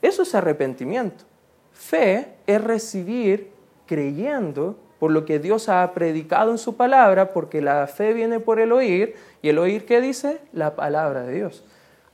Eso 0.00 0.22
es 0.22 0.32
arrepentimiento. 0.36 1.24
Fe 1.72 2.28
es 2.46 2.62
recibir 2.62 3.51
creyendo 3.86 4.76
por 4.98 5.10
lo 5.10 5.24
que 5.24 5.38
Dios 5.38 5.68
ha 5.68 5.92
predicado 5.92 6.50
en 6.52 6.58
su 6.58 6.76
palabra, 6.76 7.32
porque 7.32 7.60
la 7.60 7.86
fe 7.88 8.12
viene 8.12 8.38
por 8.38 8.60
el 8.60 8.70
oír, 8.72 9.16
y 9.42 9.48
el 9.48 9.58
oír 9.58 9.84
qué 9.84 10.00
dice? 10.00 10.40
La 10.52 10.76
palabra 10.76 11.22
de 11.22 11.34
Dios. 11.34 11.64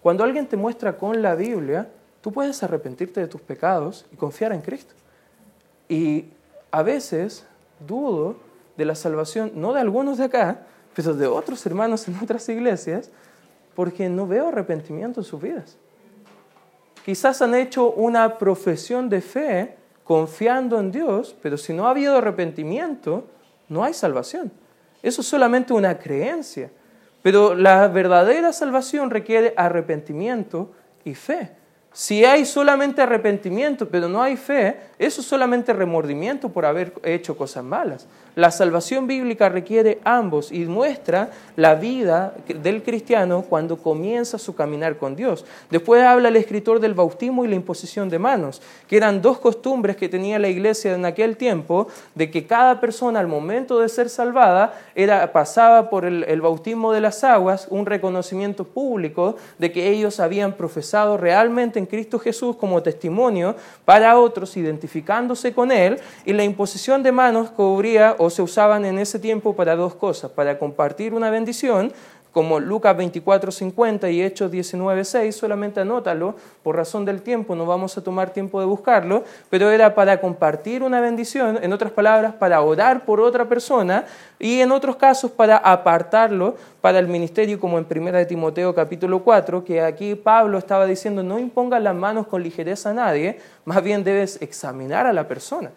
Cuando 0.02 0.24
alguien 0.24 0.46
te 0.46 0.57
muestra 0.57 0.96
con 0.96 1.20
la 1.20 1.35
Biblia, 1.35 1.88
tú 2.20 2.33
puedes 2.33 2.62
arrepentirte 2.62 3.20
de 3.20 3.26
tus 3.26 3.40
pecados 3.40 4.07
y 4.12 4.16
confiar 4.16 4.52
en 4.52 4.62
Cristo. 4.62 4.94
Y 5.88 6.26
a 6.70 6.83
veces 6.83 7.46
dudo 7.87 8.37
de 8.76 8.85
la 8.85 8.94
salvación, 8.94 9.52
no 9.54 9.72
de 9.72 9.81
algunos 9.81 10.18
de 10.18 10.24
acá, 10.24 10.66
pero 10.94 11.14
de 11.14 11.26
otros 11.26 11.64
hermanos 11.66 12.09
en 12.09 12.16
otras 12.22 12.48
iglesias, 12.48 13.11
porque 13.74 14.09
no 14.09 14.26
veo 14.26 14.48
arrepentimiento 14.48 15.20
en 15.20 15.24
sus 15.24 15.40
vidas. 15.40 15.76
Quizás 17.04 17.40
han 17.40 17.54
hecho 17.54 17.90
una 17.92 18.37
profesión 18.37 19.09
de 19.09 19.20
fe, 19.20 19.78
confiando 20.09 20.81
en 20.81 20.90
Dios, 20.90 21.37
pero 21.42 21.59
si 21.59 21.75
no 21.75 21.87
ha 21.87 21.90
habido 21.90 22.16
arrepentimiento, 22.16 23.27
no 23.68 23.85
hay 23.85 23.92
salvación. 23.92 24.51
Eso 25.03 25.21
es 25.21 25.27
solamente 25.27 25.75
una 25.75 25.99
creencia. 25.99 26.71
Pero 27.21 27.55
la 27.55 27.88
verdadera 27.88 28.55
salvación 28.55 29.11
requiere 29.11 29.53
arrepentimiento 29.55 30.73
y 31.05 31.14
fe. 31.14 31.51
Si 31.92 32.25
hay 32.25 32.47
solamente 32.47 33.03
arrepentimiento, 33.03 33.90
pero 33.90 34.09
no 34.09 34.23
hay 34.23 34.38
fe, 34.38 34.81
eso 34.99 35.21
es 35.21 35.27
solamente 35.27 35.75
remordimiento 35.75 36.49
por 36.49 36.64
haber 36.64 36.94
hecho 37.03 37.37
cosas 37.37 37.62
malas. 37.62 38.07
La 38.38 38.53
salvación 38.53 39.09
bíblica 39.09 39.48
requiere 39.48 39.98
ambos 40.05 40.53
y 40.53 40.61
muestra 40.66 41.31
la 41.57 41.74
vida 41.74 42.35
del 42.46 42.85
cristiano 42.85 43.42
cuando 43.42 43.79
comienza 43.79 44.38
su 44.38 44.55
caminar 44.55 44.96
con 44.96 45.16
Dios. 45.16 45.44
Después 45.72 46.05
habla 46.05 46.29
el 46.29 46.37
escritor 46.37 46.79
del 46.79 46.94
bautismo 46.94 47.44
y 47.44 47.48
la 47.48 47.57
imposición 47.57 48.09
de 48.09 48.20
manos, 48.20 48.62
que 48.87 48.96
eran 48.96 49.20
dos 49.20 49.40
costumbres 49.40 49.96
que 49.96 50.09
tenía 50.09 50.38
la 50.38 50.46
iglesia 50.46 50.94
en 50.94 51.05
aquel 51.05 51.37
tiempo, 51.37 51.88
de 52.14 52.31
que 52.31 52.46
cada 52.46 52.79
persona 52.79 53.18
al 53.18 53.27
momento 53.27 53.81
de 53.81 53.88
ser 53.88 54.09
salvada 54.09 54.72
era, 54.94 55.33
pasaba 55.33 55.90
por 55.90 56.05
el, 56.05 56.40
bautismo 56.40 56.92
de 56.92 57.01
las 57.01 57.24
aguas, 57.24 57.66
un 57.70 57.87
reconocimiento 57.87 58.62
público 58.62 59.35
de 59.59 59.72
que 59.72 59.88
ellos 59.88 60.20
habían 60.20 60.53
profesado 60.53 61.16
realmente 61.16 61.81
en 61.81 61.87
Cristo 61.87 62.20
Jesús 62.20 62.55
como 62.55 62.85
testimonio 62.85 63.57
para 63.85 64.16
otros, 64.16 64.57
identificándose 64.57 65.53
con 65.53 65.72
Él, 65.72 65.98
y 66.24 66.35
la 66.35 66.44
imposición 66.44 67.03
de 67.03 67.11
manos 67.11 67.51
cubría 67.51 68.14
se 68.31 68.43
usaban 68.43 68.85
en 68.85 68.99
ese 68.99 69.19
tiempo 69.19 69.55
para 69.55 69.77
dos 69.77 69.95
cosas, 69.95 70.31
para 70.31 70.59
compartir 70.59 71.14
una 71.14 71.31
bendición, 71.31 71.93
como 72.33 72.61
Lucas 72.61 72.97
24, 72.97 73.51
50 73.51 74.11
y 74.11 74.23
Hechos 74.23 74.51
19, 74.51 75.05
6, 75.05 75.35
solamente 75.35 75.81
anótalo, 75.81 76.37
por 76.62 76.77
razón 76.77 77.05
del 77.05 77.23
tiempo 77.23 77.57
no 77.57 77.67
vamos 77.67 77.97
a 77.97 78.05
tomar 78.05 78.31
tiempo 78.31 78.61
de 78.61 78.67
buscarlo, 78.67 79.25
pero 79.51 79.71
era 79.71 79.95
para 79.95 80.21
compartir 80.21 80.83
una 80.83 81.01
bendición, 81.01 81.59
en 81.62 81.73
otras 81.73 81.91
palabras, 81.91 82.35
para 82.35 82.61
orar 82.61 83.05
por 83.05 83.21
otra 83.21 83.47
persona 83.47 84.05
y 84.38 84.61
en 84.61 84.71
otros 84.71 84.97
casos 84.97 85.31
para 85.31 85.57
apartarlo 85.57 86.57
para 86.81 86.99
el 86.99 87.09
ministerio, 87.09 87.59
como 87.59 87.79
en 87.79 87.87
1 87.91 88.12
de 88.12 88.27
Timoteo 88.27 88.75
capítulo 88.75 89.21
4, 89.25 89.64
que 89.64 89.81
aquí 89.81 90.14
Pablo 90.14 90.59
estaba 90.59 90.87
diciendo, 90.87 91.23
no 91.23 91.38
impongas 91.38 91.83
las 91.83 91.95
manos 91.95 92.27
con 92.27 92.43
ligereza 92.43 92.91
a 92.91 92.95
nadie, 92.95 93.41
más 93.64 93.83
bien 93.83 94.05
debes 94.05 94.41
examinar 94.43 95.07
a 95.07 95.12
la 95.12 95.27
persona 95.27 95.71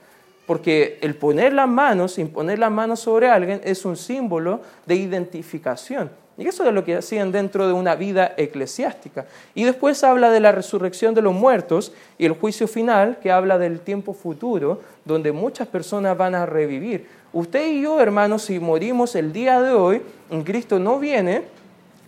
porque 0.51 0.99
el 0.99 1.15
poner 1.15 1.53
las 1.53 1.69
manos, 1.69 2.19
imponer 2.19 2.59
las 2.59 2.71
manos 2.71 2.99
sobre 2.99 3.29
alguien, 3.29 3.61
es 3.63 3.85
un 3.85 3.95
símbolo 3.95 4.59
de 4.85 4.95
identificación. 4.95 6.11
Y 6.37 6.45
eso 6.45 6.67
es 6.67 6.73
lo 6.73 6.83
que 6.83 6.97
hacían 6.97 7.31
dentro 7.31 7.67
de 7.67 7.71
una 7.71 7.95
vida 7.95 8.33
eclesiástica. 8.35 9.27
Y 9.55 9.63
después 9.63 10.03
habla 10.03 10.29
de 10.29 10.41
la 10.41 10.51
resurrección 10.51 11.15
de 11.15 11.21
los 11.21 11.33
muertos 11.33 11.93
y 12.17 12.25
el 12.25 12.33
juicio 12.33 12.67
final, 12.67 13.17
que 13.23 13.31
habla 13.31 13.57
del 13.57 13.79
tiempo 13.79 14.13
futuro, 14.13 14.81
donde 15.05 15.31
muchas 15.31 15.69
personas 15.69 16.17
van 16.17 16.35
a 16.35 16.45
revivir. 16.45 17.07
Usted 17.31 17.71
y 17.71 17.83
yo, 17.83 18.01
hermanos, 18.01 18.41
si 18.41 18.59
morimos 18.59 19.15
el 19.15 19.31
día 19.31 19.61
de 19.61 19.71
hoy, 19.71 20.01
en 20.29 20.43
Cristo 20.43 20.79
no 20.79 20.99
viene, 20.99 21.43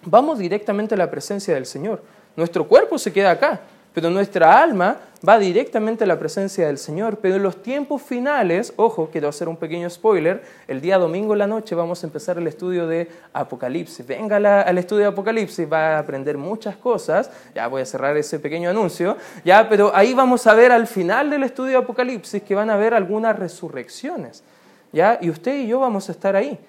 vamos 0.04 0.38
directamente 0.38 0.96
a 0.96 0.98
la 0.98 1.10
presencia 1.10 1.54
del 1.54 1.66
Señor. 1.66 2.04
Nuestro 2.36 2.68
cuerpo 2.68 2.98
se 2.98 3.14
queda 3.14 3.32
acá, 3.32 3.62
pero 3.94 4.10
nuestra 4.10 4.62
alma 4.62 4.98
va 5.28 5.40
directamente 5.40 6.04
a 6.04 6.08
la 6.08 6.20
presencia 6.20 6.68
del 6.68 6.78
Señor. 6.78 7.18
Pero 7.18 7.36
en 7.36 7.44
los 7.44 7.62
tiempos 7.62 8.02
finales, 8.02 8.74
ojo, 8.76 9.10
quiero 9.12 9.30
hacer 9.30 9.48
un 9.48 9.58
pequeño 9.58 9.90
spoiler, 9.90 10.44
el 10.68 10.82
día 10.82 10.98
domingo 10.98 11.34
en 11.34 11.40
la 11.40 11.48
noche 11.48 11.76
vamos 11.76 12.04
a 12.04 12.08
empezar 12.08 12.38
el 12.38 12.48
estudio 12.48 12.88
de 12.88 13.10
Apocalipsis. 13.32 14.06
Venga 14.06 14.36
al 14.36 14.78
estudio 14.78 15.04
de 15.04 15.10
Apocalipsis, 15.10 15.72
va 15.72 15.96
a 15.96 16.00
aprender 16.00 16.38
muchas 16.38 16.76
cosas, 16.76 17.30
ya 17.56 17.68
voy 17.68 17.84
a 17.84 17.86
cerrar 17.86 18.18
ese 18.18 18.40
pequeño 18.40 18.70
anuncio, 18.70 19.18
ya, 19.46 19.70
pero 19.70 19.96
ahí 19.96 20.14
vamos 20.14 20.46
a 20.48 20.54
ver 20.54 20.72
al 20.72 20.88
final 20.88 21.30
del 21.30 21.44
estudio 21.44 21.72
de 21.72 21.78
Apocalipsis 21.78 22.42
que 22.44 22.56
van 22.56 22.70
a 22.70 22.74
haber 22.74 22.94
algunas 22.94 23.38
resurrecciones, 23.38 24.44
ya, 24.92 25.20
y 25.22 25.30
usted 25.30 25.56
y 25.56 25.68
yo 25.68 25.80
vamos 25.80 26.10
a 26.10 26.12
estar 26.12 26.36
ahí 26.36 26.60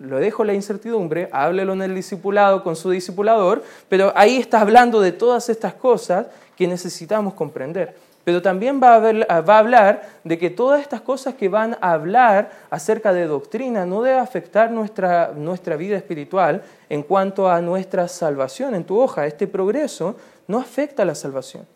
lo 0.00 0.18
dejo 0.18 0.44
la 0.44 0.54
incertidumbre, 0.54 1.28
háblelo 1.30 1.74
en 1.74 1.82
el 1.82 1.94
discipulado 1.94 2.64
con 2.64 2.74
su 2.74 2.90
discipulador, 2.90 3.62
pero 3.88 4.12
ahí 4.16 4.38
está 4.38 4.60
hablando 4.60 5.00
de 5.00 5.12
todas 5.12 5.48
estas 5.50 5.74
cosas 5.74 6.26
que 6.56 6.66
necesitamos 6.66 7.34
comprender. 7.34 7.94
Pero 8.24 8.42
también 8.42 8.80
va 8.82 8.96
a, 8.96 9.40
va 9.40 9.54
a, 9.56 9.58
hablar 9.58 10.08
de 10.24 10.38
que 10.38 10.50
todas 10.50 10.80
estas 10.80 11.00
cosas 11.00 11.34
que 11.34 11.48
van 11.48 11.76
a 11.80 11.92
hablar 11.92 12.50
acerca 12.70 13.12
de 13.12 13.26
doctrina 13.26 13.86
no 13.86 14.02
debe 14.02 14.18
afectar 14.18 14.70
nuestra, 14.70 15.32
nuestra 15.34 15.76
vida 15.76 15.96
espiritual 15.96 16.62
en 16.88 17.02
cuanto 17.02 17.50
a 17.50 17.60
nuestra 17.60 18.08
salvación. 18.08 18.74
En 18.74 18.84
tu 18.84 18.98
hoja, 18.98 19.26
este 19.26 19.46
progreso 19.46 20.16
no 20.48 20.58
afecta 20.58 21.02
a 21.02 21.06
la 21.06 21.14
salvación. 21.14 21.66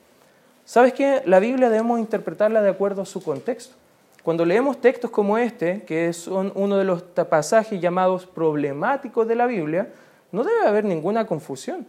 ¿Sabes 0.64 0.92
qué? 0.92 1.22
La 1.26 1.40
Biblia 1.40 1.68
debemos 1.68 1.98
interpretarla 1.98 2.62
de 2.62 2.70
acuerdo 2.70 3.02
a 3.02 3.06
su 3.06 3.22
contexto. 3.22 3.74
Cuando 4.24 4.46
leemos 4.46 4.80
textos 4.80 5.10
como 5.10 5.36
este, 5.36 5.82
que 5.82 6.10
son 6.14 6.50
uno 6.54 6.78
de 6.78 6.84
los 6.84 7.02
pasajes 7.02 7.78
llamados 7.78 8.24
problemáticos 8.24 9.28
de 9.28 9.34
la 9.34 9.44
Biblia, 9.46 9.92
no 10.32 10.42
debe 10.42 10.66
haber 10.66 10.86
ninguna 10.86 11.26
confusión. 11.26 11.86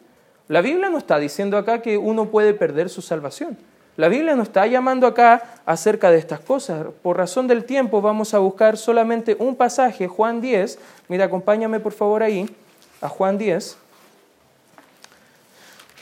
La 0.50 0.60
Biblia 0.60 0.90
no 0.90 0.98
está 0.98 1.18
diciendo 1.18 1.58
acá 1.58 1.82
que 1.82 1.98
uno 1.98 2.26
puede 2.26 2.54
perder 2.54 2.90
su 2.90 3.02
salvación. 3.02 3.58
La 3.96 4.10
Biblia 4.10 4.36
no 4.36 4.44
está 4.44 4.68
llamando 4.68 5.08
acá 5.08 5.62
acerca 5.66 6.12
de 6.12 6.18
estas 6.18 6.42
cosas. 6.42 6.88
Por 7.02 7.16
razón 7.16 7.48
del 7.48 7.64
tiempo 7.64 8.02
vamos 8.02 8.34
a 8.34 8.40
buscar 8.40 8.76
solamente 8.76 9.38
un 9.40 9.56
pasaje, 9.56 10.10
Juan 10.10 10.42
10. 10.42 10.78
Mira, 11.08 11.26
acompáñame 11.26 11.80
por 11.80 11.94
favor 11.94 12.22
ahí, 12.22 12.54
a 13.00 13.08
Juan 13.08 13.38
10. 13.38 13.78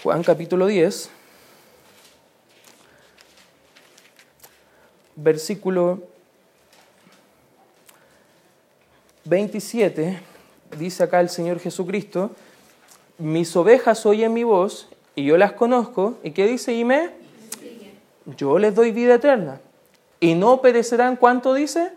Juan 0.01 0.23
capítulo 0.23 0.65
10. 0.65 1.11
Versículo 5.15 6.12
27 9.25 10.19
dice 10.77 11.03
acá 11.03 11.21
el 11.21 11.29
Señor 11.29 11.59
Jesucristo, 11.59 12.31
mis 13.17 13.55
ovejas 13.55 14.05
oyen 14.05 14.33
mi 14.33 14.43
voz 14.43 14.89
y 15.15 15.25
yo 15.25 15.37
las 15.37 15.53
conozco. 15.53 16.17
¿Y 16.23 16.31
qué 16.31 16.47
dice 16.47 16.73
Ime? 16.73 17.11
Yo 18.37 18.57
les 18.57 18.73
doy 18.75 18.91
vida 18.91 19.15
eterna. 19.15 19.59
Y 20.19 20.35
no 20.35 20.61
perecerán, 20.61 21.15
¿cuánto 21.15 21.53
dice? 21.53 21.91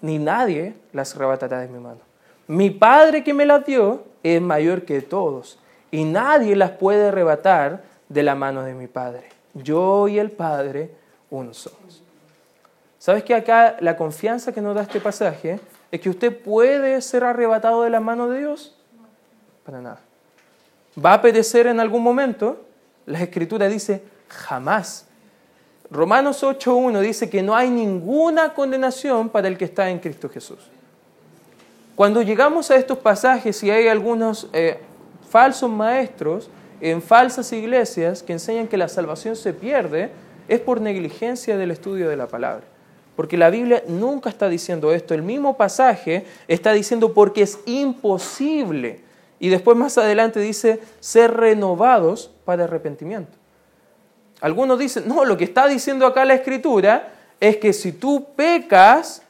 Ni 0.00 0.18
nadie 0.18 0.74
las 0.92 1.14
arrebatará 1.14 1.60
de 1.60 1.68
mi 1.68 1.78
mano. 1.78 2.00
Mi 2.46 2.70
Padre 2.70 3.24
que 3.24 3.34
me 3.34 3.44
las 3.44 3.64
dio 3.66 4.04
es 4.22 4.40
mayor 4.40 4.82
que 4.82 5.02
todos. 5.02 5.58
Y 5.90 6.04
nadie 6.04 6.56
las 6.56 6.72
puede 6.72 7.08
arrebatar 7.08 7.82
de 8.08 8.22
la 8.22 8.34
mano 8.34 8.62
de 8.62 8.74
mi 8.74 8.86
Padre. 8.86 9.24
Yo 9.54 10.08
y 10.08 10.18
el 10.18 10.30
Padre 10.30 10.90
uno 11.30 11.52
somos. 11.52 12.02
¿Sabes 12.98 13.22
que 13.22 13.34
acá 13.34 13.76
la 13.80 13.96
confianza 13.96 14.52
que 14.52 14.60
nos 14.60 14.74
da 14.74 14.82
este 14.82 15.00
pasaje 15.00 15.60
es 15.90 16.00
que 16.00 16.10
usted 16.10 16.36
puede 16.36 17.00
ser 17.00 17.24
arrebatado 17.24 17.82
de 17.82 17.90
la 17.90 18.00
mano 18.00 18.28
de 18.28 18.40
Dios? 18.40 18.76
Para 19.64 19.80
nada. 19.80 20.00
¿Va 21.02 21.14
a 21.14 21.22
perecer 21.22 21.66
en 21.66 21.80
algún 21.80 22.02
momento? 22.02 22.64
La 23.06 23.22
escritura 23.22 23.68
dice, 23.68 24.02
jamás. 24.28 25.06
Romanos 25.90 26.42
8.1 26.42 27.00
dice 27.00 27.30
que 27.30 27.42
no 27.42 27.56
hay 27.56 27.70
ninguna 27.70 28.52
condenación 28.52 29.30
para 29.30 29.48
el 29.48 29.56
que 29.56 29.64
está 29.64 29.88
en 29.88 29.98
Cristo 29.98 30.28
Jesús. 30.28 30.58
Cuando 31.94 32.22
llegamos 32.22 32.70
a 32.70 32.76
estos 32.76 32.98
pasajes 32.98 33.62
y 33.62 33.70
hay 33.70 33.88
algunos 33.88 34.48
eh, 34.52 34.78
falsos 35.28 35.70
maestros 35.70 36.50
en 36.80 37.02
falsas 37.02 37.52
iglesias 37.52 38.22
que 38.22 38.34
enseñan 38.34 38.68
que 38.68 38.76
la 38.76 38.88
salvación 38.88 39.34
se 39.34 39.52
pierde, 39.52 40.10
es 40.46 40.60
por 40.60 40.80
negligencia 40.80 41.56
del 41.56 41.70
estudio 41.70 42.08
de 42.08 42.16
la 42.16 42.28
palabra. 42.28 42.64
Porque 43.18 43.36
la 43.36 43.50
Biblia 43.50 43.82
nunca 43.88 44.30
está 44.30 44.48
diciendo 44.48 44.92
esto. 44.92 45.12
El 45.12 45.22
mismo 45.22 45.56
pasaje 45.56 46.24
está 46.46 46.72
diciendo 46.72 47.14
porque 47.14 47.42
es 47.42 47.58
imposible. 47.66 49.00
Y 49.40 49.48
después 49.48 49.76
más 49.76 49.98
adelante 49.98 50.38
dice 50.38 50.80
ser 51.00 51.34
renovados 51.34 52.30
para 52.44 52.62
arrepentimiento. 52.62 53.32
Algunos 54.40 54.78
dicen, 54.78 55.08
no, 55.08 55.24
lo 55.24 55.36
que 55.36 55.42
está 55.42 55.66
diciendo 55.66 56.06
acá 56.06 56.24
la 56.24 56.34
escritura 56.34 57.08
es 57.40 57.56
que 57.56 57.72
si 57.72 57.90
tú 57.90 58.28
pecas, 58.36 59.22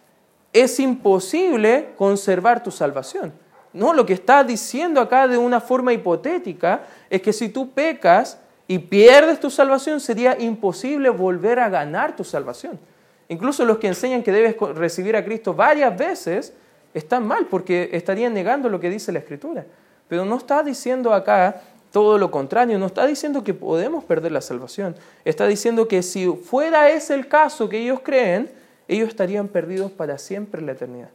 es 0.52 0.78
imposible 0.80 1.88
conservar 1.96 2.62
tu 2.62 2.70
salvación. 2.70 3.32
No, 3.72 3.94
lo 3.94 4.04
que 4.04 4.12
está 4.12 4.44
diciendo 4.44 5.00
acá 5.00 5.26
de 5.26 5.38
una 5.38 5.62
forma 5.62 5.94
hipotética 5.94 6.82
es 7.08 7.22
que 7.22 7.32
si 7.32 7.48
tú 7.48 7.70
pecas 7.70 8.36
y 8.66 8.80
pierdes 8.80 9.40
tu 9.40 9.48
salvación, 9.48 9.98
sería 9.98 10.38
imposible 10.38 11.08
volver 11.08 11.58
a 11.58 11.70
ganar 11.70 12.14
tu 12.14 12.22
salvación. 12.22 12.78
Incluso 13.28 13.64
los 13.64 13.78
que 13.78 13.88
enseñan 13.88 14.22
que 14.22 14.32
debes 14.32 14.56
recibir 14.74 15.16
a 15.16 15.24
Cristo 15.24 15.54
varias 15.54 15.96
veces 15.96 16.52
están 16.94 17.26
mal 17.26 17.46
porque 17.46 17.90
estarían 17.92 18.32
negando 18.32 18.68
lo 18.68 18.80
que 18.80 18.90
dice 18.90 19.12
la 19.12 19.18
Escritura. 19.18 19.66
Pero 20.08 20.24
no 20.24 20.36
está 20.36 20.62
diciendo 20.62 21.12
acá 21.12 21.60
todo 21.92 22.18
lo 22.18 22.30
contrario, 22.30 22.78
no 22.78 22.86
está 22.86 23.06
diciendo 23.06 23.44
que 23.44 23.54
podemos 23.54 24.04
perder 24.04 24.32
la 24.32 24.40
salvación. 24.40 24.94
Está 25.24 25.46
diciendo 25.46 25.88
que 25.88 26.02
si 26.02 26.26
fuera 26.28 26.90
ese 26.90 27.14
el 27.14 27.28
caso 27.28 27.68
que 27.68 27.78
ellos 27.78 28.00
creen, 28.02 28.50
ellos 28.88 29.08
estarían 29.08 29.48
perdidos 29.48 29.90
para 29.90 30.18
siempre 30.18 30.60
en 30.60 30.66
la 30.66 30.72
eternidad. 30.72 31.10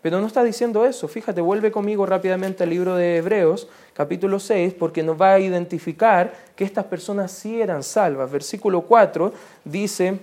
Pero 0.00 0.20
no 0.20 0.26
está 0.26 0.44
diciendo 0.44 0.86
eso. 0.86 1.08
Fíjate, 1.08 1.40
vuelve 1.40 1.72
conmigo 1.72 2.06
rápidamente 2.06 2.62
al 2.62 2.70
libro 2.70 2.94
de 2.94 3.16
Hebreos, 3.16 3.68
capítulo 3.94 4.38
6, 4.38 4.74
porque 4.74 5.02
nos 5.02 5.20
va 5.20 5.32
a 5.32 5.40
identificar 5.40 6.32
que 6.54 6.64
estas 6.64 6.84
personas 6.84 7.32
sí 7.32 7.60
eran 7.60 7.82
salvas. 7.82 8.30
Versículo 8.30 8.82
4 8.82 9.32
dice, 9.64 10.20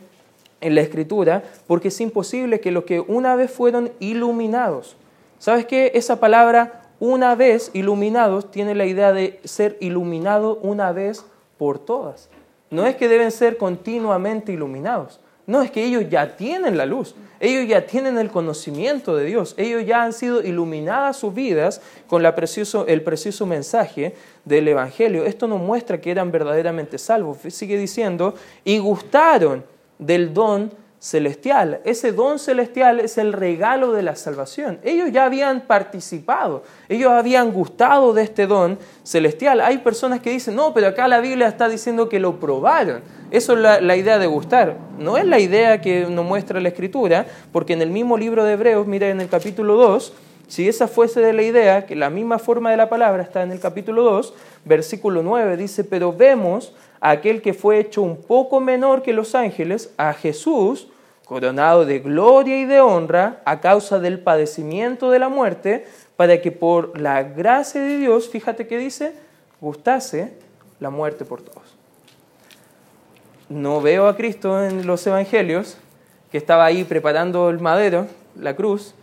en 0.65 0.75
la 0.75 0.81
escritura, 0.81 1.43
porque 1.67 1.89
es 1.89 2.01
imposible 2.01 2.59
que 2.59 2.71
los 2.71 2.85
que 2.85 2.99
una 2.99 3.35
vez 3.35 3.51
fueron 3.51 3.91
iluminados, 3.99 4.97
¿sabes 5.37 5.65
qué? 5.65 5.91
Esa 5.93 6.19
palabra 6.19 6.81
una 6.99 7.35
vez 7.35 7.69
iluminados 7.73 8.49
tiene 8.49 8.73
la 8.73 8.85
idea 8.85 9.13
de 9.13 9.39
ser 9.43 9.77
iluminado 9.79 10.57
una 10.61 10.91
vez 10.91 11.23
por 11.57 11.77
todas. 11.77 12.29
No 12.71 12.87
es 12.87 12.95
que 12.95 13.07
deben 13.07 13.31
ser 13.31 13.57
continuamente 13.57 14.51
iluminados. 14.51 15.19
No, 15.47 15.61
es 15.61 15.69
que 15.69 15.83
ellos 15.85 16.05
ya 16.09 16.35
tienen 16.35 16.75
la 16.75 16.87
luz, 16.87 17.13
ellos 17.39 17.67
ya 17.67 17.85
tienen 17.85 18.17
el 18.17 18.31
conocimiento 18.31 19.15
de 19.15 19.25
Dios, 19.25 19.53
ellos 19.57 19.85
ya 19.85 20.01
han 20.01 20.11
sido 20.11 20.41
iluminadas 20.41 21.17
sus 21.17 21.35
vidas 21.35 21.81
con 22.07 22.25
el 22.25 22.33
precioso 23.03 23.45
mensaje 23.45 24.15
del 24.43 24.67
Evangelio. 24.67 25.23
Esto 25.23 25.47
nos 25.47 25.61
muestra 25.61 26.01
que 26.01 26.09
eran 26.09 26.31
verdaderamente 26.31 26.97
salvos. 26.97 27.37
Sigue 27.49 27.77
diciendo, 27.77 28.33
y 28.63 28.79
gustaron 28.79 29.63
del 29.99 30.33
don 30.33 30.71
celestial. 31.05 31.81
Ese 31.83 32.11
don 32.11 32.39
celestial 32.39 32.99
es 32.99 33.19
el 33.19 33.31
regalo 33.31 33.91
de 33.91 34.01
la 34.01 34.15
salvación. 34.15 34.79
Ellos 34.83 35.11
ya 35.11 35.25
habían 35.25 35.61
participado, 35.61 36.63
ellos 36.89 37.11
habían 37.11 37.51
gustado 37.51 38.11
de 38.13 38.23
este 38.23 38.47
don 38.47 38.79
celestial. 39.03 39.61
Hay 39.61 39.77
personas 39.77 40.19
que 40.19 40.31
dicen, 40.31 40.55
no, 40.55 40.73
pero 40.73 40.87
acá 40.87 41.07
la 41.07 41.19
Biblia 41.19 41.47
está 41.47 41.69
diciendo 41.69 42.09
que 42.09 42.19
lo 42.19 42.39
probaron. 42.39 43.01
Eso 43.29 43.53
es 43.53 43.59
la, 43.59 43.81
la 43.81 43.95
idea 43.95 44.17
de 44.17 44.25
gustar. 44.25 44.77
No 44.97 45.17
es 45.17 45.25
la 45.25 45.37
idea 45.37 45.79
que 45.79 46.07
nos 46.09 46.25
muestra 46.25 46.59
la 46.59 46.69
Escritura, 46.69 47.27
porque 47.51 47.73
en 47.73 47.83
el 47.83 47.91
mismo 47.91 48.17
libro 48.17 48.43
de 48.43 48.53
Hebreos, 48.53 48.87
mira 48.87 49.07
en 49.09 49.21
el 49.21 49.29
capítulo 49.29 49.75
2, 49.75 50.11
si 50.47 50.67
esa 50.67 50.87
fuese 50.87 51.21
de 51.21 51.33
la 51.33 51.43
idea, 51.43 51.85
que 51.85 51.95
la 51.95 52.09
misma 52.09 52.39
forma 52.39 52.71
de 52.71 52.77
la 52.77 52.89
palabra 52.89 53.23
está 53.23 53.43
en 53.43 53.51
el 53.51 53.59
capítulo 53.59 54.03
2, 54.03 54.33
versículo 54.65 55.23
9, 55.23 55.57
dice, 55.57 55.83
pero 55.83 56.13
vemos 56.13 56.73
aquel 57.01 57.41
que 57.41 57.53
fue 57.53 57.79
hecho 57.79 58.01
un 58.01 58.17
poco 58.17 58.59
menor 58.59 59.01
que 59.01 59.13
los 59.13 59.35
ángeles, 59.35 59.91
a 59.97 60.13
Jesús, 60.13 60.87
coronado 61.25 61.85
de 61.85 61.99
gloria 61.99 62.57
y 62.59 62.65
de 62.65 62.81
honra 62.81 63.41
a 63.45 63.59
causa 63.59 63.99
del 63.99 64.19
padecimiento 64.19 65.09
de 65.09 65.19
la 65.19 65.29
muerte, 65.29 65.85
para 66.15 66.41
que 66.41 66.51
por 66.51 66.99
la 66.99 67.23
gracia 67.23 67.81
de 67.81 67.97
Dios, 67.97 68.29
fíjate 68.29 68.67
que 68.67 68.77
dice, 68.77 69.13
gustase 69.59 70.33
la 70.79 70.89
muerte 70.89 71.25
por 71.25 71.41
todos. 71.41 71.75
No 73.49 73.81
veo 73.81 74.07
a 74.07 74.15
Cristo 74.15 74.63
en 74.63 74.87
los 74.87 75.05
evangelios, 75.05 75.77
que 76.31 76.37
estaba 76.37 76.65
ahí 76.65 76.83
preparando 76.83 77.49
el 77.49 77.59
madero, 77.59 78.07
la 78.39 78.55
cruz, 78.55 78.93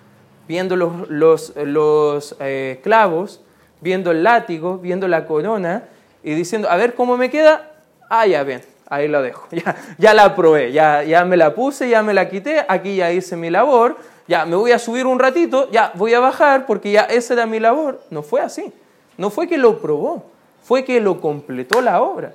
viendo 0.49 0.77
los, 0.77 1.09
los, 1.57 2.37
eh, 2.41 2.81
clavos, 2.83 3.41
viendo 3.81 4.11
el 4.11 4.23
látigo, 4.23 4.79
viendo 4.79 5.09
la 5.09 5.27
corona 5.27 5.85
y 6.23 6.35
diciendo, 6.35 6.71
a 6.71 6.77
ver 6.77 6.95
cómo 6.95 7.17
me 7.17 7.31
queda, 7.31 7.73
Ah, 8.15 8.27
ya 8.27 8.45
bien, 8.45 8.61
ahí 8.91 9.09
lo 9.09 9.23
dejo. 9.23 9.49
Ya, 9.53 9.75
ya 9.97 10.13
la 10.13 10.37
probé, 10.37 10.71
ya, 10.71 11.03
ya 11.03 11.25
me 11.25 11.39
la 11.39 11.55
puse, 11.55 11.89
ya 11.89 12.03
me 12.03 12.13
la 12.13 12.29
quité, 12.29 12.63
aquí 12.69 12.97
ya 12.97 13.11
hice 13.11 13.37
mi 13.37 13.49
labor, 13.49 13.97
ya 14.29 14.45
me 14.45 14.55
voy 14.55 14.73
a 14.73 14.79
subir 14.79 15.07
un 15.07 15.19
ratito, 15.19 15.71
ya 15.71 15.93
voy 15.95 16.13
a 16.13 16.21
bajar 16.21 16.67
porque 16.67 16.93
ya 16.93 17.05
esa 17.05 17.33
era 17.33 17.47
mi 17.47 17.59
labor. 17.59 18.03
No 18.11 18.23
fue 18.23 18.43
así. 18.43 18.71
No 19.17 19.31
fue 19.31 19.49
que 19.49 19.57
lo 19.57 19.81
probó, 19.81 20.25
fue 20.63 20.85
que 20.85 21.01
lo 21.01 21.23
completó 21.23 21.81
la 21.81 22.03
obra. 22.03 22.35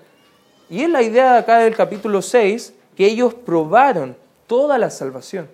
Y 0.67 0.81
es 0.81 0.89
la 0.89 1.03
idea 1.03 1.37
acá 1.37 1.59
del 1.59 1.75
capítulo 1.75 2.23
6, 2.23 2.73
que 2.95 3.05
ellos 3.05 3.35
probaron 3.35 4.17
toda 4.47 4.79
la 4.79 4.89
salvación. 4.89 5.47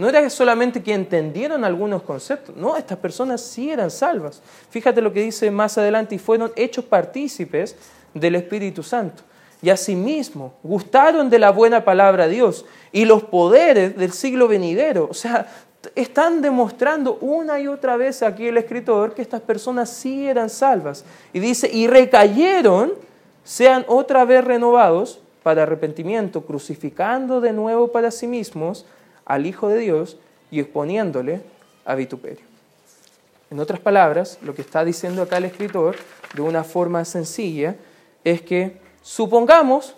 No 0.00 0.08
era 0.08 0.30
solamente 0.30 0.82
que 0.82 0.94
entendieron 0.94 1.62
algunos 1.62 2.02
conceptos, 2.02 2.56
no, 2.56 2.74
estas 2.74 2.96
personas 2.96 3.42
sí 3.42 3.70
eran 3.70 3.90
salvas. 3.90 4.40
Fíjate 4.70 5.02
lo 5.02 5.12
que 5.12 5.20
dice 5.20 5.50
más 5.50 5.76
adelante, 5.76 6.14
y 6.14 6.18
fueron 6.18 6.52
hechos 6.56 6.86
partícipes 6.86 7.76
del 8.14 8.36
Espíritu 8.36 8.82
Santo. 8.82 9.22
Y 9.60 9.68
asimismo 9.68 10.54
gustaron 10.62 11.28
de 11.28 11.38
la 11.38 11.50
buena 11.50 11.84
palabra 11.84 12.26
de 12.26 12.32
Dios 12.32 12.64
y 12.92 13.04
los 13.04 13.24
poderes 13.24 13.94
del 13.94 14.12
siglo 14.12 14.48
venidero. 14.48 15.06
O 15.10 15.12
sea, 15.12 15.46
están 15.94 16.40
demostrando 16.40 17.18
una 17.20 17.60
y 17.60 17.66
otra 17.66 17.98
vez 17.98 18.22
aquí 18.22 18.46
el 18.46 18.56
escritor 18.56 19.12
que 19.12 19.20
estas 19.20 19.42
personas 19.42 19.90
sí 19.90 20.26
eran 20.26 20.48
salvas. 20.48 21.04
Y 21.34 21.40
dice, 21.40 21.68
y 21.70 21.88
recayeron, 21.88 22.94
sean 23.44 23.84
otra 23.86 24.24
vez 24.24 24.42
renovados 24.46 25.20
para 25.42 25.64
arrepentimiento, 25.64 26.40
crucificando 26.40 27.42
de 27.42 27.52
nuevo 27.52 27.92
para 27.92 28.10
sí 28.10 28.26
mismos 28.26 28.86
al 29.24 29.46
Hijo 29.46 29.68
de 29.68 29.78
Dios 29.78 30.18
y 30.50 30.60
exponiéndole 30.60 31.42
a 31.84 31.94
vituperio. 31.94 32.44
En 33.50 33.58
otras 33.58 33.80
palabras, 33.80 34.38
lo 34.42 34.54
que 34.54 34.62
está 34.62 34.84
diciendo 34.84 35.22
acá 35.22 35.38
el 35.38 35.44
escritor, 35.44 35.96
de 36.34 36.42
una 36.42 36.62
forma 36.62 37.04
sencilla, 37.04 37.76
es 38.22 38.42
que 38.42 38.78
supongamos 39.02 39.96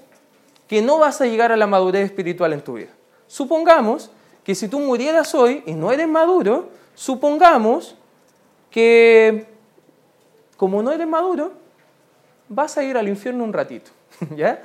que 0.69 0.81
no 0.81 0.99
vas 0.99 1.21
a 1.21 1.27
llegar 1.27 1.53
a 1.53 1.57
la 1.57 1.67
madurez 1.67 2.07
espiritual 2.07 2.53
en 2.55 2.63
tu 2.63 2.75
vida. 2.75 2.89
Supongamos 3.27 4.11
que 4.43 4.55
si 4.55 4.69
tú 4.69 4.81
murieras 4.81 5.35
hoy 5.35 5.63
y 5.67 5.75
no 5.75 5.93
eres 5.93 6.09
maduro, 6.09 6.71
supongamos 6.95 7.97
que 8.71 9.47
como 10.57 10.83
no 10.83 10.93
eres 10.93 11.07
maduro, 11.07 11.53
vas 12.49 12.79
a 12.79 12.85
ir 12.85 12.97
al 12.97 13.09
infierno 13.09 13.45
un 13.45 13.53
ratito, 13.53 13.91
¿ya? 14.37 14.63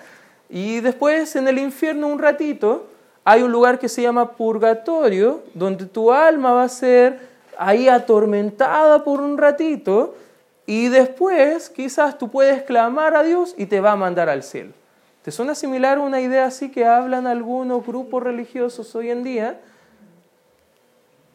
Y 0.49 0.79
después 0.79 1.35
en 1.35 1.47
el 1.47 1.57
infierno 1.57 2.07
un 2.07 2.19
ratito 2.19 2.87
hay 3.29 3.43
un 3.43 3.51
lugar 3.51 3.77
que 3.77 3.89
se 3.89 4.01
llama 4.01 4.37
purgatorio, 4.37 5.43
donde 5.53 5.85
tu 5.85 6.13
alma 6.13 6.53
va 6.53 6.63
a 6.63 6.69
ser 6.69 7.19
ahí 7.57 7.89
atormentada 7.89 9.03
por 9.03 9.19
un 9.19 9.37
ratito 9.37 10.15
y 10.65 10.87
después 10.87 11.69
quizás 11.69 12.17
tú 12.17 12.31
puedes 12.31 12.61
clamar 12.61 13.17
a 13.17 13.23
Dios 13.23 13.53
y 13.57 13.65
te 13.65 13.81
va 13.81 13.91
a 13.91 13.95
mandar 13.97 14.29
al 14.29 14.43
cielo. 14.43 14.71
¿Te 15.23 15.31
suena 15.31 15.55
similar 15.55 15.99
una 15.99 16.21
idea 16.21 16.45
así 16.45 16.71
que 16.71 16.85
hablan 16.85 17.27
algunos 17.27 17.85
grupos 17.85 18.23
religiosos 18.23 18.95
hoy 18.95 19.11
en 19.11 19.25
día? 19.25 19.59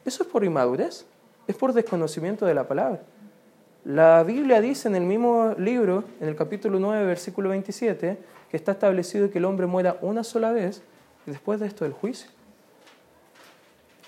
Eso 0.07 0.23
es 0.23 0.31
por 0.31 0.45
inmadurez, 0.45 1.05
es 1.47 1.57
por 1.57 1.75
desconocimiento 1.75 2.47
de 2.47 2.55
la 2.55 2.67
palabra. 2.67 3.03
La 3.85 4.23
Biblia 4.23 4.63
dice 4.63 4.89
en 4.89 4.95
el 4.95 5.05
mismo 5.05 5.55
libro, 5.59 6.05
en 6.23 6.29
el 6.29 6.37
capítulo 6.37 6.79
9, 6.79 7.05
versículo 7.05 7.51
27, 7.51 8.17
que 8.51 8.57
está 8.57 8.73
establecido 8.73 9.31
que 9.31 9.37
el 9.37 9.45
hombre 9.45 9.67
muera 9.67 9.99
una 10.01 10.25
sola 10.25 10.53
vez 10.53 10.83
después 11.27 11.61
de 11.61 11.67
esto 11.67 11.85
el 11.85 11.93
juicio. 11.93 12.29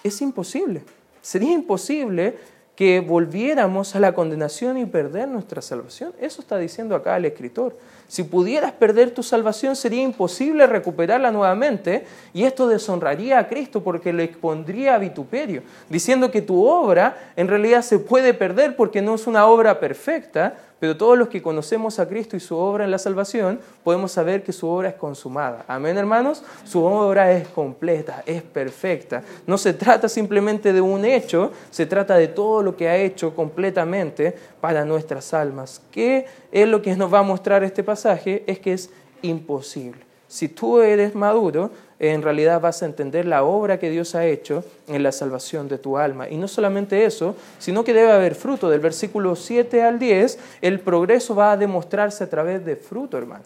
Es 0.03 0.21
imposible. 0.21 0.83
Sería 1.23 1.53
imposible 1.53 2.37
que 2.77 3.01
volviéramos 3.01 3.95
a 3.95 4.01
la 4.01 4.15
condenación 4.15 4.77
y 4.79 4.87
perder 4.87 5.29
nuestra 5.29 5.63
salvación. 5.63 6.13
Eso 6.19 6.43
está 6.43 6.59
diciendo 6.59 6.95
acá 6.95 7.17
el 7.17 7.25
escritor. 7.25 7.79
Si 8.09 8.23
pudieras 8.23 8.73
perder 8.73 9.11
tu 9.11 9.23
salvación 9.23 9.77
sería 9.77 10.03
imposible 10.03 10.67
recuperarla 10.67 11.31
nuevamente 11.31 12.07
y 12.33 12.45
esto 12.45 12.69
deshonraría 12.69 13.39
a 13.39 13.49
Cristo 13.49 13.83
porque 13.83 14.13
le 14.13 14.25
expondría 14.25 14.95
a 14.95 14.99
vituperio, 14.99 15.63
diciendo 15.89 16.31
que 16.31 16.43
tu 16.43 16.67
obra 16.67 17.33
en 17.37 17.49
realidad 17.49 17.83
se 17.83 17.99
puede 17.99 18.35
perder 18.35 18.77
porque 18.77 19.03
no 19.03 19.15
es 19.15 19.27
una 19.27 19.47
obra 19.47 19.81
perfecta, 19.81 20.55
pero 20.85 20.99
todos 20.99 21.17
los 21.17 21.29
que 21.29 21.41
conocemos 21.41 21.99
a 21.99 22.07
Cristo 22.07 22.37
y 22.37 22.41
su 22.41 22.57
obra 22.57 22.85
en 22.85 22.91
la 22.91 22.99
salvación, 22.99 23.59
podemos 23.83 24.13
saber 24.13 24.43
que 24.43 24.53
su 24.53 24.69
obra 24.69 24.91
es 24.91 24.97
consumada. 24.97 25.65
Amén, 25.67 25.97
hermanos. 25.97 26.43
Su 26.65 26.85
obra 26.85 27.33
es 27.33 27.49
completa, 27.49 28.23
es 28.27 28.43
perfecta. 28.43 29.23
No 29.47 29.57
se 29.57 29.73
trata 29.73 30.11
simplemente 30.11 30.75
de 30.75 30.83
un 30.83 31.07
hecho, 31.07 31.53
se 31.71 31.87
trata 31.87 32.17
de 32.17 32.29
todo 32.29 32.63
lo 32.63 32.77
que 32.77 32.89
ha 32.89 32.97
hecho 32.97 33.35
completamente 33.35 34.35
para 34.65 34.87
nuestras 34.87 35.35
almas. 35.35 35.83
¿Qué 35.91 36.25
es 36.51 36.67
lo 36.67 36.81
que 36.81 36.97
nos 36.97 37.13
va 37.13 37.19
a 37.19 37.23
mostrar 37.23 37.63
este 37.65 37.85
pasaje? 37.85 38.45
Es 38.47 38.61
que 38.61 38.73
es 38.73 38.89
imposible. 39.21 40.01
Si 40.27 40.49
tú 40.49 40.81
eres 40.81 41.15
maduro, 41.15 41.71
en 41.99 42.23
realidad 42.23 42.63
vas 42.63 42.83
a 42.83 42.87
entender 42.87 43.27
la 43.27 43.45
obra 43.45 43.79
que 43.79 43.91
Dios 43.91 44.15
ha 44.15 44.25
hecho 44.25 44.65
en 44.89 45.03
la 45.03 45.13
salvación 45.13 45.69
de 45.69 45.77
tu 45.77 45.99
alma. 45.99 46.31
Y 46.31 46.39
no 46.39 46.49
solamente 46.49 47.05
eso, 47.05 47.37
sino 47.59 47.85
que 47.85 47.93
debe 47.93 48.11
haber 48.11 48.35
fruto. 48.35 48.71
Del 48.71 48.81
versículo 48.81 49.37
7 49.37 49.83
al 49.83 49.99
10, 49.99 50.39
el 50.63 50.81
progreso 50.81 51.35
va 51.35 51.53
a 51.53 51.59
demostrarse 51.59 52.25
a 52.25 52.31
través 52.31 52.65
de 52.65 52.77
fruto, 52.77 53.19
hermano. 53.19 53.45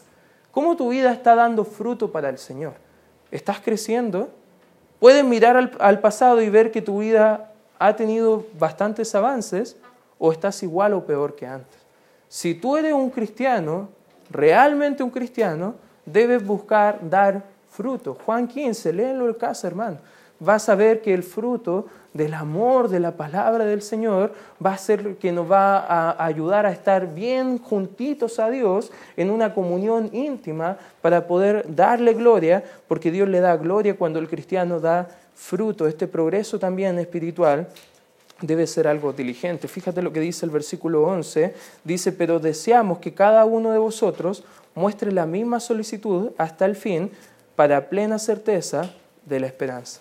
¿Cómo 0.53 0.77
tu 0.77 0.91
vida 0.91 1.13
está 1.13 1.35
dando 1.35 1.65
fruto 1.65 2.13
para 2.13 2.29
el 2.29 2.39
Señor? 2.39 2.75
¿Estás 3.33 3.59
creciendo? 3.59 4.29
Puedes 5.01 5.25
mirar 5.25 5.57
al, 5.57 5.73
al 5.81 5.99
pasado 5.99 6.41
y 6.43 6.49
ver 6.49 6.71
que 6.71 6.81
tu 6.81 7.01
vida 7.01 7.51
ha 7.81 7.97
tenido 7.97 8.47
bastantes 8.57 9.17
avances 9.17 9.77
o 10.19 10.33
estás 10.33 10.63
igual 10.63 10.95
o 10.95 11.05
peor 11.05 11.35
que 11.35 11.47
antes. 11.47 11.79
Si 12.29 12.55
tú 12.55 12.77
eres 12.77 12.93
un 12.93 13.11
cristiano, 13.11 13.89
realmente 14.31 15.03
un 15.03 15.11
cristiano, 15.11 15.75
debes 16.05 16.45
buscar 16.45 16.99
dar 17.09 17.43
fruto. 17.71 18.17
Juan 18.27 18.47
15, 18.47 18.93
léelo 18.93 19.29
en 19.29 19.35
casa, 19.35 19.67
hermano. 19.67 19.99
Vas 20.41 20.69
a 20.69 20.75
ver 20.75 21.01
que 21.01 21.13
el 21.15 21.23
fruto 21.23 21.87
del 22.15 22.35
amor 22.35 22.89
de 22.89 23.01
la 23.01 23.13
palabra 23.13 23.65
del 23.65 23.83
Señor 23.83 24.33
va 24.65 24.73
a 24.73 24.79
ser 24.79 25.17
que 25.17 25.33
nos 25.33 25.51
va 25.51 25.79
a 25.79 26.25
ayudar 26.25 26.65
a 26.65 26.71
estar 26.71 27.13
bien 27.13 27.59
juntitos 27.59 28.39
a 28.39 28.49
Dios 28.51 28.93
en 29.17 29.31
una 29.31 29.53
comunión 29.53 30.11
íntima 30.13 30.79
para 31.01 31.27
poder 31.27 31.65
darle 31.75 32.15
gloria, 32.15 32.65
porque 32.87 33.11
Dios 33.11 33.29
le 33.29 33.41
da 33.41 33.57
gloria 33.57 33.97
cuando 33.97 34.19
el 34.19 34.29
cristiano 34.29 34.81
da 34.81 35.09
fruto. 35.35 35.87
Este 35.87 36.07
progreso 36.07 36.59
también 36.59 36.99
espiritual 36.99 37.69
debe 38.41 38.67
ser 38.67 38.87
algo 38.87 39.13
diligente. 39.13 39.69
Fíjate 39.69 40.03
lo 40.03 40.13
que 40.13 40.21
dice 40.21 40.47
el 40.47 40.51
versículo 40.51 41.03
11. 41.03 41.55
Dice, 41.85 42.13
pero 42.13 42.39
deseamos 42.39 42.99
que 42.99 43.15
cada 43.15 43.45
uno 43.45 43.73
de 43.73 43.79
vosotros 43.79 44.45
muestre 44.75 45.13
la 45.13 45.27
misma 45.27 45.61
solicitud 45.61 46.31
hasta 46.39 46.65
el 46.65 46.77
fin 46.77 47.11
para 47.57 47.89
plena 47.89 48.19
certeza 48.19 48.91
de 49.27 49.41
la 49.41 49.47
esperanza. 49.47 50.01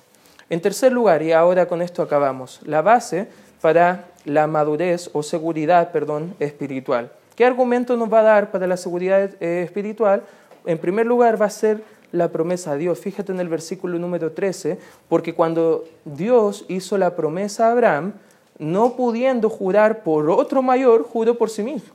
En 0.50 0.62
tercer 0.62 0.92
lugar, 0.92 1.24
y 1.24 1.34
ahora 1.34 1.68
con 1.68 1.82
esto 1.82 2.02
acabamos, 2.02 2.62
la 2.64 2.82
base 2.82 3.28
para 3.62 4.06
la 4.24 4.48
madurez 4.48 5.10
o 5.14 5.24
seguridad, 5.24 5.92
perdón, 5.92 6.36
espiritual. 6.40 7.12
¿Qué 7.36 7.46
argumento 7.46 7.98
nos 7.98 8.12
va 8.12 8.20
a 8.20 8.24
dar 8.24 8.52
para 8.52 8.68
la 8.68 8.78
seguridad 8.78 9.32
eh, 9.40 9.64
espiritual? 9.64 10.24
En 10.66 10.78
primer 10.78 11.06
lugar 11.06 11.42
va 11.42 11.48
a 11.48 11.50
ser 11.50 11.82
la 12.12 12.30
promesa 12.30 12.72
a 12.72 12.76
Dios. 12.76 13.00
Fíjate 13.00 13.32
en 13.32 13.40
el 13.40 13.50
versículo 13.50 14.00
número 14.00 14.32
13, 14.32 14.80
porque 15.10 15.34
cuando 15.34 15.86
Dios 16.06 16.66
hizo 16.68 16.98
la 16.98 17.16
promesa 17.16 17.68
a 17.68 17.72
Abraham, 17.72 18.14
no 18.60 18.96
pudiendo 18.96 19.50
jurar 19.50 20.04
por 20.04 20.30
otro 20.30 20.62
mayor, 20.62 21.04
juró 21.04 21.38
por 21.38 21.50
sí 21.50 21.64
mismo, 21.64 21.90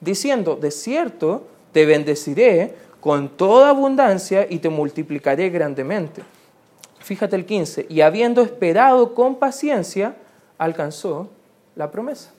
diciendo, 0.00 0.56
de 0.56 0.70
cierto, 0.70 1.44
te 1.72 1.86
bendeciré 1.86 2.74
con 3.00 3.28
toda 3.28 3.70
abundancia 3.70 4.46
y 4.48 4.58
te 4.58 4.68
multiplicaré 4.68 5.50
grandemente. 5.50 6.22
Fíjate 6.98 7.36
el 7.36 7.46
15, 7.46 7.86
y 7.88 8.00
habiendo 8.00 8.42
esperado 8.42 9.14
con 9.14 9.36
paciencia, 9.36 10.16
alcanzó 10.58 11.28
la 11.76 11.90
promesa. 11.90 12.32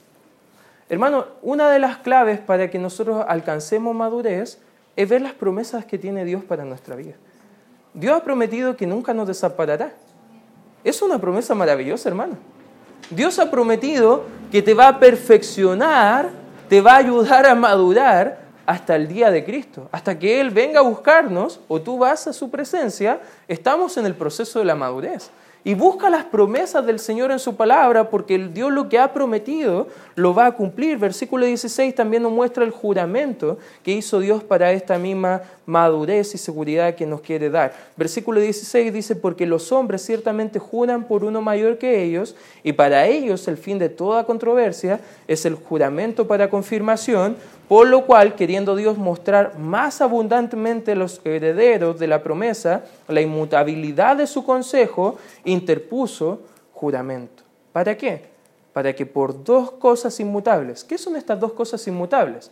Hermano, 0.88 1.26
una 1.42 1.70
de 1.70 1.78
las 1.78 1.98
claves 1.98 2.40
para 2.40 2.70
que 2.70 2.78
nosotros 2.78 3.24
alcancemos 3.26 3.94
madurez 3.94 4.58
es 4.96 5.08
ver 5.08 5.22
las 5.22 5.32
promesas 5.32 5.84
que 5.84 5.98
tiene 5.98 6.24
Dios 6.24 6.44
para 6.44 6.64
nuestra 6.64 6.96
vida. 6.96 7.14
Dios 7.94 8.16
ha 8.16 8.24
prometido 8.24 8.76
que 8.76 8.86
nunca 8.86 9.14
nos 9.14 9.26
desamparará. 9.26 9.92
Es 10.84 11.02
una 11.02 11.18
promesa 11.18 11.54
maravillosa, 11.54 12.08
hermano. 12.08 12.36
Dios 13.10 13.38
ha 13.38 13.50
prometido 13.50 14.24
que 14.52 14.62
te 14.62 14.74
va 14.74 14.88
a 14.88 14.98
perfeccionar, 15.00 16.30
te 16.68 16.80
va 16.80 16.92
a 16.94 16.98
ayudar 16.98 17.46
a 17.46 17.54
madurar 17.54 18.40
hasta 18.66 18.94
el 18.94 19.08
día 19.08 19.30
de 19.32 19.44
Cristo, 19.44 19.88
hasta 19.90 20.18
que 20.18 20.40
Él 20.40 20.50
venga 20.50 20.78
a 20.78 20.82
buscarnos 20.84 21.60
o 21.66 21.80
tú 21.80 21.98
vas 21.98 22.28
a 22.28 22.32
su 22.32 22.50
presencia, 22.50 23.20
estamos 23.48 23.96
en 23.96 24.06
el 24.06 24.14
proceso 24.14 24.60
de 24.60 24.64
la 24.64 24.76
madurez. 24.76 25.30
Y 25.62 25.74
busca 25.74 26.08
las 26.08 26.24
promesas 26.24 26.86
del 26.86 26.98
Señor 26.98 27.30
en 27.30 27.38
su 27.38 27.54
palabra, 27.54 28.08
porque 28.08 28.34
el 28.34 28.54
Dios 28.54 28.72
lo 28.72 28.88
que 28.88 28.98
ha 28.98 29.12
prometido 29.12 29.88
lo 30.14 30.34
va 30.34 30.46
a 30.46 30.52
cumplir. 30.52 30.96
Versículo 30.96 31.44
16 31.44 31.94
también 31.94 32.22
nos 32.22 32.32
muestra 32.32 32.64
el 32.64 32.70
juramento 32.70 33.58
que 33.82 33.92
hizo 33.92 34.20
Dios 34.20 34.42
para 34.42 34.72
esta 34.72 34.98
misma 34.98 35.42
madurez 35.66 36.34
y 36.34 36.38
seguridad 36.38 36.94
que 36.94 37.06
nos 37.06 37.20
quiere 37.20 37.50
dar. 37.50 37.74
Versículo 37.96 38.40
16 38.40 38.92
dice, 38.92 39.16
porque 39.16 39.46
los 39.46 39.70
hombres 39.70 40.02
ciertamente 40.02 40.58
juran 40.58 41.04
por 41.04 41.24
uno 41.24 41.42
mayor 41.42 41.78
que 41.78 42.02
ellos, 42.02 42.34
y 42.62 42.72
para 42.72 43.06
ellos 43.06 43.46
el 43.46 43.56
fin 43.56 43.78
de 43.78 43.88
toda 43.88 44.24
controversia 44.24 45.00
es 45.28 45.44
el 45.44 45.54
juramento 45.54 46.26
para 46.26 46.48
confirmación, 46.48 47.36
por 47.70 47.86
lo 47.86 48.04
cual, 48.04 48.34
queriendo 48.34 48.74
Dios 48.74 48.98
mostrar 48.98 49.56
más 49.56 50.00
abundantemente 50.00 50.96
los 50.96 51.20
herederos 51.22 52.00
de 52.00 52.08
la 52.08 52.20
promesa, 52.20 52.82
la 53.06 53.20
inmutabilidad 53.20 54.16
de 54.16 54.26
su 54.26 54.44
consejo, 54.44 55.18
interpuso 55.44 56.40
juramento. 56.74 57.44
¿Para 57.72 57.96
qué? 57.96 58.24
Para 58.72 58.92
que 58.92 59.06
por 59.06 59.44
dos 59.44 59.70
cosas 59.70 60.18
inmutables, 60.18 60.82
¿qué 60.82 60.98
son 60.98 61.14
estas 61.14 61.38
dos 61.38 61.52
cosas 61.52 61.86
inmutables? 61.86 62.50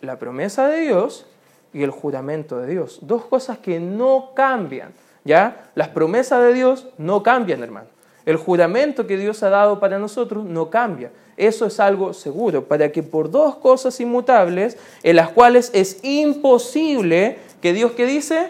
La 0.00 0.18
promesa 0.18 0.68
de 0.68 0.80
Dios 0.80 1.26
y 1.74 1.82
el 1.82 1.90
juramento 1.90 2.56
de 2.56 2.68
Dios. 2.68 3.00
Dos 3.02 3.26
cosas 3.26 3.58
que 3.58 3.78
no 3.78 4.30
cambian, 4.34 4.94
¿ya? 5.22 5.68
Las 5.74 5.88
promesas 5.88 6.40
de 6.40 6.54
Dios 6.54 6.86
no 6.96 7.22
cambian, 7.22 7.62
hermano. 7.62 7.88
El 8.26 8.36
juramento 8.36 9.06
que 9.06 9.16
Dios 9.16 9.42
ha 9.42 9.50
dado 9.50 9.80
para 9.80 9.98
nosotros 9.98 10.44
no 10.44 10.68
cambia. 10.68 11.10
Eso 11.36 11.64
es 11.66 11.80
algo 11.80 12.12
seguro, 12.12 12.64
para 12.64 12.90
que 12.90 13.02
por 13.02 13.30
dos 13.30 13.56
cosas 13.56 13.98
inmutables, 14.00 14.76
en 15.02 15.16
las 15.16 15.30
cuales 15.30 15.70
es 15.72 16.00
imposible 16.02 17.38
que 17.62 17.72
Dios, 17.72 17.92
¿qué 17.92 18.04
dice? 18.04 18.48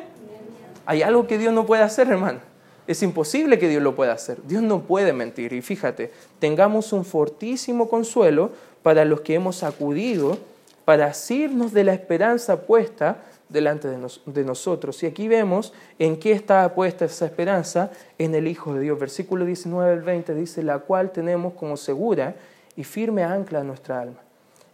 Hay 0.87 1.03
algo 1.03 1.27
que 1.27 1.37
Dios 1.37 1.53
no 1.53 1.67
puede 1.67 1.83
hacer, 1.83 2.09
hermano. 2.09 2.41
Es 2.87 3.03
imposible 3.03 3.59
que 3.59 3.69
Dios 3.69 3.83
lo 3.83 3.95
pueda 3.95 4.13
hacer. 4.13 4.39
Dios 4.47 4.63
no 4.63 4.81
puede 4.83 5.13
mentir. 5.13 5.53
Y 5.53 5.61
fíjate, 5.61 6.13
tengamos 6.39 6.93
un 6.93 7.05
fortísimo 7.05 7.89
consuelo 7.89 8.53
para 8.83 9.05
los 9.05 9.21
que 9.21 9.35
hemos 9.35 9.63
acudido 9.63 10.39
para 10.87 11.07
asirnos 11.07 11.73
de 11.73 11.83
la 11.83 11.93
esperanza 11.93 12.63
puesta 12.63 13.25
delante 13.49 13.89
de, 13.89 14.45
nosotros. 14.45 15.03
Y 15.03 15.07
aquí 15.07 15.29
vemos 15.29 15.73
en 15.99 16.19
qué 16.19 16.33
está 16.33 16.75
puesta 16.75 17.05
esa 17.05 17.27
esperanza 17.27 17.91
en 18.19 18.35
el 18.35 18.49
Hijo 18.49 18.75
de 18.75 18.81
Dios. 18.81 18.99
Versículo 18.99 19.45
19 19.45 19.93
al 19.93 20.03
20 20.03 20.35
dice, 20.35 20.63
la 20.63 20.81
cual 20.81 21.13
tenemos 21.13 21.55
como 21.55 21.77
segura 21.77 22.35
y 22.77 22.85
firme 22.85 23.23
ancla 23.23 23.61
a 23.61 23.65
nuestra 23.65 24.01
alma, 24.01 24.19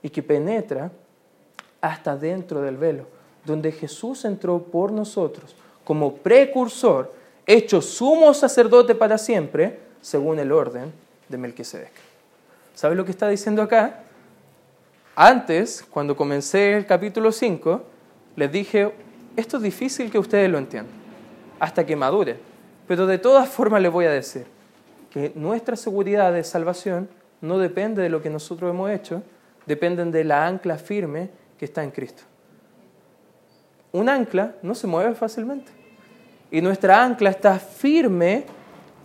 y 0.03 0.11
que 0.11 0.23
penetra 0.23 0.91
hasta 1.81 2.17
dentro 2.17 2.61
del 2.63 2.77
velo, 2.77 3.07
donde 3.45 3.73
Jesús 3.73 4.25
entró 4.25 4.59
por 4.59 4.91
nosotros 4.93 5.55
como 5.85 6.15
precursor, 6.15 7.13
hecho 7.47 7.81
sumo 7.81 8.33
sacerdote 8.35 8.95
para 8.95 9.19
siempre, 9.19 9.81
según 10.01 10.39
el 10.39 10.53
orden 10.53 10.93
de 11.29 11.39
Melquisedec. 11.39 11.93
¿Sabe 12.75 12.95
lo 12.95 13.05
que 13.05 13.11
está 13.11 13.29
diciendo 13.29 13.63
acá? 13.63 14.05
Antes, 15.15 15.85
cuando 15.91 16.17
comencé 16.17 16.77
el 16.77 16.87
capítulo 16.87 17.33
5, 17.33 17.83
les 18.37 18.51
dije, 18.51 18.93
esto 19.37 19.57
es 19.59 19.63
difícil 19.63 20.11
que 20.11 20.19
ustedes 20.19 20.51
lo 20.51 20.59
entiendan, 20.59 20.95
hasta 21.59 21.85
que 21.85 21.97
madure. 21.97 22.37
Pero 22.87 23.07
de 23.07 23.19
todas 23.19 23.49
formas 23.49 23.81
les 23.83 23.93
voy 23.93 24.07
a 24.07 24.11
decir 24.11 24.47
que 25.11 25.33
nuestra 25.35 25.77
seguridad 25.77 26.33
de 26.33 26.45
salvación 26.45 27.09
no 27.41 27.59
depende 27.59 28.03
de 28.03 28.09
lo 28.09 28.23
que 28.23 28.31
nosotros 28.31 28.71
hemos 28.71 28.91
hecho, 28.91 29.23
dependen 29.67 30.11
de 30.11 30.25
la 30.25 30.47
ancla 30.47 30.79
firme 30.79 31.31
que 31.59 31.65
está 31.65 31.83
en 31.83 31.91
Cristo. 31.91 32.23
Un 33.93 34.09
ancla 34.09 34.55
no 34.63 34.75
se 34.75 34.87
mueve 34.87 35.15
fácilmente. 35.15 35.71
Y 36.51 36.61
nuestra 36.61 37.03
ancla 37.03 37.31
está 37.31 37.59
firme 37.59 38.45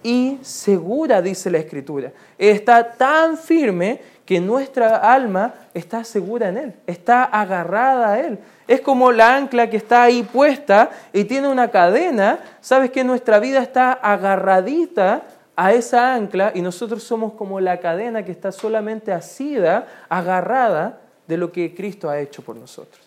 y 0.04 0.40
segura, 0.42 1.22
dice 1.22 1.50
la 1.50 1.58
Escritura. 1.58 2.12
Está 2.38 2.94
tan 2.94 3.38
firme 3.38 4.02
que 4.26 4.40
nuestra 4.40 4.98
alma 4.98 5.54
está 5.74 6.04
segura 6.04 6.50
en 6.50 6.58
Él, 6.58 6.74
está 6.86 7.24
agarrada 7.24 8.14
a 8.14 8.20
Él. 8.20 8.40
Es 8.68 8.82
como 8.82 9.12
la 9.12 9.36
ancla 9.36 9.70
que 9.70 9.78
está 9.78 10.04
ahí 10.04 10.24
puesta 10.24 10.90
y 11.14 11.24
tiene 11.24 11.48
una 11.48 11.70
cadena. 11.72 12.40
Sabes 12.60 12.92
que 12.92 13.04
nuestra 13.04 13.40
vida 13.40 13.62
está 13.62 13.94
agarradita 13.94 15.24
a 15.56 15.74
esa 15.74 16.14
ancla 16.14 16.52
y 16.54 16.62
nosotros 16.62 17.04
somos 17.04 17.34
como 17.34 17.60
la 17.60 17.80
cadena 17.80 18.24
que 18.24 18.32
está 18.32 18.52
solamente 18.52 19.12
asida, 19.14 19.88
agarrada 20.10 21.00
de 21.28 21.38
lo 21.38 21.52
que 21.52 21.74
Cristo 21.74 22.10
ha 22.10 22.20
hecho 22.20 22.42
por 22.42 22.56
nosotros. 22.56 23.02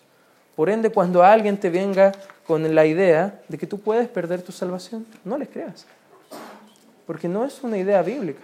Por 0.55 0.69
ende, 0.69 0.89
cuando 0.89 1.23
alguien 1.23 1.57
te 1.57 1.69
venga 1.69 2.11
con 2.45 2.75
la 2.75 2.85
idea 2.85 3.39
de 3.47 3.57
que 3.57 3.67
tú 3.67 3.79
puedes 3.79 4.07
perder 4.09 4.41
tu 4.41 4.51
salvación, 4.51 5.05
no 5.23 5.37
les 5.37 5.47
creas, 5.47 5.85
porque 7.05 7.27
no 7.27 7.45
es 7.45 7.63
una 7.63 7.77
idea 7.77 8.01
bíblica. 8.01 8.41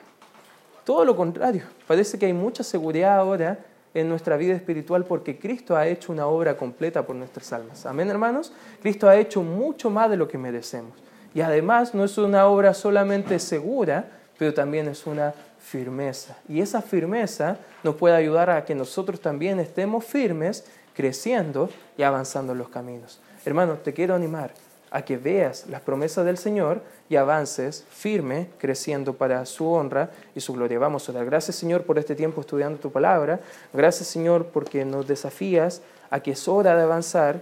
Todo 0.84 1.03
lo 1.03 1.16
contrario, 1.16 1.64
parece 1.86 2.18
que 2.18 2.28
hay 2.28 2.34
mucha 2.34 2.64
seguridad 2.64 3.18
ahora 3.18 3.60
en 3.93 4.10
nuestra 4.10 4.38
vida 4.38 4.53
espiritual 4.53 5.05
porque 5.05 5.38
Cristo 5.38 5.76
ha 5.76 5.88
hecho 5.88 6.12
una 6.12 6.28
obra 6.28 6.55
completa 6.55 7.05
por 7.05 7.16
nuestras 7.16 7.51
almas. 7.51 7.86
Amén, 7.86 8.10
hermanos. 8.10 8.53
Cristo 8.82 9.10
ha 9.10 9.18
hecho 9.18 9.41
mucho 9.41 9.89
más 9.89 10.10
de 10.10 10.18
lo 10.18 10.28
que 10.28 10.38
merecemos. 10.38 10.93
Y 11.34 11.41
además 11.41 11.93
no 11.93 12.03
es 12.03 12.18
una 12.18 12.45
obra 12.47 12.74
solamente 12.74 13.39
segura, 13.39 14.05
pero 14.38 14.53
también 14.53 14.88
es 14.88 15.05
una 15.05 15.34
firmeza. 15.60 16.38
Y 16.47 16.62
esa 16.62 16.82
firmeza 16.82 17.58
nos 17.84 17.95
puede 17.95 18.16
ayudar 18.16 18.49
a 18.49 18.64
que 18.66 18.76
nosotros 18.76 19.20
también 19.20 19.60
estemos 19.60 20.05
firmes, 20.05 20.66
creciendo 20.95 21.70
y 21.97 22.03
avanzando 22.03 22.53
en 22.53 22.60
los 22.60 22.70
caminos. 22.70 23.20
Hermano, 23.45 23.74
te 23.76 23.93
quiero 23.93 24.16
animar 24.16 24.53
a 24.92 25.02
que 25.04 25.18
veas 25.18 25.66
las 25.68 25.82
promesas 25.82 26.26
del 26.26 26.38
Señor 26.38 26.82
y 27.10 27.16
avances 27.16 27.86
firme, 27.90 28.50
creciendo 28.58 29.14
para 29.14 29.46
su 29.46 29.70
honra 29.72 30.12
y 30.36 30.42
su 30.42 30.54
gloria. 30.54 30.80
Vamos 30.80 31.08
a 31.10 31.14
dar 31.14 31.26
gracias 31.26 31.56
Señor 31.56 31.84
por 31.84 32.00
este 32.00 32.16
tiempo 32.16 32.42
estudiando 32.42 32.80
tu 32.80 32.92
palabra. 32.92 33.40
Gracias 33.74 34.08
Señor 34.08 34.48
porque 34.48 34.86
nos 34.86 35.08
desafías 35.08 35.82
a 36.10 36.20
que 36.22 36.32
es 36.32 36.48
hora 36.48 36.76
de 36.76 36.84
avanzar 36.84 37.42